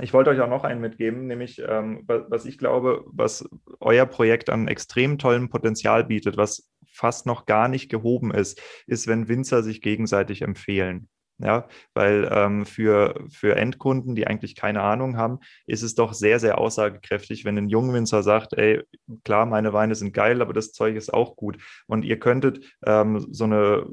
[0.00, 3.48] Ich wollte euch auch noch einen mitgeben, nämlich ähm, was ich glaube, was
[3.80, 9.06] euer Projekt an extrem tollem Potenzial bietet, was fast noch gar nicht gehoben ist, ist,
[9.06, 11.08] wenn Winzer sich gegenseitig empfehlen.
[11.38, 16.40] Ja, weil ähm, für, für Endkunden, die eigentlich keine Ahnung haben, ist es doch sehr,
[16.40, 18.82] sehr aussagekräftig, wenn ein Jungwinzer sagt, ey,
[19.22, 21.58] klar, meine Weine sind geil, aber das Zeug ist auch gut.
[21.86, 23.86] Und ihr könntet ähm, so eine,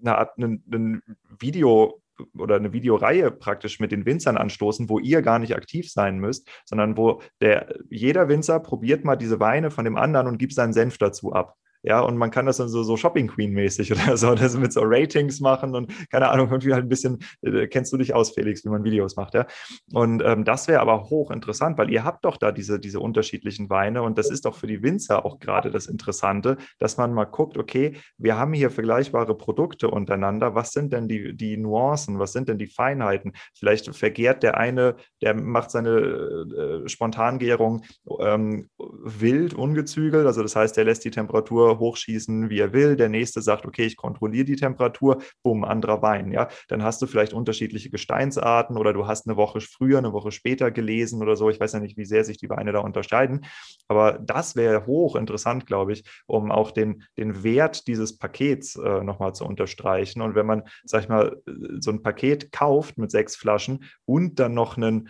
[0.00, 1.02] eine Art, ein, ein
[1.38, 2.02] Video
[2.38, 6.48] oder eine Videoreihe praktisch mit den Winzern anstoßen, wo ihr gar nicht aktiv sein müsst,
[6.64, 10.72] sondern wo der, jeder Winzer probiert mal diese Weine von dem anderen und gibt seinen
[10.72, 11.56] Senf dazu ab.
[11.86, 14.80] Ja, und man kann das dann so, so Shopping Queen-mäßig oder so, das mit so
[14.82, 18.64] Ratings machen und keine Ahnung, irgendwie halt ein bisschen, äh, kennst du dich aus, Felix,
[18.64, 19.46] wie man Videos macht, ja.
[19.92, 24.02] Und ähm, das wäre aber hochinteressant, weil ihr habt doch da diese, diese unterschiedlichen Weine
[24.02, 27.56] und das ist doch für die Winzer auch gerade das Interessante, dass man mal guckt,
[27.56, 32.48] okay, wir haben hier vergleichbare Produkte untereinander, was sind denn die, die Nuancen, was sind
[32.48, 33.32] denn die Feinheiten?
[33.54, 37.84] Vielleicht vergärt der eine, der macht seine äh, Spontangärung
[38.18, 43.08] ähm, wild, ungezügelt, also das heißt, der lässt die Temperatur hochschießen, wie er will, der
[43.08, 47.32] nächste sagt, okay, ich kontrolliere die Temperatur, bumm, anderer Wein, ja, dann hast du vielleicht
[47.32, 51.60] unterschiedliche Gesteinsarten oder du hast eine Woche früher, eine Woche später gelesen oder so, ich
[51.60, 53.44] weiß ja nicht, wie sehr sich die Weine da unterscheiden,
[53.88, 59.34] aber das wäre hochinteressant, glaube ich, um auch den, den Wert dieses Pakets äh, nochmal
[59.34, 60.22] zu unterstreichen.
[60.22, 61.36] Und wenn man, sag ich mal,
[61.80, 65.08] so ein Paket kauft mit sechs Flaschen und dann noch einen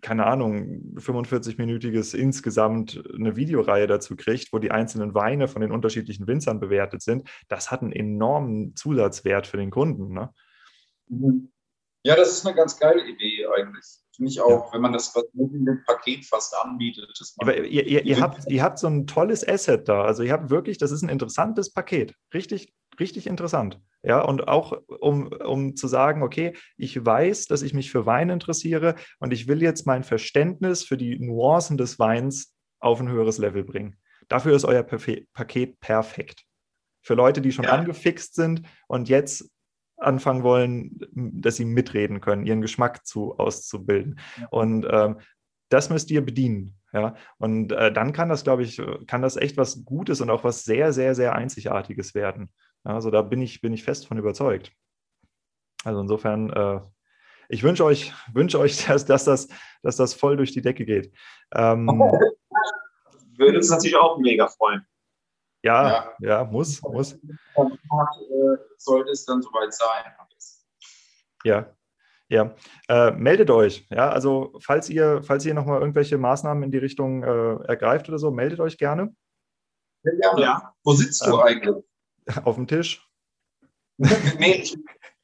[0.00, 6.26] keine Ahnung, 45-minütiges insgesamt eine Videoreihe dazu kriegt, wo die einzelnen Weine von den unterschiedlichen
[6.26, 10.12] Winzern bewertet sind, das hat einen enormen Zusatzwert für den Kunden.
[10.12, 10.32] Ne?
[11.08, 11.52] Mhm.
[12.04, 13.84] Ja, das ist eine ganz geile Idee eigentlich.
[14.14, 14.74] Finde ich auch, ja.
[14.74, 17.08] wenn man das in dem Paket fast anbietet.
[17.38, 20.02] Aber ihr, ihr, ihr, habt, ihr habt so ein tolles Asset da.
[20.02, 22.14] Also ihr habt wirklich, das ist ein interessantes Paket.
[22.34, 23.80] Richtig, richtig interessant.
[24.04, 28.30] Ja, und auch um, um zu sagen, okay, ich weiß, dass ich mich für Wein
[28.30, 33.38] interessiere und ich will jetzt mein Verständnis für die Nuancen des Weins auf ein höheres
[33.38, 33.96] Level bringen.
[34.28, 36.44] Dafür ist euer Perfe Paket perfekt.
[37.00, 37.72] Für Leute, die schon ja.
[37.72, 39.50] angefixt sind und jetzt
[39.96, 44.18] anfangen wollen, dass sie mitreden können, ihren Geschmack zu auszubilden.
[44.40, 44.48] Ja.
[44.50, 45.20] Und ähm,
[45.68, 46.76] das müsst ihr bedienen.
[46.92, 50.44] Ja, und äh, dann kann das, glaube ich, kann das echt was Gutes und auch
[50.44, 52.50] was sehr, sehr, sehr Einzigartiges werden.
[52.84, 54.72] Also da bin ich, bin ich fest von überzeugt.
[55.84, 56.80] Also insofern, äh,
[57.48, 59.48] ich wünsche euch, wünsche euch, dass, dass, das,
[59.82, 61.12] dass das voll durch die Decke geht.
[61.54, 61.86] Ähm,
[63.38, 64.86] Würde uns natürlich auch mega freuen.
[65.64, 67.18] Ja, ja, ja muss, muss.
[68.78, 70.04] Sollte es dann soweit sein.
[71.44, 71.74] Ja,
[72.28, 72.54] ja,
[72.88, 73.86] äh, meldet euch.
[73.90, 78.18] Ja, also falls ihr, falls ihr nochmal irgendwelche Maßnahmen in die Richtung äh, ergreift oder
[78.18, 79.14] so, meldet euch gerne.
[80.02, 80.74] Ja, ja.
[80.82, 81.84] Wo sitzt du ähm, eigentlich?
[82.44, 83.06] Auf dem Tisch.
[83.98, 84.76] nee, ich,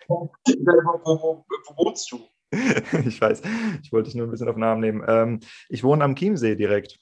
[0.06, 2.20] wo, wo, wo, wohnst du?
[2.52, 3.42] ich weiß,
[3.82, 5.04] ich wollte dich nur ein bisschen auf den Namen nehmen.
[5.06, 6.98] Ähm, ich wohne am Chiemsee direkt.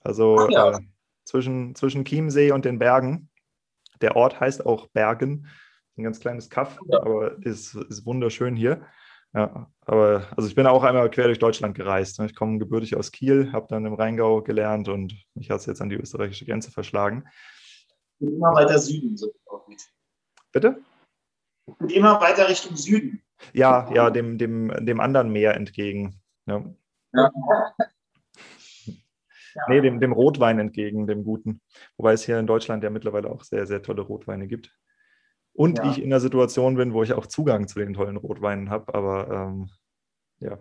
[0.00, 0.70] Also ja.
[0.70, 0.80] äh,
[1.24, 3.28] zwischen, zwischen Chiemsee und den Bergen.
[4.00, 5.48] Der Ort heißt auch Bergen.
[5.96, 7.00] Ein ganz kleines Kaff, ja.
[7.00, 8.86] aber ist, ist wunderschön hier.
[9.32, 12.20] Ja, aber also ich bin auch einmal quer durch Deutschland gereist.
[12.20, 15.82] Ich komme gebürtig aus Kiel, habe dann im Rheingau gelernt und mich hat es jetzt
[15.82, 17.24] an die österreichische Grenze verschlagen.
[18.28, 19.16] Immer weiter Süden
[19.68, 19.92] nicht.
[20.52, 20.82] Bitte?
[21.66, 23.22] Und immer weiter Richtung Süden.
[23.52, 26.20] Ja, ja, dem, dem, dem anderen Meer entgegen.
[26.46, 26.64] Ja.
[27.12, 27.30] ja.
[29.68, 31.60] Nee, dem, dem Rotwein entgegen, dem guten.
[31.96, 34.76] Wobei es hier in Deutschland ja mittlerweile auch sehr, sehr tolle Rotweine gibt.
[35.52, 35.90] Und ja.
[35.90, 38.92] ich in der Situation bin, wo ich auch Zugang zu den tollen Rotweinen habe.
[38.92, 39.70] Aber ähm,
[40.40, 40.58] ja.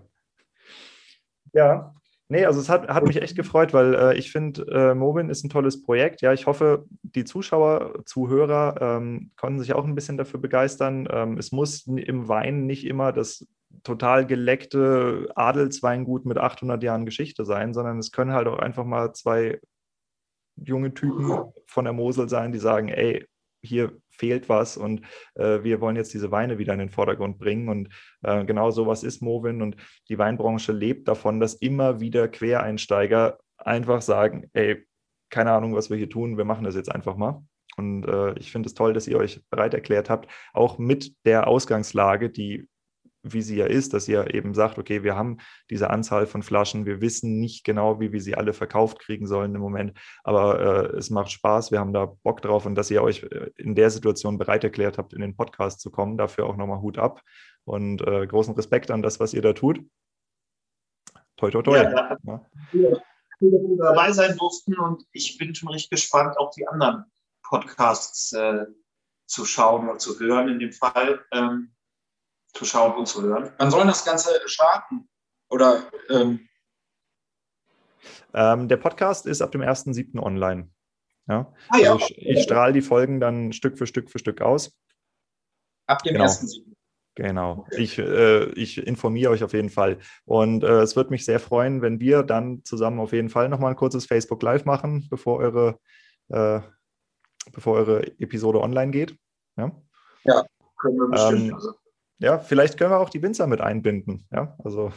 [1.53, 1.95] Ja,
[2.33, 5.43] Nee, also es hat, hat mich echt gefreut, weil äh, ich finde, äh, Mobin ist
[5.43, 6.21] ein tolles Projekt.
[6.21, 11.07] Ja, ich hoffe, die Zuschauer, Zuhörer ähm, konnten sich auch ein bisschen dafür begeistern.
[11.11, 13.45] Ähm, es muss im Wein nicht immer das
[13.83, 19.13] total geleckte Adelsweingut mit 800 Jahren Geschichte sein, sondern es können halt auch einfach mal
[19.13, 19.59] zwei
[20.55, 23.27] junge Typen von der Mosel sein, die sagen, ey,
[23.63, 25.01] hier fehlt was und
[25.35, 27.69] äh, wir wollen jetzt diese Weine wieder in den Vordergrund bringen.
[27.69, 27.89] Und
[28.21, 29.75] äh, genau sowas ist Movin und
[30.09, 34.85] die Weinbranche lebt davon, dass immer wieder Quereinsteiger einfach sagen, ey,
[35.29, 37.43] keine Ahnung, was wir hier tun, wir machen das jetzt einfach mal.
[37.75, 41.47] Und äh, ich finde es toll, dass ihr euch bereit erklärt habt, auch mit der
[41.47, 42.67] Ausgangslage, die
[43.23, 45.37] wie sie ja ist, dass ihr eben sagt, okay, wir haben
[45.69, 49.55] diese Anzahl von Flaschen, wir wissen nicht genau, wie wir sie alle verkauft kriegen sollen
[49.55, 50.59] im Moment, aber
[50.93, 53.75] äh, es macht Spaß, wir haben da Bock drauf und dass ihr euch äh, in
[53.75, 57.21] der Situation bereit erklärt habt, in den Podcast zu kommen, dafür auch nochmal Hut ab
[57.63, 59.79] und äh, großen Respekt an das, was ihr da tut.
[61.37, 61.77] Toi, toi, toi.
[61.77, 63.01] Ja, ja.
[63.39, 67.05] Dass dabei sein durften und ich bin schon richtig gespannt, auch die anderen
[67.43, 68.65] Podcasts äh,
[69.25, 71.25] zu schauen und zu hören in dem Fall.
[71.31, 71.73] Ähm,
[72.53, 73.51] zu schauen und zu hören.
[73.57, 75.09] Wann soll das Ganze starten?
[75.49, 76.47] Oder ähm
[78.33, 80.19] ähm, der Podcast ist ab dem 1.7.
[80.19, 80.69] online.
[81.27, 81.53] Ja?
[81.69, 81.93] Ah, ja.
[81.93, 84.77] Also ich, ich strahle die Folgen dann Stück für Stück für Stück aus.
[85.85, 86.25] Ab dem genau.
[86.25, 86.73] 1.7.
[87.15, 87.65] Genau.
[87.67, 87.81] Okay.
[87.81, 89.99] Ich, äh, ich informiere euch auf jeden Fall.
[90.25, 93.71] Und äh, es würde mich sehr freuen, wenn wir dann zusammen auf jeden Fall nochmal
[93.71, 95.79] ein kurzes Facebook Live machen, bevor eure,
[96.29, 96.59] äh,
[97.51, 99.15] bevor eure Episode online geht.
[99.57, 99.71] Ja,
[100.23, 100.43] ja
[100.79, 101.51] können wir bestimmt.
[101.51, 101.82] Ähm,
[102.23, 104.25] ja, vielleicht können wir auch die Winzer mit einbinden.
[104.31, 104.91] Ja, also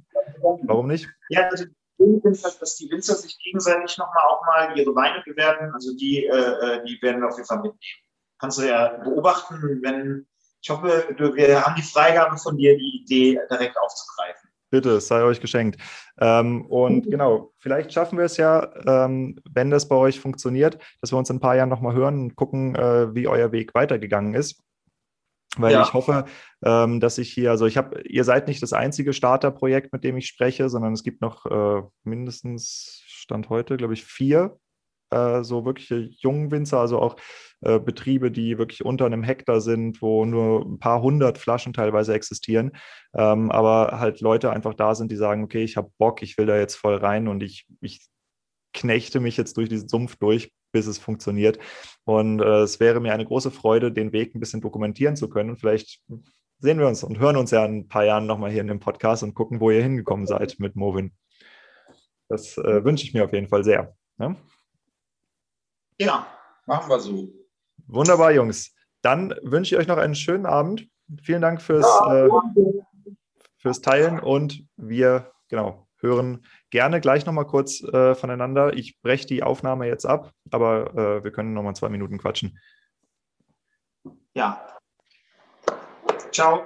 [0.62, 1.08] warum nicht?
[1.28, 1.64] Ja, also
[1.98, 5.70] dass die Winzer sich gegenseitig nochmal auch mal ihre Weine bewerten.
[5.74, 7.78] Also die, äh, die werden wir auf jeden Fall mitnehmen.
[8.38, 10.26] Kannst du ja beobachten, wenn,
[10.62, 14.48] ich hoffe, wir haben die Freigabe von dir, die Idee direkt aufzugreifen.
[14.70, 15.78] Bitte, es sei euch geschenkt.
[16.18, 17.10] Ähm, und mhm.
[17.10, 21.28] genau, vielleicht schaffen wir es ja, ähm, wenn das bei euch funktioniert, dass wir uns
[21.28, 24.62] in ein paar Jahren nochmal hören und gucken, äh, wie euer Weg weitergegangen ist.
[25.56, 25.82] Weil ja.
[25.82, 26.26] ich hoffe,
[26.64, 30.16] ähm, dass ich hier, also ich habe, ihr seid nicht das einzige Starterprojekt, mit dem
[30.16, 34.58] ich spreche, sondern es gibt noch äh, mindestens Stand heute, glaube ich, vier
[35.10, 37.16] äh, so wirkliche jungen Winzer, also auch
[37.62, 42.14] äh, Betriebe, die wirklich unter einem Hektar sind, wo nur ein paar hundert Flaschen teilweise
[42.14, 42.72] existieren,
[43.14, 46.46] ähm, aber halt Leute einfach da sind, die sagen, okay, ich habe Bock, ich will
[46.46, 48.06] da jetzt voll rein und ich, ich
[48.72, 51.58] knechte mich jetzt durch diesen Sumpf durch, bis es funktioniert.
[52.04, 55.56] Und äh, es wäre mir eine große Freude, den Weg ein bisschen dokumentieren zu können.
[55.56, 56.02] Vielleicht
[56.58, 58.80] sehen wir uns und hören uns ja in ein paar Jahren nochmal hier in dem
[58.80, 61.12] Podcast und gucken, wo ihr hingekommen seid mit Movin.
[62.28, 63.96] Das äh, wünsche ich mir auf jeden Fall sehr.
[64.18, 64.36] Ja?
[65.98, 66.26] ja,
[66.66, 67.28] machen wir so.
[67.86, 68.74] Wunderbar, Jungs.
[69.02, 70.86] Dann wünsche ich euch noch einen schönen Abend.
[71.22, 72.30] Vielen Dank fürs, ja, äh,
[73.56, 78.74] fürs Teilen und wir genau, hören gerne gleich nochmal kurz äh, voneinander.
[78.74, 82.58] Ich breche die Aufnahme jetzt ab, aber äh, wir können nochmal zwei Minuten quatschen.
[84.34, 84.66] Ja.
[86.32, 86.64] Ciao.